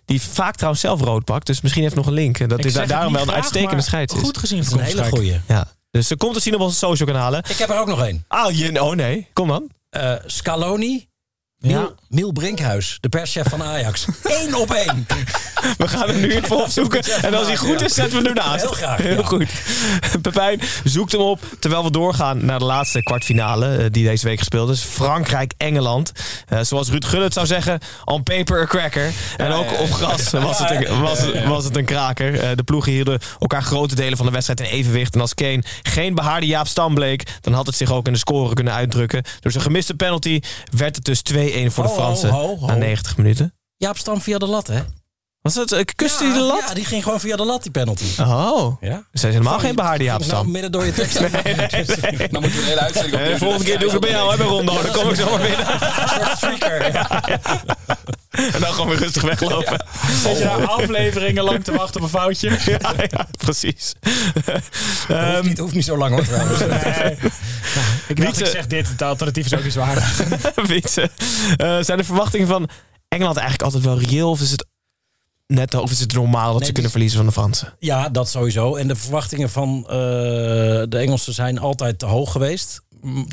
Die 0.05 0.23
vaak 0.23 0.55
trouwens 0.55 0.83
zelf 0.83 1.01
rood 1.01 1.25
pakt. 1.25 1.47
Dus 1.47 1.61
misschien 1.61 1.83
heeft 1.83 1.95
nog 1.95 2.07
een 2.07 2.13
link. 2.13 2.49
Dat 2.49 2.59
Ik 2.59 2.65
is 2.65 2.73
daarom 2.73 3.13
wel 3.13 3.23
een 3.23 3.33
uitstekende 3.33 3.75
maar 3.75 3.83
scheids 3.85 4.15
is. 4.15 4.21
Goed 4.21 4.39
gezien 4.39 4.65
van 4.65 4.79
een 4.79 4.85
hele 4.85 5.05
goeie. 5.05 5.41
Ja. 5.49 5.67
Dus 5.93 6.11
er 6.11 6.17
komt 6.17 6.35
te 6.35 6.41
zien 6.41 6.55
op 6.55 6.61
onze 6.61 6.77
social 6.77 7.09
kanalen. 7.09 7.43
Ik 7.49 7.57
heb 7.57 7.71
er 7.71 7.79
ook 7.79 7.87
nog 7.87 8.05
één. 8.05 8.25
Ah, 8.29 8.57
je, 8.57 8.83
oh 8.83 8.95
nee. 8.95 9.29
Kom 9.33 9.49
dan. 9.49 9.71
Eh, 9.91 10.15
Scaloni. 10.27 11.09
Miel, 11.63 11.95
Miel 12.09 12.33
Brinkhuis, 12.33 12.99
de 13.01 13.09
perschef 13.09 13.49
van 13.49 13.63
Ajax. 13.63 14.07
Eén 14.23 14.55
op 14.55 14.71
één. 14.71 15.07
We 15.77 15.89
gaan 15.89 16.09
hem 16.09 16.21
nu 16.21 16.35
even 16.37 16.57
opzoeken. 16.57 17.03
En 17.23 17.35
als 17.35 17.47
hij 17.47 17.57
goed 17.57 17.83
is, 17.83 17.95
zetten 17.95 18.23
we 18.23 18.29
hem 18.29 18.37
ernaast. 18.37 18.63
Heel 18.63 18.71
graag, 18.71 18.99
Heel 18.99 19.23
goed. 19.23 19.51
Pepijn 20.23 20.61
zoekt 20.85 21.13
hem 21.13 21.21
op. 21.21 21.41
Terwijl 21.59 21.85
we 21.85 21.91
doorgaan 21.91 22.45
naar 22.45 22.59
de 22.59 22.65
laatste 22.65 23.03
kwartfinale 23.03 23.77
eh, 23.77 23.85
die 23.91 24.05
deze 24.05 24.27
week 24.27 24.39
gespeeld 24.39 24.71
is. 24.71 24.83
Frankrijk-Engeland. 24.83 26.13
Eh, 26.49 26.61
zoals 26.61 26.89
Ruud 26.89 27.05
Gullit 27.05 27.33
zou 27.33 27.47
zeggen, 27.47 27.81
on 28.05 28.23
paper 28.23 28.61
a 28.61 28.67
cracker. 28.67 29.13
En 29.37 29.53
ook 29.53 29.81
op 29.81 29.93
gras 29.93 30.31
was 30.31 30.59
het 30.59 30.71
een, 30.71 31.01
was, 31.01 31.21
was 31.47 31.65
het 31.65 31.77
een 31.77 31.85
kraker. 31.85 32.41
Eh, 32.41 32.51
de 32.55 32.63
ploegen 32.63 32.93
hielden 32.93 33.21
elkaar 33.41 33.63
grote 33.63 33.95
delen 33.95 34.17
van 34.17 34.27
de 34.27 34.33
wedstrijd 34.33 34.61
in 34.61 34.67
evenwicht. 34.67 35.15
En 35.15 35.21
als 35.21 35.35
Kane 35.35 35.63
geen 35.83 36.15
behaarde 36.15 36.47
Jaap 36.47 36.67
Stam 36.67 36.95
bleek... 36.95 37.27
dan 37.41 37.53
had 37.53 37.67
het 37.67 37.77
zich 37.77 37.93
ook 37.93 38.07
in 38.07 38.13
de 38.13 38.19
score 38.19 38.55
kunnen 38.55 38.73
uitdrukken. 38.73 39.23
Door 39.41 39.53
zijn 39.53 39.65
gemiste 39.65 39.95
penalty 39.95 40.41
werd 40.71 40.97
het 40.97 41.05
dus 41.05 41.23
2-1 41.53 41.73
voor 41.73 41.85
de 41.85 41.91
ho, 41.91 41.95
Fransen 41.95 42.31
ho, 42.31 42.57
ho. 42.59 42.67
na 42.67 42.75
90 42.75 43.17
minuten. 43.17 43.55
Jaap 43.77 43.97
Stam 43.97 44.21
via 44.21 44.39
de 44.39 44.47
lat, 44.47 44.67
hè? 44.67 44.81
Was 45.43 45.55
dat, 45.55 45.73
eh, 45.73 45.85
kuste 45.97 46.25
hij 46.25 46.33
de 46.33 46.41
lat? 46.41 46.65
Ja, 46.69 46.75
die 46.75 46.85
ging 46.85 47.03
gewoon 47.03 47.21
via 47.21 47.37
de 47.37 47.45
lat, 47.45 47.63
die 47.63 47.71
penalty. 47.73 48.05
Oh, 48.21 48.77
Ja. 48.81 49.03
dus 49.13 49.21
hij 49.21 49.31
is 49.31 49.37
helemaal 49.37 49.59
geen 49.59 49.75
behaarde 49.75 50.05
Jaap 50.05 50.21
Ging 50.21 50.33
nou 50.33 50.49
midden 50.49 50.73
door 50.73 50.85
je 50.85 50.93
tekst. 50.93 51.15
Dan 52.33 52.41
moeten 52.43 52.51
we 52.51 52.59
een 52.59 52.65
hele 52.65 52.81
uitzending 52.81 53.15
op 53.15 53.21
Eh, 53.21 53.27
De 53.33 53.39
volgende 53.39 53.65
keer 53.65 53.79
doe 53.79 53.87
ik 53.87 53.93
het 53.93 54.01
bij 54.01 54.11
jou, 54.11 54.31
hè, 54.31 54.37
bij 54.37 54.47
Rondo. 54.47 54.83
Dan 54.83 54.93
kom 54.93 55.09
ik 55.09 55.17
zo 55.17 55.31
maar 55.31 55.41
binnen. 55.41 55.73
Een 55.73 56.09
soort 56.09 56.37
streaker. 56.37 56.93
Ja. 56.93 57.23
En 58.53 58.61
dan 58.61 58.73
gewoon 58.73 58.89
weer 58.89 58.99
rustig 58.99 59.23
weglopen. 59.23 59.85
Zit 60.23 60.39
je 60.39 60.45
daar 60.45 60.67
afleveringen 60.67 61.45
lang 61.45 61.65
te 61.65 61.73
wachten 61.73 61.97
op 62.01 62.03
een 62.03 62.19
foutje? 62.21 62.59
Ja, 62.65 63.27
precies. 63.39 63.93
Hoeft, 64.03 65.05
Ehm 65.09 65.47
niet, 65.47 65.59
hoeft 65.59 65.75
niet 65.75 65.85
zo 65.85 65.97
lang 65.97 66.15
hoor 66.15 66.25
trouwens. 66.27 66.59
Nee. 66.59 67.17
Ik 68.09 68.21
dacht, 68.23 68.41
ik 68.41 68.47
zeg 68.47 68.67
dit. 68.67 68.89
Het 68.89 69.03
alternatief 69.03 69.45
is 69.47 69.55
ook 69.55 69.63
niet 69.65 69.73
zwaar. 69.73 70.13
Wietse. 70.67 71.11
Eh, 71.57 71.77
zijn 71.81 71.99
de 71.99 72.05
verwachtingen 72.05 72.47
van 72.47 72.69
Engeland 73.09 73.37
eigenlijk 73.37 73.65
altijd 73.65 73.85
wel 73.85 73.99
reëel? 73.99 74.31
Of 74.31 74.41
is 74.41 74.51
het 74.51 74.67
net 75.55 75.75
of 75.75 75.91
is 75.91 76.01
het 76.01 76.13
normaal 76.13 76.43
dat 76.43 76.53
Nee, 76.53 76.59
ze 76.59 76.65
die- 76.65 76.73
kunnen 76.73 76.91
verliezen 76.91 77.17
van 77.19 77.27
de 77.27 77.33
Fransen? 77.33 77.75
Ja, 77.79 78.09
dat 78.09 78.29
sowieso. 78.29 78.77
En 78.77 78.89
de 78.89 78.97
verwachtingen 78.97 79.51
van 79.51 79.85
eh, 79.89 79.93
de 80.89 80.99
Engelsen 80.99 81.35
zijn 81.35 81.59
altijd 81.59 81.99
te 81.99 82.07
hoog 82.07 82.33
geweest. 82.33 82.81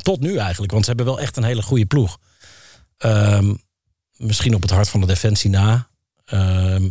Tot 0.02 0.20
nu 0.20 0.38
eigenlijk, 0.38 0.72
want 0.72 0.84
ze 0.86 0.90
hebben 0.90 1.08
wel 1.14 1.20
echt 1.20 1.38
een 1.38 1.44
hele 1.44 1.62
goede 1.62 1.86
ploeg. 1.86 2.18
Ehm, 2.98 3.54
misschien 4.16 4.56
op 4.56 4.62
het 4.62 4.72
hart 4.72 4.90
van 4.90 5.00
de 5.00 5.06
defensie 5.08 5.50
na. 5.50 5.88
Ehm, 6.26 6.90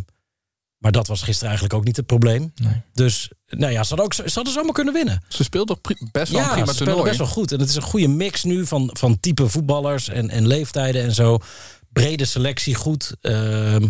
maar 0.77 0.91
dat 0.91 1.07
was 1.07 1.19
gisteren 1.21 1.47
eigenlijk 1.47 1.79
ook 1.79 1.85
niet 1.85 1.95
het 1.97 2.05
probleem. 2.05 2.51
Nee. 2.55 2.81
Dus 2.93 3.31
nou 3.47 3.71
ja, 3.71 3.83
ze 3.83 3.87
hadden, 3.95 4.05
ook, 4.05 4.13
ze 4.13 4.31
hadden 4.33 4.53
zomaar 4.53 4.73
kunnen 4.73 4.93
winnen. 4.93 5.23
Ze 5.27 5.43
speelt 5.43 5.67
toch 5.67 5.81
pri- 5.81 6.07
best 6.11 6.31
wel 6.31 6.41
Ja, 6.41 6.51
prima 6.51 6.71
ze 6.73 6.77
toernooi. 6.77 7.03
best 7.03 7.17
wel 7.17 7.27
goed. 7.27 7.51
En 7.51 7.59
het 7.59 7.69
is 7.69 7.75
een 7.75 7.81
goede 7.81 8.07
mix 8.07 8.43
nu 8.43 8.65
van, 8.65 8.89
van 8.93 9.19
type 9.19 9.49
voetballers 9.49 10.09
en, 10.09 10.29
en 10.29 10.47
leeftijden 10.47 11.03
en 11.03 11.13
zo. 11.13 11.37
Brede 11.93 12.25
selectie, 12.25 12.75
goed. 12.75 13.15
Ehm, 13.21 13.87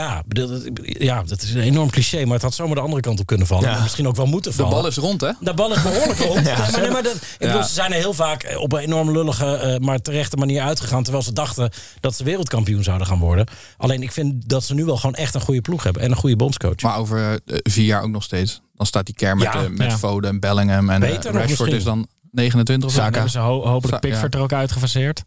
ja, 0.00 0.22
bedoel, 0.26 0.48
dat- 0.48 0.70
ja, 0.82 1.22
dat 1.22 1.42
is 1.42 1.54
een 1.54 1.60
enorm 1.60 1.90
cliché, 1.90 2.24
maar 2.24 2.32
het 2.34 2.42
had 2.42 2.54
zomaar 2.54 2.74
de 2.74 2.80
andere 2.80 3.00
kant 3.00 3.20
op 3.20 3.26
kunnen 3.26 3.46
vallen. 3.46 3.68
Ja. 3.68 3.76
En 3.76 3.82
Misschien 3.82 4.06
ook 4.08 4.16
wel 4.16 4.26
moeten 4.26 4.50
De 4.50 4.56
vallen. 4.56 4.72
bal 4.72 4.86
is 4.86 4.96
rond, 4.96 5.20
hè? 5.20 5.30
De 5.40 5.54
bal 5.54 5.72
is 5.74 5.82
behoorlijk 5.82 6.18
rond. 6.18 6.46
Ja, 6.46 6.58
maar, 6.70 6.80
nee, 6.80 6.90
maar 6.90 7.02
dat, 7.02 7.14
ik 7.14 7.20
Ja. 7.38 7.46
bedoel, 7.46 7.62
ze 7.62 7.72
zijn 7.74 7.92
er 7.92 7.98
heel 7.98 8.12
vaak 8.14 8.54
op 8.58 8.72
een 8.72 8.78
enorm 8.78 9.10
lullige, 9.12 9.46
eh, 9.56 9.78
maar 9.78 9.98
terechte 9.98 10.36
manier 10.36 10.62
uitgegaan. 10.62 11.02
Terwijl 11.02 11.24
ze 11.24 11.32
dachten 11.32 11.70
dat 12.00 12.14
ze 12.14 12.24
wereldkampioen 12.24 12.82
zouden 12.82 13.06
gaan 13.06 13.18
worden. 13.18 13.46
Alleen 13.76 14.02
ik 14.02 14.12
vind 14.12 14.48
dat 14.48 14.64
ze 14.64 14.74
nu 14.74 14.84
wel 14.84 14.96
gewoon 14.96 15.14
echt 15.14 15.34
een 15.34 15.40
goede 15.40 15.60
ploeg 15.60 15.82
hebben. 15.82 16.02
En 16.02 16.10
een 16.10 16.16
goede 16.16 16.36
bondscoach. 16.36 16.80
Maar 16.82 16.96
over 16.98 17.30
eh, 17.46 17.56
vier 17.62 17.84
jaar 17.84 18.02
ook 18.02 18.10
nog 18.10 18.22
steeds. 18.22 18.60
Dan 18.76 18.86
staat 18.86 19.06
die 19.06 19.14
kern 19.14 19.38
met, 19.38 19.52
Ja, 19.52 19.62
eh, 19.62 19.68
met 19.68 19.90
ja. 19.90 19.98
Foden 19.98 20.30
en 20.30 20.40
Bellingham. 20.40 20.90
En 20.90 21.02
eh, 21.02 21.10
Beter 21.10 21.32
Rashford 21.32 21.72
is 21.72 21.84
dan 21.84 22.06
29 22.30 22.88
of 22.88 22.94
zo. 22.94 23.02
Dan 23.02 23.12
hebben 23.12 23.30
ze 23.30 23.38
ho- 23.38 23.66
hopelijk 23.66 24.00
Pickford 24.00 24.34
er 24.34 24.40
ook 24.40 24.52
uitgefaseerd. 24.52 25.22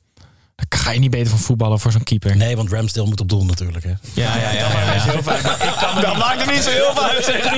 Dan 0.58 0.80
ga 0.80 0.91
je 0.91 0.99
niet 0.99 1.12
beter 1.12 1.30
van 1.30 1.39
voetballen 1.39 1.80
voor 1.80 1.91
zo'n 1.91 2.03
keeper. 2.03 2.38
Nee, 2.38 2.55
want 2.55 2.72
Ramsdale 2.72 3.08
moet 3.08 3.20
op 3.20 3.30
doel 3.30 3.45
natuurlijk. 3.45 3.84
Hè. 3.84 3.89
Ja, 4.14 4.38
ja, 4.38 4.51
ja. 4.51 4.93
ja, 4.93 6.01
Dat 6.01 6.18
maakt 6.18 6.41
er 6.41 6.53
niet 6.53 6.64
zo 6.64 6.70
heel 6.70 6.93
zegt 7.22 7.49
hij. 7.49 7.58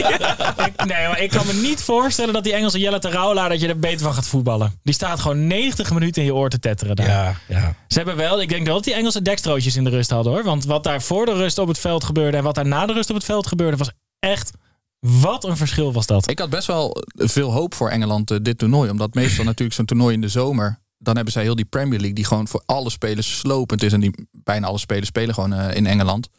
Ik, 0.68 0.86
nee, 0.86 1.08
maar 1.08 1.22
ik 1.22 1.30
kan 1.30 1.46
me 1.46 1.54
niet 1.54 1.82
voorstellen 1.82 2.34
dat 2.34 2.44
die 2.44 2.54
Engelse 2.54 2.80
Jelle 2.80 3.00
Terouwla 3.00 3.48
dat 3.48 3.62
je 3.62 3.68
er 3.68 3.80
beter 3.80 4.00
van 4.00 4.14
gaat 4.14 4.28
voetballen. 4.28 4.80
Die 4.84 4.94
staat 4.94 5.20
gewoon 5.20 5.48
90 5.48 5.92
minuten 5.92 6.22
in 6.22 6.28
je 6.28 6.36
oor 6.36 6.50
te 6.50 6.60
tetteren 6.60 6.96
daar. 6.96 7.08
Ja, 7.08 7.36
ja. 7.48 7.76
Ze 7.88 7.98
hebben 7.98 8.16
wel, 8.16 8.42
ik 8.42 8.50
denk 8.50 8.66
wel 8.66 8.76
dat 8.76 8.84
die 8.84 8.94
Engelse 8.94 9.22
dekstrootjes 9.22 9.76
in 9.76 9.84
de 9.84 9.90
rust 9.90 10.10
hadden 10.10 10.34
hoor. 10.34 10.44
Want 10.44 10.66
wat 10.66 10.84
daar 10.84 11.02
voor 11.02 11.26
de 11.26 11.34
rust 11.34 11.58
op 11.58 11.68
het 11.68 11.80
veld 11.80 12.04
gebeurde 12.04 12.38
en 12.38 12.44
wat 12.44 12.56
daar 12.56 12.68
na 12.68 12.86
de 12.86 12.94
rust 12.94 13.10
op 13.10 13.16
het 13.16 13.26
veld 13.26 13.48
gebeurde, 13.48 13.78
was 13.78 13.92
echt. 14.20 14.52
Wat 15.00 15.44
een 15.44 15.58
verschil 15.58 15.94
was 15.94 16.06
dat. 16.06 16.30
Ik 16.30 16.40
had 16.40 16.50
best 16.50 16.68
wel 16.68 17.04
veel 17.16 17.52
hoop 17.52 17.76
voor 17.76 17.90
Engeland 17.90 18.32
eh, 18.32 18.38
dit 18.42 18.58
toernooi. 18.58 18.90
Omdat 18.90 19.14
meestal 19.14 19.46
natuurlijk 19.46 19.76
zo'n 19.76 19.86
toernooi 19.86 20.14
in 20.14 20.22
de 20.22 20.28
zomer. 20.28 20.80
Dan 21.02 21.16
hebben 21.16 21.34
zij 21.34 21.44
heel 21.44 21.56
die 21.56 21.66
Premier 21.66 21.98
League 22.00 22.16
die 22.16 22.26
gewoon 22.26 22.48
voor 22.48 22.64
alle 22.66 22.90
spelers 22.90 23.38
slopend 23.40 23.84
is. 23.84 23.94
En 23.94 24.00
die 24.00 24.28
bijna 24.32 24.68
alle 24.68 24.78
spelers 24.78 25.08
spelen 25.08 25.34
gewoon 25.34 25.54
eh, 25.54 25.76
in 25.76 25.86
Engeland. 25.86 26.30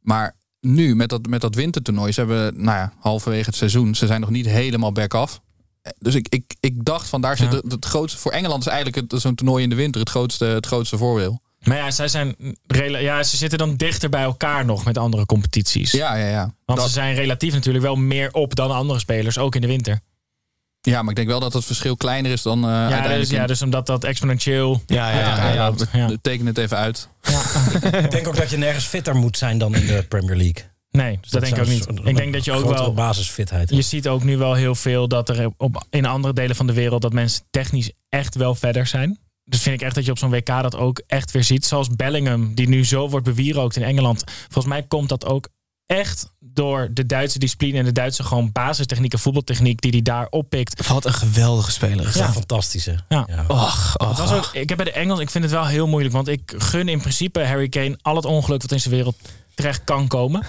Maar 0.00 0.36
nu 0.60 0.96
met 0.96 1.08
dat, 1.08 1.26
met 1.26 1.40
dat 1.40 1.54
wintertoernooi. 1.54 2.12
Ze 2.12 2.20
hebben 2.20 2.62
nou 2.64 2.76
ja, 2.78 2.92
halverwege 3.00 3.44
het 3.46 3.56
seizoen. 3.56 3.94
Ze 3.94 4.06
zijn 4.06 4.20
nog 4.20 4.30
niet 4.30 4.46
helemaal 4.46 4.92
back 4.92 5.14
af. 5.14 5.40
Eh, 5.82 5.92
Dus 5.98 6.14
ik, 6.14 6.26
ik, 6.28 6.54
ik 6.60 6.84
dacht 6.84 7.08
van 7.08 7.20
daar 7.20 7.36
zit 7.36 7.50
Ja. 7.52 7.56
het, 7.56 7.72
het 7.72 7.84
grootste. 7.84 8.18
Voor 8.18 8.32
Engeland 8.32 8.66
is 8.66 8.72
eigenlijk 8.72 9.12
zo'n 9.20 9.34
toernooi 9.34 9.62
in 9.62 9.70
de 9.70 9.76
winter 9.76 10.00
het 10.00 10.10
grootste, 10.10 10.44
het 10.44 10.66
grootste 10.66 10.96
voordeel. 10.96 11.40
Maar 11.62 11.76
ja, 11.76 11.90
zij 11.90 12.08
zijn 12.08 12.34
ja, 13.00 13.22
ze 13.22 13.36
zitten 13.36 13.58
dan 13.58 13.76
dichter 13.76 14.08
bij 14.08 14.22
elkaar 14.22 14.64
nog 14.64 14.84
met 14.84 14.98
andere 14.98 15.26
competities. 15.26 15.90
Ja, 15.92 16.14
ja, 16.14 16.26
ja. 16.28 16.54
Want 16.64 16.78
Dat- 16.78 16.86
ze 16.88 16.92
zijn 16.94 17.14
relatief 17.14 17.52
natuurlijk 17.52 17.84
wel 17.84 17.96
meer 17.96 18.32
op 18.32 18.54
dan 18.54 18.70
andere 18.70 18.98
spelers, 18.98 19.38
ook 19.38 19.54
in 19.54 19.60
de 19.60 19.66
winter. 19.66 20.00
Ja, 20.84 21.00
maar 21.00 21.10
ik 21.10 21.16
denk 21.16 21.28
wel 21.28 21.40
dat 21.40 21.52
het 21.52 21.64
verschil 21.64 21.96
kleiner 21.96 22.30
is 22.32 22.42
dan 22.42 22.58
eh 22.64 22.70
Ja, 22.70 22.80
uiteindelijk. 22.82 23.20
dus, 23.20 23.30
ja, 23.30 23.46
dus 23.46 23.62
omdat 23.62 23.86
dat 23.86 24.04
exponentieel... 24.04 24.82
Ja, 24.86 25.10
ja, 25.10 25.52
ja. 25.54 25.72
ja, 25.92 26.08
tekenen 26.22 26.46
het 26.46 26.58
even 26.58 26.76
uit. 26.76 27.08
Ik 28.02 28.10
denk 28.10 28.28
ook 28.28 28.36
dat 28.36 28.50
je 28.50 28.56
nergens 28.56 28.84
fitter 28.84 29.14
moet 29.16 29.36
zijn 29.38 29.58
dan 29.58 29.74
in 29.74 29.86
de 29.86 30.04
Premier 30.08 30.36
League. 30.36 30.70
Nee, 30.90 31.18
dat, 31.30 31.40
denk 31.42 31.56
ik 31.56 31.62
ook 31.62 31.68
niet. 31.68 31.88
een- 31.88 32.06
Ik 32.06 32.16
denk 32.16 32.32
dat 32.32 32.44
je 32.44 32.52
ook 32.52 32.74
wel... 32.74 32.94
basisfitheid. 32.94 33.70
Je 33.70 33.82
ziet 33.82 34.08
ook 34.08 34.24
nu 34.24 34.36
wel 34.36 34.54
heel 34.54 34.74
veel 34.74 35.08
dat 35.08 35.28
er 35.28 35.50
op, 35.56 35.86
in 35.90 36.06
andere 36.06 36.34
delen 36.34 36.56
van 36.56 36.66
de 36.66 36.72
wereld... 36.72 37.02
dat 37.02 37.12
mensen 37.12 37.42
technisch 37.50 37.92
echt 38.08 38.34
wel 38.34 38.54
verder 38.54 38.86
zijn. 38.86 39.18
Dus 39.44 39.60
vind 39.62 39.74
ik 39.80 39.86
echt 39.86 39.94
dat 39.94 40.04
je 40.04 40.10
op 40.10 40.18
zo'n 40.18 40.30
WK 40.30 40.46
dat 40.46 40.76
ook 40.76 41.02
echt 41.06 41.30
weer 41.30 41.44
ziet. 41.44 41.64
Zoals 41.66 41.88
Bellingham, 41.88 42.54
die 42.54 42.68
nu 42.68 42.84
zo 42.84 43.08
wordt 43.08 43.26
bewierookt 43.26 43.76
in 43.76 43.82
Engeland. 43.82 44.24
Volgens 44.48 44.74
mij 44.74 44.82
komt 44.82 45.08
dat 45.08 45.24
ook 45.26 45.48
echt 45.92 46.32
door 46.40 46.88
de 46.90 47.06
Duitse 47.06 47.38
discipline... 47.38 47.78
en 47.78 47.84
de 47.84 47.92
Duitse 47.92 48.22
gewoon 48.22 48.52
basistechniek 48.52 49.12
en 49.12 49.18
voetbaltechniek... 49.18 49.80
die 49.80 49.90
hij 49.90 50.02
daar 50.02 50.26
oppikt. 50.30 50.86
Wat 50.86 51.04
een 51.04 51.12
geweldige 51.12 51.70
speler. 51.70 52.06
is 52.06 52.20
Ja. 53.08 53.26
Och, 53.48 53.94
Het 53.98 54.32
ook, 54.32 54.50
ik 54.52 54.68
heb 54.68 54.78
bij 54.78 54.86
de 54.86 54.92
Engels, 54.92 55.20
ik 55.20 55.30
vind 55.30 55.44
het 55.44 55.52
wel 55.52 55.66
heel 55.66 55.86
moeilijk. 55.86 56.14
Want 56.14 56.28
ik 56.28 56.54
gun 56.56 56.88
in 56.88 57.00
principe 57.00 57.44
Harry 57.44 57.68
Kane 57.68 57.98
al 58.02 58.16
het 58.16 58.24
ongeluk 58.24 58.62
wat 58.62 58.72
in 58.72 58.80
zijn 58.80 58.94
wereld 58.94 59.16
terecht 59.54 59.84
kan 59.84 60.08
komen. 60.08 60.42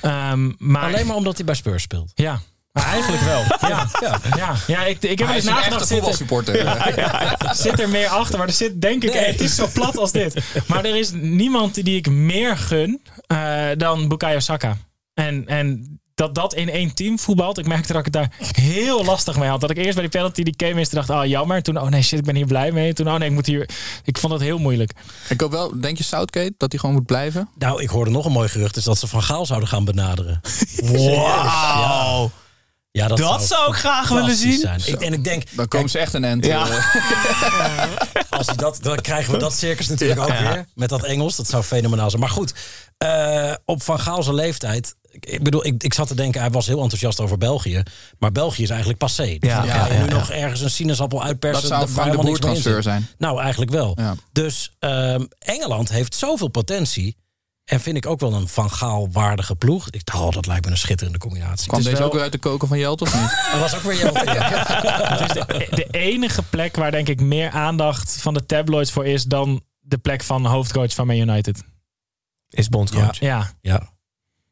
Ehm, 0.00 0.52
maar 0.58 0.82
Alleen 0.82 1.06
maar 1.06 1.16
omdat 1.16 1.36
hij 1.36 1.44
bij 1.44 1.54
Spurs 1.54 1.82
speelt. 1.82 2.12
Ja, 2.14 2.40
maar 2.72 2.84
eigenlijk 2.86 3.22
wel. 3.22 3.42
Ja, 3.70 3.88
Ja. 4.00 4.20
ja. 4.36 4.54
ja 4.66 4.84
ik, 4.84 5.02
ik 5.02 5.18
heb 5.18 5.26
Hij 5.28 5.36
eens 5.36 5.44
is 5.44 5.50
nagedacht. 5.50 5.86
Zit 5.86 5.90
er, 5.90 5.96
voetbalsupporter. 5.96 7.54
zit 7.64 7.80
er 7.80 7.88
meer 7.88 8.08
achter? 8.08 8.38
Maar 8.38 8.46
er 8.46 8.52
zit 8.52 8.80
denk 8.80 9.04
ik 9.04 9.14
echt 9.14 9.40
iets 9.40 9.54
zo 9.54 9.68
plat 9.72 9.98
als 9.98 10.12
dit. 10.12 10.42
Maar 10.66 10.84
er 10.84 10.96
is 10.96 11.10
niemand 11.12 11.74
die 11.74 11.96
ik 11.96 12.10
meer 12.10 12.56
gun 12.56 13.02
eh, 13.26 13.66
dan 13.76 14.08
Bukayo 14.08 14.38
Saka. 14.38 14.76
En, 15.26 15.46
en 15.46 16.00
dat 16.14 16.34
dat 16.34 16.54
in 16.54 16.70
één 16.70 16.94
team 16.94 17.18
voetbalt. 17.18 17.58
Ik 17.58 17.66
merkte 17.66 17.92
dat 17.92 18.06
ik 18.06 18.14
het 18.14 18.14
daar 18.14 18.32
heel 18.62 19.04
lastig 19.04 19.36
mee 19.38 19.48
had. 19.48 19.60
Dat 19.60 19.70
ik 19.70 19.76
eerst 19.76 19.92
bij 19.94 20.02
die 20.02 20.10
penalty 20.10 20.42
die 20.42 20.56
came 20.56 20.80
is, 20.80 20.90
dacht, 20.90 21.10
oh 21.10 21.24
jammer. 21.24 21.62
Toen, 21.62 21.80
oh 21.80 21.88
nee, 21.88 22.02
shit, 22.02 22.18
ik 22.18 22.24
ben 22.24 22.34
hier 22.36 22.46
blij 22.46 22.72
mee. 22.72 22.92
Toen, 22.92 23.08
oh 23.08 23.14
nee, 23.14 23.28
ik 23.28 23.34
moet 23.34 23.46
hier. 23.46 23.68
Ik 24.04 24.18
vond 24.18 24.32
het 24.32 24.42
heel 24.42 24.58
moeilijk. 24.58 24.92
Ik 25.28 25.40
hoop 25.40 25.50
wel, 25.50 25.80
denk 25.80 25.98
je 25.98 26.04
Southgate 26.04 26.54
dat 26.56 26.70
hij 26.72 26.80
gewoon 26.80 26.94
moet 26.94 27.06
blijven? 27.06 27.48
Nou, 27.58 27.82
ik 27.82 27.88
hoorde 27.88 28.10
nog 28.10 28.24
een 28.24 28.32
mooi 28.32 28.48
gerucht. 28.48 28.76
Is 28.76 28.84
dat 28.84 28.98
ze 28.98 29.06
Van 29.06 29.22
Gaal 29.22 29.46
zouden 29.46 29.68
gaan 29.68 29.84
benaderen. 29.84 30.40
Wauw. 30.92 32.30
Ja, 32.90 33.08
Dat 33.08 33.42
zou 33.42 33.70
ik 33.70 33.76
graag 33.76 34.08
willen 34.08 34.36
zien. 34.36 34.58
Zijn. 34.58 34.80
Ik, 34.84 35.00
en 35.00 35.12
ik 35.12 35.24
denk, 35.24 35.42
Dan 35.56 35.68
komen 35.68 35.90
ze 35.90 35.98
echt 35.98 36.14
een 36.14 36.24
end. 36.24 36.44
Ja. 36.46 36.68
eh, 36.68 37.84
als 38.38 38.46
hij 38.46 38.56
dat, 38.56 38.78
dan 38.82 38.96
krijgen 39.00 39.32
we 39.32 39.38
dat 39.38 39.54
circus 39.54 39.88
natuurlijk 39.88 40.20
ook 40.20 40.38
weer. 40.38 40.66
Met 40.74 40.88
dat 40.88 41.04
Engels. 41.04 41.36
Dat 41.36 41.48
zou 41.48 41.62
fenomenaal 41.62 42.10
zijn. 42.10 42.22
Maar 42.22 42.30
goed, 42.30 42.54
eh, 42.98 43.52
op 43.64 43.82
Van 43.82 44.00
Gaal's 44.00 44.26
leeftijd. 44.28 44.94
Ik, 45.20 45.42
bedoel, 45.42 45.66
ik, 45.66 45.82
ik 45.82 45.94
zat 45.94 46.08
te 46.08 46.14
denken, 46.14 46.40
hij 46.40 46.50
was 46.50 46.66
heel 46.66 46.82
enthousiast 46.82 47.20
over 47.20 47.38
België. 47.38 47.82
Maar 48.18 48.32
België 48.32 48.62
is 48.62 48.68
eigenlijk 48.68 48.98
passé. 48.98 49.36
Dus 49.38 49.50
Ja, 49.50 49.62
je 49.62 49.68
ja, 49.68 49.88
nu 49.88 49.94
ja. 49.94 50.04
nog 50.04 50.30
ergens 50.30 50.60
een 50.60 50.70
sinaasappel 50.70 51.22
uitpersen. 51.22 51.68
Dat 51.68 51.78
zou 51.78 51.90
Frank 51.90 52.22
de 52.26 52.38
transfer 52.38 52.82
zijn. 52.82 53.08
Nou, 53.18 53.40
eigenlijk 53.40 53.70
wel. 53.70 53.92
Ja. 54.00 54.14
Dus 54.32 54.72
ehm, 54.78 55.24
Engeland 55.38 55.88
heeft 55.88 56.14
zoveel 56.14 56.48
potentie. 56.48 57.16
En 57.64 57.80
vind 57.80 57.96
ik 57.96 58.06
ook 58.06 58.20
wel 58.20 58.32
een 58.32 58.48
Van 58.48 58.70
Gaal 58.70 59.08
waardige 59.12 59.56
ploeg. 59.56 59.90
Ik 59.90 60.04
dacht, 60.04 60.20
oh, 60.22 60.30
dat 60.30 60.46
lijkt 60.46 60.64
me 60.64 60.70
een 60.70 60.76
schitterende 60.76 61.18
combinatie. 61.18 61.68
Kwam 61.68 61.82
deze 61.82 61.96
wel- 61.96 62.06
ook 62.06 62.12
weer 62.12 62.22
uit 62.22 62.32
de 62.32 62.38
koken 62.38 62.68
van 62.68 62.78
Jelt 62.78 63.02
of 63.02 63.14
niet? 63.20 63.30
Dat 63.52 63.60
was 63.60 63.74
ook 63.74 63.82
weer 63.82 63.98
Jelte, 63.98 64.24
ja. 64.34 64.64
Het 65.16 65.20
is 65.20 65.46
de, 65.46 65.66
de 65.70 65.86
enige 65.90 66.42
plek 66.42 66.76
waar 66.76 66.90
denk 66.90 67.08
ik 67.08 67.20
meer 67.20 67.50
aandacht 67.50 68.16
van 68.20 68.34
de 68.34 68.46
tabloids 68.46 68.92
voor 68.92 69.06
is 69.06 69.24
dan 69.24 69.62
de 69.80 69.98
plek 69.98 70.22
van 70.22 70.46
hoofdcoach 70.46 70.94
van 70.94 71.06
Man 71.06 71.16
United. 71.16 71.62
Is 72.48 72.68
bondscoach. 72.68 73.18
Ja. 73.18 73.50
ja. 73.60 73.92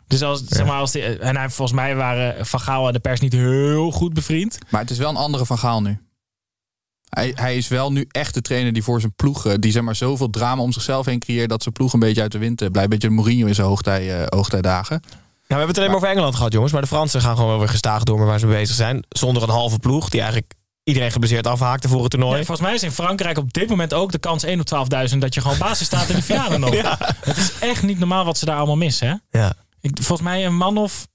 Dus 0.07 0.23
als, 0.23 0.43
zeg 0.47 0.67
maar, 0.67 0.81
als 0.81 0.93
die, 0.93 1.03
en 1.03 1.37
hij, 1.37 1.51
volgens 1.51 1.79
mij 1.79 1.97
waren 1.97 2.47
Van 2.47 2.61
Gaal 2.61 2.87
en 2.87 2.93
de 2.93 2.99
pers 2.99 3.21
niet 3.21 3.33
heel 3.33 3.91
goed 3.91 4.15
bevriend. 4.15 4.59
Maar 4.69 4.81
het 4.81 4.91
is 4.91 4.99
wel 4.99 5.09
een 5.11 5.17
andere 5.17 5.47
Van 5.47 5.59
Gaal 5.59 5.83
nu. 5.83 5.99
Hij, 7.09 7.33
hij 7.35 7.57
is 7.57 7.69
wel 7.69 7.93
nu 7.93 8.07
echt 8.11 8.35
de 8.35 8.41
trainer 8.41 8.73
die 8.73 8.83
voor 8.83 9.01
zijn 9.01 9.15
ploeg... 9.15 9.47
eh, 9.47 9.55
die 9.59 9.73
zeg 9.73 9.83
maar 9.83 9.97
zoveel 9.97 10.31
drama 10.31 10.63
om 10.63 10.73
zichzelf 10.73 11.07
heen 11.07 11.19
creëert... 11.19 11.49
dat 11.49 11.63
zijn 11.63 11.75
ploeg 11.75 11.93
een 11.93 12.01
beetje 12.01 12.23
uit 12.23 12.33
de 12.33 12.39
wind 12.39 12.63
eh, 12.63 12.69
blijft. 12.71 12.93
Een 12.93 12.99
beetje 12.99 13.15
Mourinho 13.15 13.47
in 13.47 13.55
zijn 13.55 13.67
hoogtij, 13.67 14.21
eh, 14.21 14.27
hoogtijdagen. 14.29 15.01
Nou, 15.01 15.13
we 15.47 15.55
hebben 15.55 15.67
het 15.67 15.77
alleen 15.77 15.89
maar 15.89 15.99
over 15.99 16.09
Engeland 16.09 16.35
gehad, 16.35 16.53
jongens. 16.53 16.73
Maar 16.73 16.81
de 16.81 16.87
Fransen 16.89 17.21
gaan 17.21 17.35
gewoon 17.35 17.51
wel 17.51 17.59
weer 17.59 17.69
gestaag 17.69 18.03
door 18.03 18.19
met 18.19 18.27
waar 18.27 18.39
ze 18.39 18.47
mee 18.47 18.57
bezig 18.57 18.77
zijn. 18.77 19.05
Zonder 19.09 19.43
een 19.43 19.49
halve 19.49 19.79
ploeg 19.79 20.09
die 20.09 20.21
eigenlijk 20.21 20.53
iedereen 20.85 21.13
geblesseerd 21.13 21.47
afhaakte 21.47 21.89
voor 21.89 22.03
het 22.03 22.11
toernooi. 22.11 22.39
Ja, 22.39 22.45
volgens 22.45 22.67
mij 22.67 22.77
is 22.77 22.83
in 22.83 22.91
Frankrijk 22.93 23.39
op 23.39 23.53
dit 23.53 23.69
moment 23.69 23.95
ook 23.95 24.13
de 24.13 24.19
kans 24.19 24.43
1 24.43 24.61
op 24.61 24.89
12.000 25.13 25.19
dat 25.19 25.35
je 25.35 25.41
gewoon 25.41 25.59
basis 25.59 25.87
staat 25.87 26.09
in 26.09 26.17
de 26.17 26.23
finale 26.23 26.59
nog. 26.65 26.99
Het 27.21 27.37
is 27.37 27.53
echt 27.61 27.83
niet 27.83 27.99
normaal 27.99 28.25
wat 28.25 28.39
ze 28.39 28.45
daar 28.45 28.57
allemaal 28.57 28.77
missen. 28.77 29.23
Hè? 29.31 29.39
Ja. 29.39 29.55
Ik, 29.91 30.03
volgens 30.03 30.29
mij 30.29 30.47
een 30.47 30.57
man 30.57 30.77
of 30.79 31.09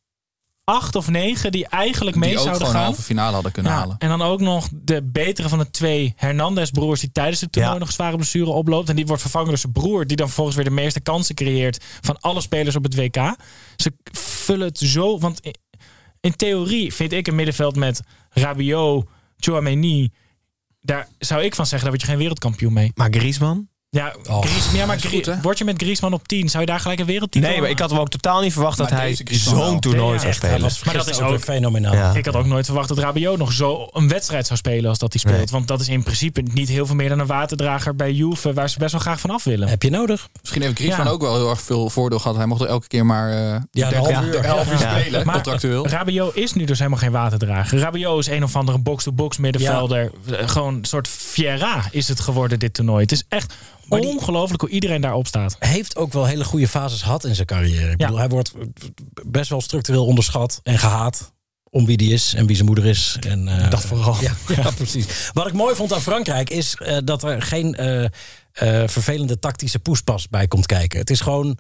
acht 0.64 0.96
of 0.96 1.10
negen 1.10 1.52
die 1.52 1.68
eigenlijk 1.68 2.16
mee 2.18 2.30
Die 2.30 2.40
zouden 2.40 2.68
gaan. 2.68 2.84
halve 2.84 3.02
finale 3.02 3.34
hadden 3.34 3.52
kunnen 3.52 3.72
Ja, 3.72 3.78
halen. 3.78 3.96
en 4.00 4.10
dan 4.10 4.22
ook 4.22 4.40
nog 4.40 4.68
de 4.72 5.04
betere 5.04 5.50
van 5.50 5.60
de 5.60 5.70
twee 5.70 6.14
Hernandez-broers... 6.16 7.00
die 7.00 7.12
tijdens 7.12 7.42
het 7.42 7.52
toernooi 7.52 7.74
Ja. 7.74 7.80
nog 7.80 7.92
zware 7.92 8.16
blessure 8.16 8.50
oploopt. 8.50 8.90
En 8.90 8.96
die 8.96 9.06
wordt 9.06 9.22
vervangen 9.22 9.48
door 9.48 9.58
zijn 9.58 9.72
broer... 9.72 10.08
die 10.08 10.18
dan 10.18 10.26
vervolgens 10.26 10.56
weer 10.56 10.66
de 10.66 10.72
meeste 10.72 11.00
kansen 11.00 11.36
creëert... 11.36 11.84
van 12.02 12.20
alle 12.20 12.42
spelers 12.42 12.76
op 12.76 12.84
het 12.84 12.96
WK. 12.96 13.36
Ze 13.76 13.94
vullen 14.12 14.68
het 14.68 14.78
zo... 14.78 15.20
Want 15.20 15.40
in, 15.40 15.56
in 16.20 16.36
theorie 16.36 16.94
vind 16.94 17.12
ik 17.12 17.28
een 17.28 17.36
middenveld 17.36 17.76
met 17.76 18.02
Rabiot, 18.30 19.06
Chouameni... 19.38 20.10
daar 20.82 21.08
zou 21.20 21.44
ik 21.44 21.56
van 21.56 21.66
zeggen, 21.66 21.82
daar 21.90 21.98
word 21.98 22.02
je 22.02 22.08
geen 22.08 22.18
wereldkampioen 22.22 22.74
mee. 22.74 22.92
Maar 22.96 23.10
Griezmann? 23.12 23.70
Ja, 23.98 24.14
Oh, 24.30 24.42
Gries- 24.42 24.72
ja 24.74 24.86
maar 24.86 25.00
Grie- 25.00 25.24
goed, 25.26 25.42
word 25.42 25.58
je 25.58 25.64
met 25.64 25.82
Griezmann 25.82 26.14
op 26.14 26.28
10... 26.28 26.50
zou 26.50 26.64
je 26.64 26.70
daar 26.70 26.80
gelijk 26.80 27.00
een 27.00 27.06
wereldtitel 27.06 27.50
Nee, 27.50 27.60
maar 27.62 27.70
ik 27.70 27.80
had 27.80 27.90
hem 27.90 28.00
ook 28.00 28.10
totaal 28.10 28.42
niet 28.42 28.54
verwacht 28.54 28.78
dat 28.78 28.90
hij 28.90 29.18
zo'n 29.26 29.80
toernooi 29.80 30.14
Ja, 30.14 30.20
zou 30.22 30.34
spelen. 30.34 30.62
was 30.62 30.84
Maar 30.84 30.94
dat 30.94 31.10
is 31.10 31.20
ook- 31.20 31.40
fenomenaal. 31.40 31.94
Ja. 31.94 32.14
Ik 32.14 32.26
had 32.26 32.36
ook 32.36 32.46
nooit 32.46 32.66
verwacht 32.66 32.88
dat 32.88 32.98
Rabiot 32.98 33.38
nog 33.38 33.52
zo 33.54 33.90
een 33.94 34.08
wedstrijd 34.08 34.46
zou 34.48 34.60
spelen 34.60 34.90
als 34.90 35.00
dat 35.00 35.12
hij 35.14 35.22
speelt. 35.22 35.36
Nee. 35.38 35.46
Want 35.52 35.68
dat 35.68 35.82
is 35.82 35.88
in 35.88 36.04
principe 36.04 36.42
niet 36.54 36.70
heel 36.70 36.86
veel 36.86 36.96
meer 36.96 37.10
dan 37.10 37.20
een 37.20 37.26
waterdrager 37.26 37.96
bij 37.96 38.12
Juve... 38.12 38.54
waar 38.54 38.70
ze 38.70 38.80
best 38.80 38.92
wel 38.92 39.02
graag 39.02 39.20
van 39.20 39.30
af 39.30 39.44
willen. 39.44 39.68
Heb 39.68 39.84
je 39.84 39.90
nodig? 39.90 40.28
Misschien 40.42 40.62
heeft 40.62 40.76
Griezmann 40.78 41.04
Ja. 41.08 41.14
ook 41.14 41.22
wel 41.22 41.36
heel 41.36 41.50
erg 41.50 41.62
veel 41.62 41.90
voordeel 41.90 42.20
gehad. 42.20 42.38
Hij 42.38 42.46
mocht 42.46 42.62
er 42.62 42.68
elke 42.68 42.88
keer 42.88 43.06
maar 43.06 43.30
eh 43.32 43.38
Ja, 43.38 43.52
een 43.52 43.62
30 43.72 43.98
half 43.98 44.26
uur, 44.26 44.34
uur. 44.36 44.44
11 44.46 44.68
uur 44.72 44.80
Ja. 44.80 45.00
spelen, 45.00 45.26
Maar 45.26 45.36
contractueel. 45.36 45.88
Rabiot 45.88 46.36
is 46.36 46.54
nu 46.54 46.64
dus 46.66 46.78
helemaal 46.78 47.00
geen 47.00 47.12
waterdrager. 47.12 47.80
Rabiot 47.80 48.20
is 48.20 48.28
een 48.28 48.44
of 48.44 48.56
andere 48.56 48.78
box-to-box 48.78 49.38
middenvelder. 49.38 50.12
Eh, 50.32 50.48
Gewoon 50.50 50.74
een 50.76 50.86
soort 50.86 51.08
Fiera 51.08 51.84
is 51.92 52.08
het 52.08 52.20
geworden 52.20 52.60
dit 52.60 52.74
toernooi. 52.74 53.02
Het 53.02 53.12
is 53.12 53.24
echt 53.30 53.54
ongelooflijk 54.00 54.62
hoe 54.62 54.70
iedereen 54.70 55.02
daarop 55.02 55.28
staat. 55.28 55.56
heeft 55.60 55.96
ook 55.96 56.14
wel 56.14 56.26
hele 56.26 56.44
goede 56.44 56.68
fases 56.68 57.02
gehad 57.02 57.24
in 57.26 57.36
zijn 57.36 57.48
carrière. 57.48 57.92
Ik 57.92 57.98
bedoel, 57.98 58.18
hij 58.18 58.30
wordt 58.30 58.54
best 59.26 59.50
wel 59.50 59.62
structureel 59.62 60.06
onderschat 60.06 60.60
en 60.64 60.78
gehaat. 60.78 61.34
Om 61.70 61.86
wie 61.86 61.98
die 61.98 62.14
is 62.14 62.34
en 62.34 62.46
wie 62.46 62.56
zijn 62.56 62.68
moeder 62.68 62.86
is. 62.86 63.18
En, 63.28 63.48
eh, 63.48 63.70
Dat 63.70 63.82
vooral. 63.86 64.16
Ja, 64.22 64.34
ja, 64.56 64.72
precies. 64.72 65.30
Wat 65.34 65.48
ik 65.48 65.54
mooi 65.54 65.76
vond 65.76 65.94
aan 65.94 66.02
Frankrijk 66.02 66.50
is 66.50 66.76
eh, 66.76 66.98
dat 67.04 67.24
er 67.24 67.42
geen 67.42 67.76
eh, 67.76 68.04
eh, 68.04 68.10
vervelende 68.88 69.40
tactische 69.40 69.80
poespas 69.80 70.28
bij 70.30 70.48
komt 70.48 70.66
kijken. 70.66 71.00
Het 71.00 71.10
is 71.10 71.20
gewoon 71.22 71.58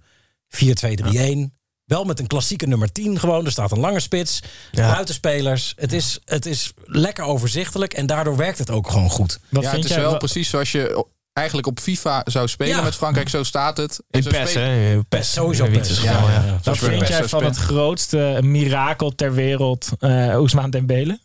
4-2-3-1. 0.47 1.51
Wel 1.85 2.03
met 2.03 2.19
een 2.19 2.27
klassieke 2.27 2.67
nummer 2.67 2.91
10 2.91 3.19
gewoon. 3.19 3.45
Er 3.45 3.51
staat 3.51 3.71
een 3.71 3.79
lange 3.79 3.99
spits. 3.99 4.39
Ja. 4.71 4.91
Buitenspelers. 4.91 5.73
Het 5.75 5.93
is, 5.93 6.19
het 6.25 6.45
is 6.45 6.73
lekker 6.85 7.23
overzichtelijk. 7.23 7.93
En 7.93 8.05
daardoor 8.05 8.35
werkt 8.37 8.57
het 8.57 8.69
ook 8.69 8.89
gewoon 8.89 9.09
goed. 9.09 9.39
Wat 9.49 9.63
ja, 9.63 9.69
vind 9.69 9.81
het 9.83 9.91
is 9.91 9.97
jij? 9.97 10.05
wel 10.05 10.17
precies 10.17 10.49
zoals 10.49 10.71
je 10.71 11.05
eigenlijk 11.33 11.67
op 11.67 11.79
FIFA 11.79 12.21
zou 12.25 12.47
spelen 12.47 12.75
Ja. 12.75 12.81
met 12.83 12.95
Frankrijk. 12.95 13.29
Zo 13.29 13.43
staat 13.43 13.77
het. 13.77 13.99
In 14.09 14.23
PES, 14.23 14.49
spelen- 14.49 14.69
hè? 14.69 15.03
PES. 15.03 15.31
Sowieso 15.33 15.65
In 15.65 15.71
PES. 15.71 16.01
Ja, 16.01 16.11
ja. 16.11 16.43
ja. 16.43 16.51
Wat 16.51 16.63
Zoals 16.63 16.79
we 16.79 16.85
vind 16.85 17.07
jij 17.07 17.27
van 17.27 17.43
het 17.43 17.57
grootste 17.57 18.39
mirakel 18.43 19.15
ter 19.15 19.33
wereld, 19.33 19.87
eh 19.99 20.29
Ousmane 20.29 20.69
Dembele? 20.69 21.19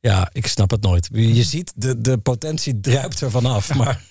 Ja, 0.00 0.28
ik 0.32 0.46
snap 0.46 0.70
het 0.70 0.82
nooit. 0.82 1.08
Je 1.12 1.42
ziet, 1.42 1.72
de, 1.76 2.00
de 2.00 2.18
potentie 2.18 2.80
druipt 2.80 3.20
er 3.20 3.30
vanaf. 3.30 3.74
Maar 3.74 4.02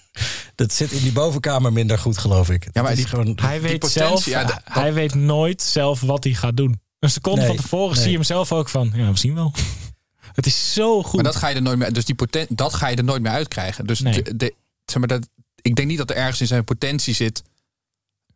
dat 0.56 0.74
zit 0.74 0.92
in 0.92 1.02
die 1.02 1.12
bovenkamer 1.12 1.74
minder 1.74 2.00
goed, 2.00 2.18
geloof 2.18 2.50
ik. 2.50 2.68
Ja, 2.72 2.82
maar 2.82 2.96
die- 2.96 3.08
gewoon, 3.08 3.38
Hij 3.42 3.62
weet, 3.62 3.80
potentie, 3.80 4.02
zelf, 4.02 4.26
ja, 4.26 4.44
dat- 4.44 4.62
hij 4.64 4.94
weet 4.94 5.14
nooit 5.14 5.62
zelf 5.62 6.02
wat 6.02 6.24
hij 6.24 6.34
gaat 6.34 6.58
doen. 6.58 6.82
Een 7.00 7.10
seconde 7.10 7.40
Nee, 7.40 7.48
van 7.48 7.56
tevoren 7.56 7.94
nee. 7.94 8.02
zie 8.02 8.10
je 8.12 8.16
hem 8.18 8.26
zelf 8.26 8.52
ook 8.52 8.70
van, 8.70 8.92
ja, 8.96 9.12
we 9.12 9.18
zien 9.18 9.34
wel. 9.36 9.54
Het 10.40 10.46
is 10.46 10.74
zo 10.74 11.04
goed. 11.04 11.14
Maar 11.14 11.24
dat 11.24 11.36
ga 11.36 11.48
je 11.48 11.56
er 11.56 11.62
nooit 11.62 11.78
meer, 11.78 11.94
dus 11.94 12.06
die 12.06 12.16
poten, 12.16 12.48
dat 12.50 12.74
ga 12.74 12.88
je 12.88 12.96
er 12.96 13.04
nooit 13.04 13.22
meer 13.22 13.32
uitkrijgen. 13.32 13.86
Dus 13.86 14.00
Nee. 14.00 14.22
de, 14.22 14.36
de- 14.36 14.56
zeg 14.92 15.00
maar 15.00 15.20
dat, 15.20 15.30
ik 15.62 15.76
denk 15.76 15.88
niet 15.88 15.98
dat 15.98 16.10
er 16.10 16.16
ergens 16.16 16.42
in 16.42 16.48
zijn 16.48 16.64
potentie 16.64 17.14
zit 17.14 17.44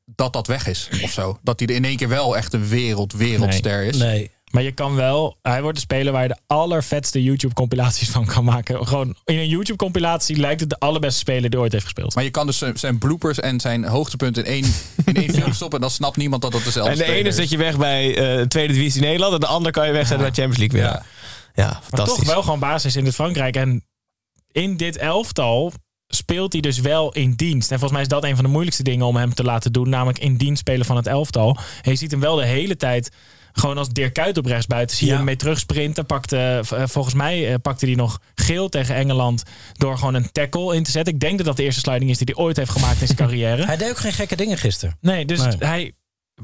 dat 0.06 0.34
dat 0.34 0.47
weg 0.47 0.68
is 0.68 0.89
of 1.04 1.12
zo. 1.12 1.39
Dat 1.43 1.60
hij 1.60 1.68
er 1.68 1.76
in 1.76 1.86
één 1.86 1.97
keer 1.97 2.10
wel 2.10 2.38
echt 2.38 2.54
een 2.54 2.68
wereld, 2.68 3.14
wereldster 3.14 3.84
is. 3.84 3.97
nee. 3.97 4.32
Maar 4.51 4.64
je 4.64 4.72
kan 4.72 4.95
wel, 4.95 5.38
hij 5.41 5.62
wordt 5.62 5.76
de 5.78 5.84
speler 5.84 6.14
waar 6.14 6.22
je 6.22 6.28
de 6.28 6.38
allervetste 6.47 7.24
YouTube-compilaties 7.24 8.10
van 8.10 8.26
kan 8.26 8.43
maken. 8.43 8.88
Gewoon 8.88 9.16
in 9.26 9.38
een 9.38 9.47
YouTube-compilatie 9.47 10.36
lijkt 10.38 10.60
het 10.60 10.70
de 10.70 10.80
allerbeste 10.80 11.20
speler 11.20 11.49
die 11.49 11.60
ooit 11.60 11.72
heeft 11.72 11.84
gespeeld. 11.84 12.16
Maar 12.16 12.24
je 12.24 12.30
kan 12.30 12.45
dus 12.45 12.64
zijn, 12.74 12.97
bloopers 12.97 13.39
en 13.39 13.60
zijn 13.60 13.84
hoogtepunten 13.86 14.45
in 14.45 14.51
één, 14.51 14.74
in 15.06 15.16
één 15.16 15.34
film 15.39 15.54
stoppen. 15.54 15.78
En 15.80 15.86
dan 15.86 15.93
snapt 15.95 16.18
niemand 16.18 16.41
dat 16.41 16.51
dat 16.51 16.64
dezelfde 16.64 16.91
En 16.91 16.97
de 16.97 17.04
speler 17.04 17.20
ene 17.20 17.30
is. 17.30 17.36
zet 17.36 17.49
je 17.49 17.58
weg 17.58 17.78
bij 17.78 18.18
eh 18.39 18.45
Tweede 18.45 18.74
Divisie 18.74 19.01
Nederland. 19.01 19.34
En 19.34 19.39
de 19.39 19.45
ander 19.47 19.72
kan 19.72 19.86
je 19.86 19.91
wegzetten 19.91 20.26
bij 20.28 20.43
Champions 20.43 20.58
League 20.58 20.80
weer. 20.80 20.89
Ja. 20.89 21.06
Ja, 21.64 21.72
Maar 21.72 21.82
fantastisch. 21.84 22.18
toch 22.24 22.34
wel 22.34 22.43
gewoon 22.43 22.60
basis 22.60 22.95
in 22.95 23.06
het 23.06 23.14
Frankrijk. 23.16 23.56
En 23.56 23.86
in 24.51 24.78
dit 24.78 24.97
elftal 24.97 25.72
speelt 26.16 26.51
hij 26.53 26.61
dus 26.61 26.80
wel 26.80 27.11
in 27.14 27.34
dienst. 27.34 27.72
En 27.72 27.80
volgens 27.80 27.91
mij 27.91 28.01
is 28.01 28.07
dat 28.07 28.24
een 28.24 28.36
van 28.36 28.43
de 28.43 28.49
moeilijkste 28.51 28.84
dingen 28.84 29.05
om 29.05 29.16
hem 29.16 29.34
te 29.34 29.43
laten 29.43 29.72
doen. 29.72 29.89
Namelijk 29.89 30.20
in 30.20 30.36
dienst 30.38 30.59
spelen 30.59 30.86
van 30.86 30.95
het 30.95 31.07
elftal. 31.07 31.57
En 31.82 31.91
je 31.91 31.97
ziet 31.97 32.11
hem 32.11 32.20
wel 32.20 32.36
de 32.36 32.45
hele 32.45 32.76
tijd 32.78 33.11
Gewoon 33.55 33.78
als 33.78 33.89
Dirk 33.89 34.14
Kuyt 34.14 34.38
op 34.38 34.45
rechts 34.45 34.68
buiten 34.68 34.95
zie 34.97 35.05
je 35.05 35.11
Ja. 35.11 35.18
hem 35.18 35.28
mee 35.28 35.36
terugsprinten. 35.36 36.05
Pakte, 36.05 36.61
eh, 36.76 36.84
volgens 36.88 37.16
mij 37.16 37.49
eh, 37.49 37.55
pakte 37.61 37.86
hij 37.86 37.95
nog 37.95 38.20
geel 38.36 38.70
tegen 38.70 38.95
Engeland 38.95 39.43
door 39.74 39.97
gewoon 39.97 40.14
een 40.14 40.32
tackle 40.32 40.76
in 40.76 40.84
te 40.84 40.91
zetten. 40.91 41.14
Ik 41.14 41.20
denk 41.20 41.38
dat 41.38 41.45
dat 41.45 41.57
de 41.57 41.64
eerste 41.64 41.80
sliding 41.80 42.09
is 42.11 42.18
die 42.18 42.34
hij 42.36 42.43
ooit 42.43 42.57
heeft 42.57 42.72
gemaakt 42.72 43.01
in 43.01 43.05
zijn 43.07 43.18
carrière. 43.28 43.66
Hij 43.66 43.78
deed 43.78 43.89
ook 43.89 43.97
geen 43.97 44.14
gekke 44.14 44.36
dingen 44.36 44.57
gisteren. 44.57 44.97
Nee, 45.01 45.26
dus 45.26 45.39
Nee. 45.39 45.55
hij 45.59 45.91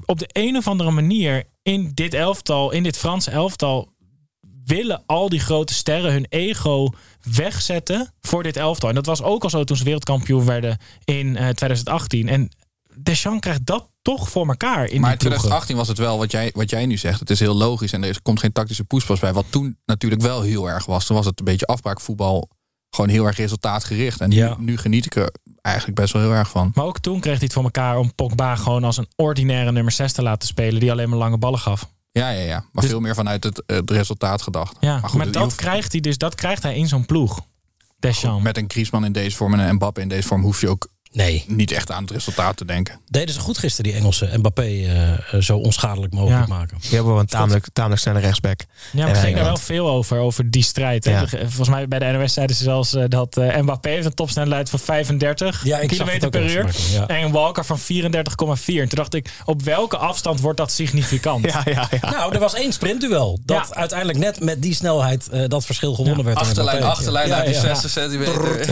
op 0.06 0.20
de 0.20 0.30
een 0.32 0.56
of 0.58 0.68
andere 0.68 0.92
manier 0.92 1.44
in 1.64 1.92
dit 1.94 2.14
elftal, 2.14 2.72
in 2.72 2.84
dit 2.84 2.98
Franse 2.98 3.32
elftal, 3.32 3.94
willen 4.70 5.04
al 5.06 5.30
die 5.30 5.40
grote 5.40 5.74
sterren 5.74 6.12
hun 6.12 6.26
ego 6.30 6.90
wegzetten 7.36 8.14
voor 8.22 8.44
dit 8.44 8.58
elftal. 8.58 8.90
En 8.90 8.96
dat 8.96 9.06
was 9.06 9.22
ook 9.22 9.44
al 9.44 9.50
zo 9.50 9.64
toen 9.64 9.78
ze 9.78 9.84
wereldkampioen 9.84 10.46
werden 10.46 10.78
in 11.06 11.36
eh, 11.36 11.44
2018. 11.50 12.28
En 12.28 12.50
Deschamps 13.02 13.40
krijgt 13.40 13.66
dat 13.66 13.90
toch 14.02 14.30
voor 14.30 14.48
elkaar 14.48 14.86
in 14.86 15.02
Maar 15.02 15.12
in 15.12 15.18
die 15.18 15.28
ploegen. 15.28 15.40
2018 15.40 15.76
was 15.76 15.88
het 15.88 15.98
wel 15.98 16.18
wat 16.18 16.32
jij, 16.32 16.52
wat 16.54 16.70
jij 16.70 16.86
nu 16.86 16.98
zegt. 16.98 17.20
Het 17.20 17.30
is 17.30 17.40
heel 17.40 17.56
logisch 17.56 17.94
en 17.94 18.04
er 18.04 18.10
is- 18.10 18.22
komt 18.22 18.40
geen 18.40 18.52
tactische 18.52 18.84
poespas 18.84 19.20
bij. 19.20 19.34
Wat 19.34 19.46
toen 19.50 19.78
natuurlijk 19.86 20.22
wel 20.22 20.42
heel 20.42 20.70
erg 20.70 20.86
was. 20.86 21.06
Toen 21.06 21.16
was 21.16 21.26
het 21.26 21.40
een 21.40 21.46
beetje 21.46 21.66
afbraakvoetbal. 21.66 22.50
Gewoon 22.90 23.10
heel 23.10 23.26
erg 23.26 23.38
resultaatgericht. 23.38 24.22
En 24.22 24.56
nu 24.60 24.78
geniet 24.78 25.06
ik 25.06 25.16
er 25.16 25.32
eigenlijk 25.62 25.98
best 25.98 26.14
wel 26.14 26.22
heel 26.22 26.32
erg 26.32 26.50
van. 26.50 26.72
Maar 26.74 26.86
ook 26.86 27.00
toen 27.00 27.20
kreeg 27.20 27.34
hij 27.36 27.44
het 27.44 27.54
voor 27.54 27.64
elkaar 27.64 27.98
om 27.98 28.16
Pogba 28.16 28.56
gewoon 28.56 28.84
als 28.84 28.98
een 28.98 29.08
ordinaire 29.16 29.72
nummer 29.72 29.92
6 29.92 30.12
te 30.14 30.22
laten 30.22 30.48
spelen. 30.48 30.80
Die 30.80 30.92
alleen 30.92 31.10
maar 31.10 31.18
lange 31.18 31.38
ballen 31.38 31.60
gaf. 31.60 31.90
Ja, 32.12 32.30
ja, 32.30 32.42
ja. 32.42 32.66
Maar 32.72 32.82
Dus- 32.84 32.92
veel 32.92 33.00
meer 33.00 33.16
vanuit 33.16 33.44
het, 33.44 33.64
het 33.66 33.92
resultaat 33.92 34.42
gedacht. 34.42 34.76
Ja, 34.80 35.00
maar, 35.00 35.10
goed, 35.10 35.34
dat 35.34 35.44
hoeft- 35.44 35.56
krijgt 35.56 35.92
hij 35.92 36.02
dus, 36.02 36.18
dat 36.18 36.36
krijgt 36.36 36.64
hij 36.64 36.76
in 36.76 36.88
zo'n 36.88 37.06
ploeg. 37.06 37.40
Deschamps. 38.00 38.44
Met 38.44 38.58
een 38.58 38.66
Griezmann 38.68 39.06
in 39.06 39.12
deze 39.12 39.36
vorm 39.38 39.54
en 39.54 39.60
een 39.60 39.76
Mbappé 39.76 40.02
in 40.02 40.10
deze 40.10 40.28
vorm 40.28 40.42
hoef 40.42 40.62
je 40.62 40.70
ook 40.70 40.88
Nee. 41.12 41.44
niet 41.48 41.72
echt 41.72 41.92
aan 41.92 42.02
het 42.02 42.12
resultaat 42.12 42.58
te 42.58 42.66
denken. 42.66 43.00
Deden 43.08 43.34
ze 43.34 43.40
goed 43.40 43.58
gisteren, 43.58 43.92
die 43.92 44.00
Engelsen. 44.00 44.40
Mbappé 44.40 44.62
eh, 44.62 45.12
eh, 45.12 45.18
zo 45.40 45.58
onschadelijk 45.58 46.14
mogelijk 46.14 46.48
Ja. 46.48 46.54
maken. 46.56 46.78
Die 46.82 46.90
hebben 46.92 47.12
wel 47.12 47.20
een 47.20 47.26
tamelijk, 47.28 47.66
tamelijk 47.74 48.02
snelle 48.02 48.20
rechtsback. 48.20 48.60
Ja, 48.92 49.00
maar 49.00 49.08
het 49.10 49.18
ging 49.18 49.36
daar 49.36 49.44
wel 49.46 49.58
veel 49.58 49.90
over, 49.90 50.18
over 50.18 50.50
die 50.52 50.64
strijd. 50.64 51.06
Ja. 51.06 51.28
Volgens 51.28 51.70
mij 51.70 51.88
bij 51.88 52.00
de 52.00 52.06
NOS 52.06 52.34
zeiden 52.34 52.56
ze 52.56 52.64
zelfs 52.64 52.94
eh, 52.96 53.04
dat 53.08 53.38
eh, 53.38 53.58
Mbappé 53.62 53.90
heeft 53.90 54.06
een 54.06 54.14
topsnelheid 54.14 54.70
van 54.70 54.80
35 54.80 55.64
Ja, 55.66 55.80
ook 55.82 56.30
per 56.30 56.52
uur. 56.52 56.76
ja. 56.92 57.08
En 57.08 57.32
Walker 57.32 57.66
van 57.66 57.80
34,4. 57.80 57.84
En 58.82 58.90
toen 58.90 58.98
dacht 58.98 59.14
ik, 59.14 59.30
op 59.46 59.62
welke 59.62 59.98
afstand 59.98 60.40
wordt 60.40 60.58
dat 60.58 60.72
significant? 60.72 61.46
Ja, 61.50 61.62
ja, 61.66 61.88
ja. 62.02 62.10
Nou, 62.10 62.34
er 62.34 62.40
was 62.40 62.54
één 62.54 62.74
sprintduel. 62.74 63.40
Dat 63.46 63.68
Ja. 63.70 63.76
uiteindelijk 63.76 64.20
net 64.20 64.40
met 64.44 64.62
die 64.62 64.74
snelheid 64.76 65.30
eh, 65.30 65.44
dat 65.48 65.66
verschil 65.66 65.94
gewonnen 65.94 66.26
werd. 66.26 66.38
aan 66.38 66.44
Achterlijn, 66.46 66.84
achterlijn 66.84 67.28
Ja, 67.28 67.36
uit 67.36 67.46
die 67.46 67.54
ja. 67.54 67.62
60 67.62 67.90
centimeter. 67.90 68.66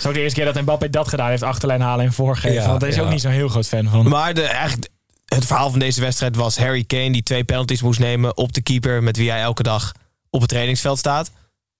Zo 0.00 0.12
de 0.12 0.20
eerste 0.20 0.40
keer 0.40 0.52
dat 0.52 0.62
Mbappé 0.62 0.90
dat 0.90 1.08
gedaan 1.08 1.27
heeft, 1.30 1.42
achterlijn 1.42 1.80
halen 1.80 2.04
en 2.04 2.12
voorgeven. 2.12 2.62
Ja, 2.62 2.68
want 2.68 2.82
is 2.82 2.94
ja. 2.94 3.02
ook 3.02 3.10
niet 3.10 3.20
zo'n 3.20 3.30
heel 3.30 3.48
groot 3.48 3.68
fan 3.68 3.88
van. 3.88 4.08
Maar 4.08 4.34
de, 4.34 4.42
eigenlijk, 4.42 4.88
het 5.24 5.46
verhaal 5.46 5.70
van 5.70 5.78
deze 5.78 6.00
wedstrijd 6.00 6.36
was 6.36 6.58
Harry 6.58 6.84
Kane 6.84 7.12
die 7.12 7.22
twee 7.22 7.44
penalties 7.44 7.82
moest 7.82 8.00
nemen 8.00 8.36
op 8.36 8.52
de 8.52 8.62
keeper 8.62 9.02
met 9.02 9.16
wie 9.16 9.30
hij 9.30 9.40
elke 9.40 9.62
dag 9.62 9.92
op 10.30 10.40
het 10.40 10.48
trainingsveld 10.48 10.98
staat. 10.98 11.30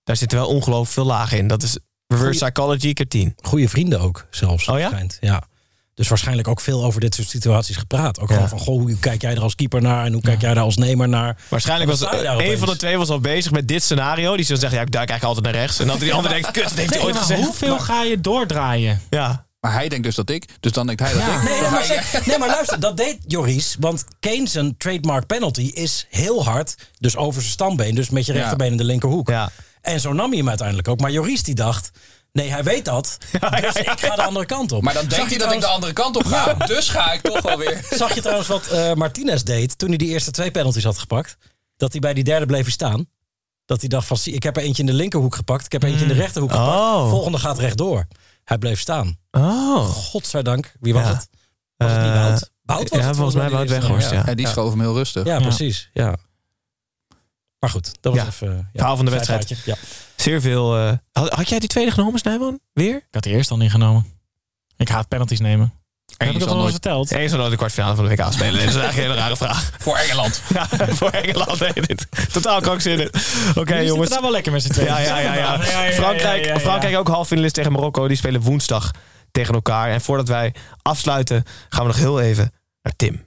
Daar 0.03 0.15
zitten 0.15 0.37
wel 0.37 0.47
ongelooflijk 0.47 0.91
veel 0.91 1.05
lagen 1.05 1.37
in. 1.37 1.47
Dat 1.47 1.63
is 1.63 1.79
reverse 2.07 2.45
psychology 2.45 2.93
keer 2.93 3.07
10. 3.07 3.35
Goede 3.41 3.69
vrienden 3.69 3.99
ook 3.99 4.27
zelfs. 4.29 4.67
Oh 4.67 4.79
ja? 4.79 4.87
schijnt. 4.87 5.17
ja. 5.21 5.43
Dus 5.99 6.07
waarschijnlijk 6.07 6.47
ook 6.47 6.61
veel 6.61 6.83
over 6.83 7.01
dit 7.01 7.15
soort 7.15 7.29
situaties 7.29 7.75
gepraat. 7.75 8.19
Ook 8.19 8.27
Ja. 8.29 8.33
gewoon 8.33 8.49
van, 8.49 8.59
goh, 8.59 8.79
hoe 8.81 8.97
kijk 8.99 9.21
jij 9.21 9.35
er 9.35 9.41
als 9.41 9.55
keeper 9.55 9.81
naar? 9.81 10.05
En 10.05 10.13
hoe 10.13 10.21
kijk 10.21 10.41
jij 10.41 10.53
daar 10.53 10.63
als 10.63 10.77
nemer 10.77 11.09
naar? 11.09 11.37
Waarschijnlijk 11.47 11.89
was 11.89 11.99
Dan 11.99 12.39
een 12.39 12.57
van 12.57 12.67
de 12.67 12.75
twee 12.75 12.97
was 12.97 13.09
al 13.09 13.19
bezig 13.19 13.51
met 13.51 13.67
dit 13.67 13.83
scenario. 13.83 14.35
Die 14.35 14.45
zou 14.45 14.59
zeggen, 14.59 14.77
ja, 14.79 14.85
ik 14.85 14.91
duik 14.91 15.09
eigenlijk 15.09 15.37
altijd 15.37 15.53
naar 15.55 15.63
rechts. 15.65 15.79
En 15.79 15.87
dat 15.87 15.99
die 15.99 16.13
andere 16.13 16.33
denkt, 16.33 16.51
kut, 16.51 16.63
dat 16.63 16.73
heeft 16.73 16.89
hij 16.93 16.99
ooit 17.03 17.13
maar 17.13 17.21
gezegd. 17.21 17.41
hoeveel 17.43 17.79
ga 17.79 18.03
je 18.03 18.19
doordraaien? 18.21 19.01
Ja. 19.09 19.45
Maar 19.59 19.73
hij 19.73 19.89
denkt 19.89 20.03
dus 20.05 20.15
dat 20.15 20.29
ik. 20.29 20.45
Dus 20.59 20.71
dan 20.71 20.85
denkt 20.87 21.01
hij 21.01 21.13
dat 21.13 21.21
Ja. 21.21 21.35
ik. 21.35 21.43
Nee, 21.49 21.61
nee, 21.61 21.69
maar, 21.69 21.83
zeg- 21.83 22.25
nee, 22.25 22.37
maar 22.37 22.47
luister, 22.49 22.79
dat 22.79 22.97
deed 22.97 23.17
Joris. 23.27 23.75
Want 23.79 24.05
Kane 24.19 24.47
zijn 24.47 24.77
trademark 24.77 25.25
penalty 25.25 25.61
is 25.73 26.05
heel 26.09 26.43
hard. 26.45 26.75
Dus 26.99 27.15
over 27.15 27.41
zijn 27.41 27.53
stambeen. 27.53 27.95
Dus 27.95 28.09
met 28.09 28.25
je 28.25 28.33
Ja. 28.33 28.39
rechterbeen 28.39 28.71
in 28.71 28.77
de 28.77 28.83
linkerhoek. 28.83 29.29
Ja. 29.29 29.49
En 29.81 29.99
zo 29.99 30.13
nam 30.13 30.29
hij 30.29 30.37
hem 30.37 30.47
uiteindelijk 30.49 30.87
ook. 30.87 30.99
Maar 30.99 31.11
Joris 31.11 31.43
die 31.43 31.55
dacht... 31.55 31.91
Nee, 32.31 32.49
hij 32.51 32.63
weet 32.63 32.85
dat. 32.85 33.17
Dus 33.61 33.75
ik 33.75 33.99
ga 33.99 34.15
de 34.15 34.23
andere 34.23 34.45
kant 34.45 34.71
op. 34.71 34.81
Maar 34.83 34.93
dan 34.93 35.05
denkt 35.07 35.29
hij 35.29 35.37
dat 35.37 35.53
ik 35.53 35.59
de 35.59 35.67
andere 35.67 35.93
kant 35.93 36.15
op 36.15 36.25
ga. 36.25 36.53
Dus 36.53 36.89
ga 36.89 37.11
ik 37.13 37.21
toch 37.21 37.41
wel 37.41 37.57
weer. 37.57 37.85
Zag 37.97 38.13
je 38.15 38.21
trouwens 38.21 38.47
wat 38.47 38.67
eh, 38.67 38.93
Martinez 38.93 39.41
deed 39.41 39.77
toen 39.77 39.89
hij 39.89 39.97
die 39.97 40.07
eerste 40.09 40.31
twee 40.31 40.51
penalties 40.51 40.83
had 40.83 40.97
gepakt? 40.97 41.37
Dat 41.77 41.91
hij 41.91 41.99
bij 42.01 42.13
die 42.13 42.23
derde 42.23 42.45
bleef 42.45 42.71
staan. 42.71 43.05
Dat 43.65 43.79
hij 43.79 43.89
dacht 43.89 44.07
van, 44.07 44.17
ik 44.23 44.43
heb 44.43 44.57
er 44.57 44.63
eentje 44.63 44.81
in 44.83 44.87
de 44.89 44.93
linkerhoek 44.95 45.35
gepakt. 45.35 45.65
Ik 45.65 45.71
heb 45.71 45.83
er 45.83 45.89
eentje 45.89 46.05
in 46.05 46.11
de 46.11 46.17
rechterhoek 46.19 46.51
gepakt. 46.51 46.69
Oh. 46.79 47.09
Volgende 47.09 47.37
gaat 47.37 47.59
rechtdoor. 47.59 48.07
Hij 48.43 48.57
bleef 48.57 48.79
staan. 48.79 49.17
Oh. 49.31 49.83
Godzijdank. 49.89 50.73
Wie 50.79 50.93
was 50.93 51.03
Ja. 51.03 51.09
het? 51.13 51.29
Was 51.77 51.91
het 51.91 52.01
niet 52.01 52.09
Eh, 52.11 52.23
Wout? 52.23 52.51
Wout 52.63 52.89
was 52.89 52.99
ja, 52.99 53.05
het 53.05 53.15
volgens 53.15 53.35
mij 53.35 53.47
die 53.47 53.55
Wout. 53.55 53.69
Weghorst, 53.69 54.11
ja. 54.11 54.25
En 54.27 54.37
die 54.37 54.47
schoof 54.47 54.69
hem 54.71 54.79
heel 54.79 54.93
rustig. 54.93 55.25
Ja, 55.25 55.39
precies. 55.39 55.89
Ja. 55.93 56.15
Maar 57.59 57.69
goed, 57.69 57.91
dat 58.01 58.13
was 58.13 58.21
Ja. 58.21 58.27
even... 58.27 58.47
Ja, 58.57 58.63
Verhaal 58.73 58.95
van 58.95 59.05
de 59.05 59.11
wedstrijd. 59.11 59.61
Ja. 59.65 59.75
Zeer 60.15 60.41
veel. 60.41 60.77
eh, 60.77 60.91
had, 61.11 61.29
had 61.33 61.49
jij 61.49 61.59
die 61.59 61.69
tweede 61.69 61.91
genomen, 61.91 62.19
Snijboon? 62.19 62.59
Weer? 62.73 62.95
Ik 62.95 63.07
had 63.11 63.23
die 63.23 63.33
eerst 63.33 63.51
al 63.51 63.59
ingenomen. 63.59 64.05
Ik 64.77 64.89
haat 64.89 65.07
penalties 65.07 65.39
nemen. 65.39 65.73
En 66.17 66.25
heb 66.25 66.35
ik 66.35 66.39
dat 66.41 66.49
zal 66.49 66.57
al 66.57 66.63
eens 66.63 66.71
nooit 66.71 66.83
verteld? 66.83 67.11
Eén 67.11 67.27
zou 67.27 67.39
nooit 67.39 67.51
de 67.51 67.57
kwartfinale 67.57 67.95
van 67.95 68.07
de 68.07 68.15
WK 68.15 68.31
spelen. 68.33 68.51
Dat 68.53 68.61
is 68.61 68.75
eigenlijk 68.75 68.95
een 68.97 69.01
hele 69.03 69.13
rare 69.15 69.37
vraag. 69.37 69.71
voor 69.79 69.95
Engeland. 69.97 70.41
Ja, 70.53 70.67
voor 70.69 71.09
Engeland. 71.09 71.59
Nee, 71.59 71.73
dit. 71.73 72.07
Totaal 72.31 72.61
krankzinnig. 72.61 73.07
Oké, 73.07 73.15
Jullie 73.15 73.65
zitten 73.65 73.85
jongens. 73.85 74.09
daar 74.09 74.21
wel 74.21 74.31
lekker 74.31 74.51
met 74.51 74.61
z'n 74.61 74.69
tweeën. 74.69 74.87
Ja, 74.87 74.99
ja, 74.99 75.19
ja, 75.19 75.33
ja. 75.35 75.59
Frankrijk. 76.01 76.59
Frankrijk 76.59 76.97
ook 76.97 77.07
halffinalist 77.07 77.53
tegen 77.53 77.71
Marokko. 77.71 78.07
Die 78.07 78.17
spelen 78.17 78.41
woensdag 78.41 78.91
tegen 79.31 79.53
elkaar. 79.53 79.89
En 79.91 80.01
voordat 80.01 80.27
wij 80.27 80.53
afsluiten, 80.81 81.43
gaan 81.69 81.81
we 81.81 81.87
nog 81.87 81.97
heel 81.97 82.21
even 82.21 82.51
naar 82.81 82.93
Tim. 82.95 83.23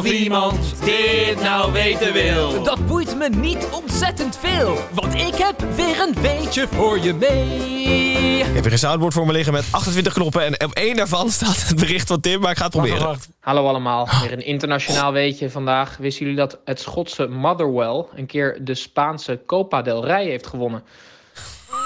Of 0.00 0.06
iemand 0.06 0.84
dit 0.84 1.42
nou 1.42 1.72
weten 1.72 2.12
wil. 2.12 2.62
Dat 2.62 2.86
boeit 2.86 3.16
me 3.16 3.28
niet 3.28 3.68
ontzettend 3.70 4.38
veel, 4.38 4.78
want 4.92 5.14
ik 5.14 5.34
heb 5.34 5.64
weer 5.76 6.00
een 6.00 6.14
weetje 6.20 6.66
voor 6.70 6.98
je 6.98 7.14
mee. 7.14 8.38
Ik 8.38 8.54
heb 8.54 8.62
hier 8.62 8.72
een 8.72 8.78
soundboard 8.78 9.12
voor 9.12 9.26
me 9.26 9.32
liggen 9.32 9.52
met 9.52 9.64
28 9.70 10.12
knoppen. 10.12 10.44
En 10.44 10.64
op 10.64 10.72
één 10.72 10.96
daarvan 10.96 11.30
staat 11.30 11.68
het 11.68 11.76
bericht 11.76 12.08
van 12.08 12.20
Tim, 12.20 12.40
maar 12.40 12.50
ik 12.50 12.56
ga 12.56 12.62
het 12.64 12.72
proberen. 12.72 13.18
Hallo 13.40 13.66
allemaal, 13.66 14.08
weer 14.20 14.32
een 14.32 14.46
internationaal 14.46 15.12
weetje 15.12 15.50
vandaag. 15.50 15.96
Wisten 15.96 16.24
jullie 16.24 16.40
dat 16.40 16.58
het 16.64 16.80
Schotse 16.80 17.26
Motherwell 17.26 18.04
een 18.14 18.26
keer 18.26 18.58
de 18.64 18.74
Spaanse 18.74 19.40
Copa 19.46 19.82
del 19.82 20.06
Rey 20.06 20.24
heeft 20.24 20.46
gewonnen? 20.46 20.82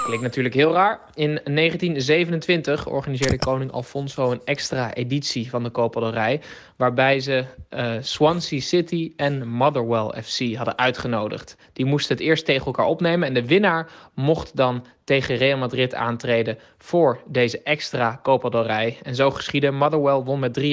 Klinkt 0.05 0.23
natuurlijk 0.23 0.55
heel 0.55 0.73
raar. 0.73 0.99
In 1.13 1.39
1927 1.43 2.87
organiseerde 2.87 3.39
koning 3.39 3.71
Alfonso 3.71 4.31
een 4.31 4.41
extra 4.43 4.93
editie 4.93 5.49
van 5.49 5.63
de 5.63 5.71
Copa 5.71 5.99
del 5.99 6.11
Rey... 6.11 6.41
waarbij 6.75 7.19
ze 7.19 7.45
eh, 7.69 7.93
Swansea 7.99 8.59
City 8.59 9.13
en 9.15 9.47
Motherwell 9.47 10.23
FC 10.23 10.55
hadden 10.55 10.77
uitgenodigd. 10.77 11.57
Die 11.73 11.85
moesten 11.85 12.15
het 12.15 12.25
eerst 12.25 12.45
tegen 12.45 12.65
elkaar 12.65 12.85
opnemen... 12.85 13.27
en 13.27 13.33
de 13.33 13.45
winnaar 13.45 13.91
mocht 14.13 14.55
dan 14.55 14.85
tegen 15.03 15.35
Real 15.35 15.57
Madrid 15.57 15.93
aantreden 15.93 16.57
voor 16.77 17.21
deze 17.27 17.61
extra 17.63 18.19
Copa 18.23 18.49
del 18.49 18.65
Rey. 18.65 18.97
En 19.03 19.15
zo 19.15 19.31
geschiedde. 19.31 19.71
Motherwell 19.71 20.21
won 20.21 20.39
met 20.39 20.59
3-1. 20.59 20.63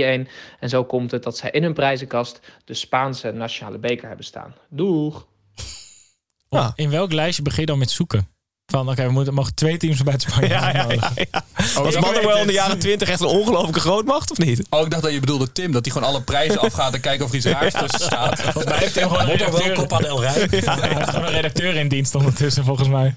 En 0.61 0.69
zo 0.69 0.85
komt 0.85 1.11
het 1.11 1.23
dat 1.23 1.37
zij 1.37 1.51
in 1.51 1.63
hun 1.63 1.75
prijzenkast 1.75 2.41
de 2.65 2.75
Spaanse 2.75 3.31
nationale 3.31 3.79
beker 3.79 4.07
hebben 4.07 4.25
staan. 4.25 4.55
Doeg! 4.69 5.27
Ja. 6.49 6.73
In 6.75 6.91
welk 6.91 7.13
lijstje 7.13 7.43
begin 7.43 7.61
je 7.61 7.67
dan 7.67 7.79
met 7.79 7.91
zoeken? 7.91 8.32
Van, 8.73 8.89
oké, 8.89 9.07
we 9.07 9.13
moeten, 9.13 9.35
mogen 9.35 9.55
twee 9.55 9.77
teams 9.77 9.97
van 9.97 10.05
buiten 10.05 10.31
Spanje 10.31 10.49
Ja, 10.49 10.71
ja, 10.73 10.87
ja. 10.91 11.45
Oh, 11.77 11.83
Was 11.83 11.95
Motherwell 11.95 12.41
in 12.41 12.47
de 12.47 12.53
jaren 12.53 12.79
20 12.79 13.09
echt 13.09 13.21
een 13.21 13.27
ongelofelijke 13.27 13.81
grootmacht, 13.81 14.31
of 14.31 14.39
niet? 14.39 14.67
Oh, 14.71 14.81
ik 14.81 14.91
dacht 14.91 15.03
dat 15.03 15.13
je 15.13 15.21
bedoelde 15.21 15.53
Tim. 15.53 15.73
Dat 15.73 15.85
hij 15.85 15.95
gewoon 15.95 16.09
alle 16.09 16.23
prijzen 16.23 16.61
afgaat 16.69 16.95
en 16.95 17.01
kijkt 17.01 17.23
of 17.23 17.31
er 17.31 17.37
iets 17.37 17.47
raars 17.47 17.73
tussen 17.73 18.01
staat. 18.01 18.41
Volgens 18.43 18.65
mij 18.65 18.79
heeft 18.79 18.95
hij 18.95 19.03
gewoon 19.03 19.21
een 19.21 19.27
redacteur, 19.27 19.75
Copa 19.75 19.99
del 19.99 20.21
Rey. 20.21 20.33
Hij 20.51 21.15
een 21.15 21.29
redacteur 21.29 21.75
in 21.75 21.89
dienst 21.89 22.15
ondertussen, 22.15 22.65
volgens 22.65 22.89
mij. 22.89 23.17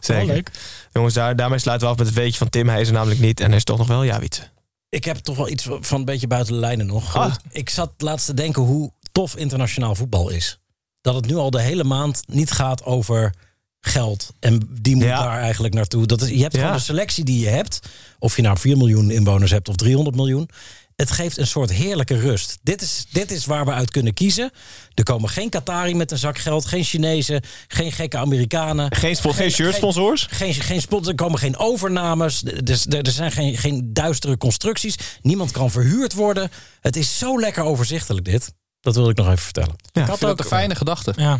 Zeker. 0.00 0.26
Leuk. 0.26 0.50
Jongens, 0.92 1.14
daar, 1.14 1.36
daarmee 1.36 1.58
sluiten 1.58 1.86
we 1.86 1.92
af 1.92 1.98
met 1.98 2.08
het 2.08 2.16
weetje 2.16 2.38
van 2.38 2.48
Tim. 2.48 2.68
Hij 2.68 2.80
is 2.80 2.86
er 2.86 2.94
namelijk 2.94 3.20
niet 3.20 3.40
en 3.40 3.50
er 3.50 3.56
is 3.56 3.64
toch 3.64 3.78
nog 3.78 3.86
wel 3.86 4.02
ja, 4.02 4.18
Wietse. 4.18 4.42
Ik 4.88 5.04
heb 5.04 5.16
toch 5.16 5.36
wel 5.36 5.48
iets 5.48 5.68
van 5.80 5.98
een 5.98 6.04
beetje 6.04 6.26
buiten 6.26 6.52
de 6.52 6.60
lijnen 6.60 6.86
nog. 6.86 7.16
Ah. 7.16 7.34
Ik 7.50 7.70
zat 7.70 7.92
laatst 7.98 8.26
te 8.26 8.34
denken 8.34 8.62
hoe 8.62 8.92
tof 9.12 9.36
internationaal 9.36 9.94
voetbal 9.94 10.28
is. 10.28 10.60
Dat 11.00 11.14
het 11.14 11.26
nu 11.26 11.36
al 11.36 11.50
de 11.50 11.60
hele 11.60 11.84
maand 11.84 12.22
niet 12.26 12.50
gaat 12.50 12.84
over 12.84 13.34
geld. 13.88 14.30
En 14.40 14.68
die 14.80 14.94
moet 14.96 15.04
Ja. 15.04 15.22
daar 15.22 15.40
eigenlijk 15.40 15.74
naartoe. 15.74 16.06
Dat 16.06 16.22
is, 16.22 16.28
je 16.28 16.42
hebt 16.42 16.54
Ja. 16.54 16.60
gewoon 16.60 16.76
de 16.76 16.82
selectie 16.82 17.24
die 17.24 17.40
je 17.40 17.48
hebt. 17.48 17.80
Of 18.18 18.36
je 18.36 18.42
nou 18.42 18.58
4 18.58 18.76
miljoen 18.76 19.10
inwoners 19.10 19.50
hebt 19.50 19.68
of 19.68 19.76
300 19.76 20.16
miljoen. 20.16 20.48
Het 20.96 21.10
geeft 21.10 21.38
een 21.38 21.46
soort 21.46 21.72
heerlijke 21.72 22.18
rust. 22.18 22.58
Dit 22.62 22.82
is, 22.82 23.06
dit 23.12 23.30
is 23.30 23.46
waar 23.46 23.64
we 23.64 23.70
uit 23.72 23.90
kunnen 23.90 24.14
kiezen. 24.14 24.50
Er 24.94 25.02
komen 25.04 25.28
geen 25.28 25.48
Qatari 25.48 25.94
met 25.94 26.10
een 26.10 26.18
zak 26.18 26.38
geld. 26.38 26.66
Geen 26.66 26.84
Chinezen. 26.84 27.42
Geen 27.68 27.92
gekke 27.92 28.16
Amerikanen. 28.18 28.94
Geen, 28.96 29.16
spo- 29.16 29.32
geen 29.32 29.50
shirtsponsors? 29.50 30.26
Geen, 30.30 30.54
geen 30.54 30.80
spot, 30.80 31.06
er 31.08 31.14
komen 31.14 31.38
geen 31.38 31.56
overnames. 31.56 32.40
Dus 32.40 32.86
er, 32.86 33.02
er 33.02 33.10
zijn 33.10 33.32
geen, 33.32 33.56
geen 33.56 33.92
duistere 33.92 34.36
constructies. 34.36 34.94
Niemand 35.22 35.50
kan 35.50 35.70
verhuurd 35.70 36.12
worden. 36.14 36.50
Het 36.80 36.96
is 36.96 37.18
zo 37.18 37.40
lekker 37.40 37.62
overzichtelijk 37.62 38.24
dit. 38.24 38.52
Dat 38.88 38.96
wilde 38.96 39.10
ik 39.10 39.16
nog 39.16 39.26
even 39.26 39.38
vertellen. 39.38 39.74
ik 39.92 40.02
had 40.02 40.24
ook 40.24 40.38
een 40.38 40.44
fijne 40.44 40.74
gedachte. 40.74 41.12
Ja. 41.16 41.38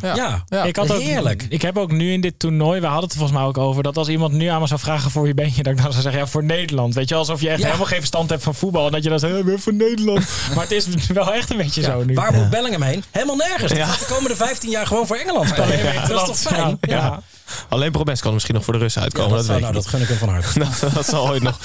Ja, 0.48 0.64
ik 0.64 0.76
had 0.76 0.92
ook, 0.92 1.00
heerlijk. 1.00 1.46
Ik 1.48 1.62
heb 1.62 1.78
ook 1.78 1.90
nu 1.92 2.12
in 2.12 2.20
dit 2.20 2.38
toernooi, 2.38 2.80
we 2.80 2.86
hadden 2.86 3.02
het 3.04 3.12
er 3.12 3.18
volgens 3.18 3.38
mij 3.38 3.48
ook 3.48 3.58
over, 3.58 3.82
dat 3.82 3.96
als 3.96 4.08
iemand 4.08 4.32
nu 4.32 4.46
aan 4.46 4.60
me 4.60 4.66
zou 4.66 4.80
vragen 4.80 5.10
voor 5.10 5.22
wie 5.22 5.34
ben 5.34 5.52
je, 5.54 5.62
dat 5.62 5.72
ik 5.72 5.82
dan 5.82 5.90
zou 5.90 6.02
zeggen, 6.02 6.20
ja, 6.20 6.26
voor 6.26 6.44
Nederland. 6.44 6.94
Weet 6.94 7.08
je, 7.08 7.14
alsof 7.14 7.40
je 7.40 7.48
echt 7.48 7.58
Ja. 7.58 7.64
helemaal 7.64 7.86
geen 7.86 7.98
verstand 7.98 8.30
hebt 8.30 8.42
van 8.42 8.54
voetbal. 8.54 8.86
En 8.86 8.92
dat 8.92 9.02
je 9.02 9.08
dan 9.08 9.18
zegt, 9.18 9.34
ja, 9.46 9.56
voor 9.58 9.74
Nederland. 9.74 10.28
maar 10.54 10.62
het 10.62 10.72
is 10.72 10.86
wel 11.12 11.32
echt 11.34 11.50
een 11.50 11.56
beetje 11.56 11.82
zo 11.82 12.04
nu. 12.04 12.14
Waar 12.14 12.32
moet 12.32 12.50
Bellingham 12.50 12.82
heen? 12.82 13.04
Helemaal 13.10 13.36
nergens. 13.36 13.72
De 13.72 14.06
komende 14.08 14.36
15 14.36 14.70
jaar 14.70 14.86
gewoon 14.86 15.06
voor 15.06 15.16
Engeland 15.16 15.48
spelen. 15.48 15.76
Ja, 15.94 16.06
dat 16.06 16.20
is 16.20 16.26
toch 16.26 16.54
fijn? 16.54 16.78
Ja, 16.80 16.96
ja. 16.96 17.22
Alleen 17.68 17.90
Promes 17.90 18.18
kan 18.18 18.28
er 18.28 18.34
misschien 18.34 18.54
nog 18.54 18.64
voor 18.64 18.72
de 18.72 18.78
Russen 18.78 19.02
uitkomen. 19.02 19.30
Ja, 19.30 19.36
dat 19.36 19.46
dat, 19.46 19.60
nou, 19.60 19.68
ik 19.68 19.74
dat 19.74 19.86
gun 19.86 20.00
ik 20.00 20.08
hem 20.08 20.16
van 20.16 20.28
harte. 20.28 20.58
dat, 20.80 20.94
dat 20.94 21.06
zal 21.06 21.28
ooit 21.28 21.42
nog, 21.42 21.58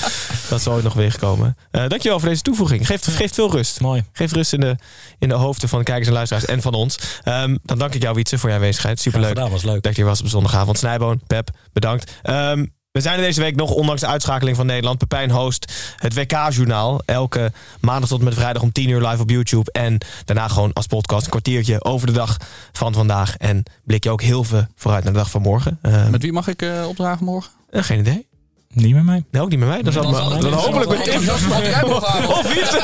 dat 0.49 0.61
zal 0.61 0.73
ooit 0.73 0.84
nog 0.84 0.93
weer 0.93 1.17
komen. 1.19 1.57
Eh 1.71 1.88
dankjewel 1.88 2.19
voor 2.19 2.29
deze 2.29 2.41
toevoeging. 2.41 2.88
Geeft, 2.88 3.07
geeft 3.07 3.36
veel 3.36 3.51
rust. 3.51 3.81
Mooi. 3.81 4.03
Geeft 4.11 4.34
rust 4.34 4.53
in 4.53 4.59
de, 4.59 4.75
in 5.19 5.29
de 5.29 5.36
hoofden 5.36 5.69
van 5.69 5.79
de 5.79 5.86
kijkers 5.86 6.07
en 6.07 6.13
luisteraars 6.13 6.45
en 6.45 6.61
van 6.61 6.73
ons. 6.73 6.97
Ehm, 7.23 7.57
dan 7.63 7.77
dank 7.77 7.93
ik 7.93 8.01
jou, 8.01 8.15
Wietse, 8.15 8.38
voor 8.38 8.49
je 8.49 8.55
aanwezigheid. 8.55 8.99
Superleuk. 8.99 9.29
Gedaan, 9.29 9.51
was 9.51 9.63
leuk. 9.63 9.84
Dat 9.84 9.95
je 9.95 10.03
was 10.03 10.21
op 10.21 10.27
zondagavond. 10.27 10.77
Snijboon, 10.77 11.21
Pep, 11.27 11.49
bedankt. 11.73 12.11
Ehm, 12.21 12.65
we 12.94 13.02
zijn 13.02 13.16
er 13.20 13.24
deze 13.26 13.41
week 13.41 13.56
nog, 13.56 13.72
ondanks 13.72 14.02
de 14.02 14.08
uitschakeling 14.08 14.56
van 14.58 14.66
Nederland. 14.66 14.98
Pepijn 14.98 15.32
host 15.32 15.74
het 15.98 16.14
WK-journaal. 16.14 17.02
Elke 17.06 17.52
maandag 17.82 18.10
tot 18.10 18.20
en 18.20 18.26
met 18.26 18.34
vrijdag 18.34 18.62
om 18.62 18.72
10 18.72 18.89
uur 18.89 19.08
live 19.08 19.22
op 19.22 19.30
YouTube. 19.30 19.72
En 19.72 19.98
daarna 20.26 20.48
gewoon 20.48 20.74
als 20.74 20.88
podcast 20.88 21.24
een 21.24 21.30
kwartiertje 21.30 21.84
over 21.84 22.08
de 22.08 22.14
dag 22.14 22.38
van 22.72 22.94
vandaag. 22.94 23.38
En 23.38 23.64
blik 23.84 24.04
je 24.04 24.10
ook 24.10 24.22
heel 24.22 24.44
veel 24.44 24.66
vooruit 24.76 25.04
naar 25.04 25.14
de 25.14 25.20
dag 25.20 25.30
van 25.30 25.41
morgen. 25.41 25.80
Ehm, 25.82 26.12
Met 26.12 26.22
wie 26.22 26.32
mag 26.32 26.48
ik 26.48 26.62
eh, 26.62 26.88
opdragen 26.88 27.26
morgen? 27.26 27.52
eh, 27.70 27.84
geen 27.84 28.00
idee. 28.00 28.28
Niet 28.74 28.93
met 28.95 29.03
mij. 29.03 29.24
Nee, 29.32 29.41
ook 29.41 29.49
niet 29.49 29.59
met 29.59 29.67
mij. 29.67 29.82
Dan, 29.82 29.93
zal 29.93 30.03
Dan 30.03 30.11
dan 30.13 30.39
niet- 30.39 30.53
hopelijk 30.53 30.89
met 30.89 31.05
dan- 31.05 31.15
Tim. 31.15 31.26
dan- 31.26 31.38
dan- 31.49 31.89
dan-. 31.89 32.28
Of 32.28 32.53
Wietse. 32.53 32.82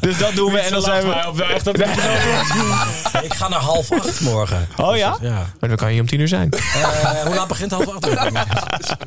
Dus 0.00 0.18
dat 0.18 0.34
doen 0.34 0.52
we. 0.52 0.58
En 0.58 0.72
dan 0.72 0.82
zijn 0.82 1.02
we... 1.06 1.24
op 1.28 1.40
echt 1.40 1.64
dat 1.64 1.78
Ik 3.22 3.34
ga 3.34 3.48
naar 3.48 3.60
half 3.60 3.92
acht 3.92 4.20
morgen. 4.20 4.68
Oh 4.76 4.96
ja? 4.96 5.16
Ja. 5.20 5.30
Maar 5.60 5.68
dan 5.68 5.76
kan 5.78 5.86
je 5.86 5.92
hier 5.92 6.02
om 6.02 6.08
tien 6.08 6.20
uur 6.20 6.28
zijn. 6.28 6.50
Eh, 6.50 7.08
hoe 7.24 7.34
laat 7.34 7.48
begint 7.48 7.70
half 7.70 7.86
acht? 7.88 8.30
Niet. 8.30 8.38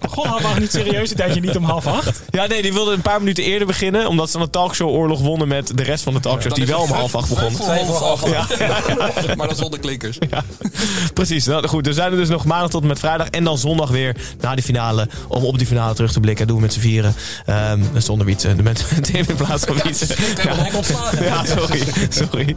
God, 0.09 0.25
had 0.25 0.41
maar 0.41 0.59
niet 0.59 0.71
serieus 0.71 1.09
een 1.09 1.15
tijdje 1.15 1.39
niet 1.41 1.57
om 1.57 1.63
half 1.63 1.87
acht. 1.87 2.21
Ja, 2.29 2.45
nee, 2.45 2.61
die 2.61 2.73
wilden 2.73 2.93
een 2.93 3.01
paar 3.01 3.19
minuten 3.19 3.43
eerder 3.43 3.67
beginnen. 3.67 4.07
Omdat 4.07 4.27
ze 4.27 4.33
dan 4.33 4.41
een 4.41 4.49
talkshow-oorlog 4.51 5.19
wonnen 5.21 5.47
met 5.47 5.77
de 5.77 5.83
rest 5.83 6.03
van 6.03 6.13
de 6.13 6.19
talkshows. 6.19 6.53
die 6.55 6.65
wel 6.65 6.81
om 6.81 6.91
half 6.91 7.15
acht 7.15 7.29
begonnen. 7.29 7.61
Twee 7.61 7.85
voor 7.85 7.95
half 7.95 8.23
acht. 8.33 8.57
Maar 9.37 9.47
dan 9.47 9.55
zonder 9.55 9.79
klinkers. 9.79 10.17
precies. 11.13 11.45
Nou, 11.45 11.67
goed, 11.67 11.87
er 11.87 11.93
zijn 11.93 12.11
er 12.11 12.17
dus 12.17 12.29
nog 12.29 12.45
maandag 12.45 12.69
tot 12.69 12.81
en 12.81 12.87
met 12.87 12.99
vrijdag. 12.99 13.27
En 13.27 13.43
dan 13.43 13.57
zondag 13.57 13.71
weer 13.89 14.15
na 14.41 14.55
die 14.55 14.63
finale. 14.63 15.07
Om 15.27 15.43
op 15.43 15.57
die 15.57 15.67
finale 15.67 15.93
terug 15.93 16.11
te 16.11 16.19
blikken. 16.19 16.47
Dat 16.47 16.55
doen 16.55 16.63
we 16.63 16.67
met 16.67 16.73
z'n 16.73 16.79
vieren. 16.79 17.13
Ehm 17.45 17.81
zonder 17.97 18.25
Wietse. 18.25 18.55
Met 18.63 18.85
Tim 19.01 19.25
in 19.27 19.35
plaats 19.35 19.63
van 19.63 19.75
hem 19.77 20.75
ontslagen. 20.75 21.23
Ja, 21.23 21.45
sorry. 21.45 21.83
sorry. 22.09 22.55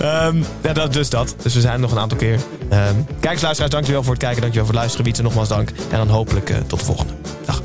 Ehm, 0.00 0.42
ja, 0.62 0.72
dat, 0.72 0.92
dus 0.92 1.10
dat. 1.10 1.34
Dus 1.42 1.54
we 1.54 1.60
zijn 1.60 1.80
nog 1.80 1.90
een 1.92 1.98
aantal 1.98 2.18
keer. 2.18 2.40
Ehm 2.68 2.94
kijkers, 3.20 3.42
luisteraars, 3.42 3.72
dankjewel 3.72 4.02
voor 4.02 4.12
het 4.12 4.22
kijken. 4.22 4.40
Dankjewel 4.40 4.66
voor 4.66 4.74
het 4.74 4.82
luisteren. 4.82 5.04
Wietse, 5.04 5.22
nogmaals 5.22 5.48
dank. 5.48 5.68
En 5.90 5.98
dan 5.98 6.08
hopelijk 6.08 6.50
eh, 6.50 6.56
tot 6.66 6.78
de 6.78 6.84
volgende. 6.84 7.12
Dag. 7.44 7.62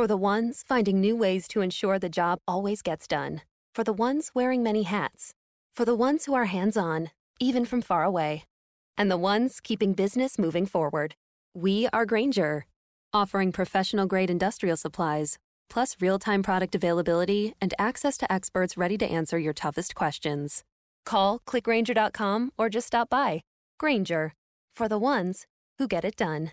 For 0.00 0.06
the 0.06 0.16
ones 0.16 0.64
finding 0.66 0.98
new 0.98 1.14
ways 1.14 1.46
to 1.48 1.60
ensure 1.60 1.98
the 1.98 2.08
job 2.08 2.38
always 2.48 2.80
gets 2.80 3.06
done. 3.06 3.42
For 3.74 3.84
the 3.84 3.92
ones 3.92 4.30
wearing 4.32 4.62
many 4.62 4.84
hats. 4.84 5.34
For 5.74 5.84
the 5.84 5.94
ones 5.94 6.24
who 6.24 6.32
are 6.32 6.46
hands 6.46 6.78
on, 6.78 7.10
even 7.38 7.66
from 7.66 7.82
far 7.82 8.02
away. 8.02 8.44
And 8.96 9.10
the 9.10 9.18
ones 9.18 9.60
keeping 9.60 9.92
business 9.92 10.38
moving 10.38 10.64
forward. 10.64 11.16
We 11.54 11.86
are 11.92 12.06
Granger, 12.06 12.64
offering 13.12 13.52
professional 13.52 14.06
grade 14.06 14.30
industrial 14.30 14.78
supplies, 14.78 15.36
plus 15.68 15.98
real 16.00 16.18
time 16.18 16.42
product 16.42 16.74
availability 16.74 17.52
and 17.60 17.74
access 17.78 18.16
to 18.16 18.32
experts 18.32 18.78
ready 18.78 18.96
to 18.96 19.06
answer 19.06 19.38
your 19.38 19.52
toughest 19.52 19.94
questions. 19.94 20.64
Call 21.04 21.40
clickgranger.com 21.40 22.52
or 22.56 22.70
just 22.70 22.86
stop 22.86 23.10
by. 23.10 23.42
Granger, 23.78 24.32
for 24.72 24.88
the 24.88 24.96
ones 24.96 25.44
who 25.76 25.86
get 25.86 26.06
it 26.06 26.16
done. 26.16 26.52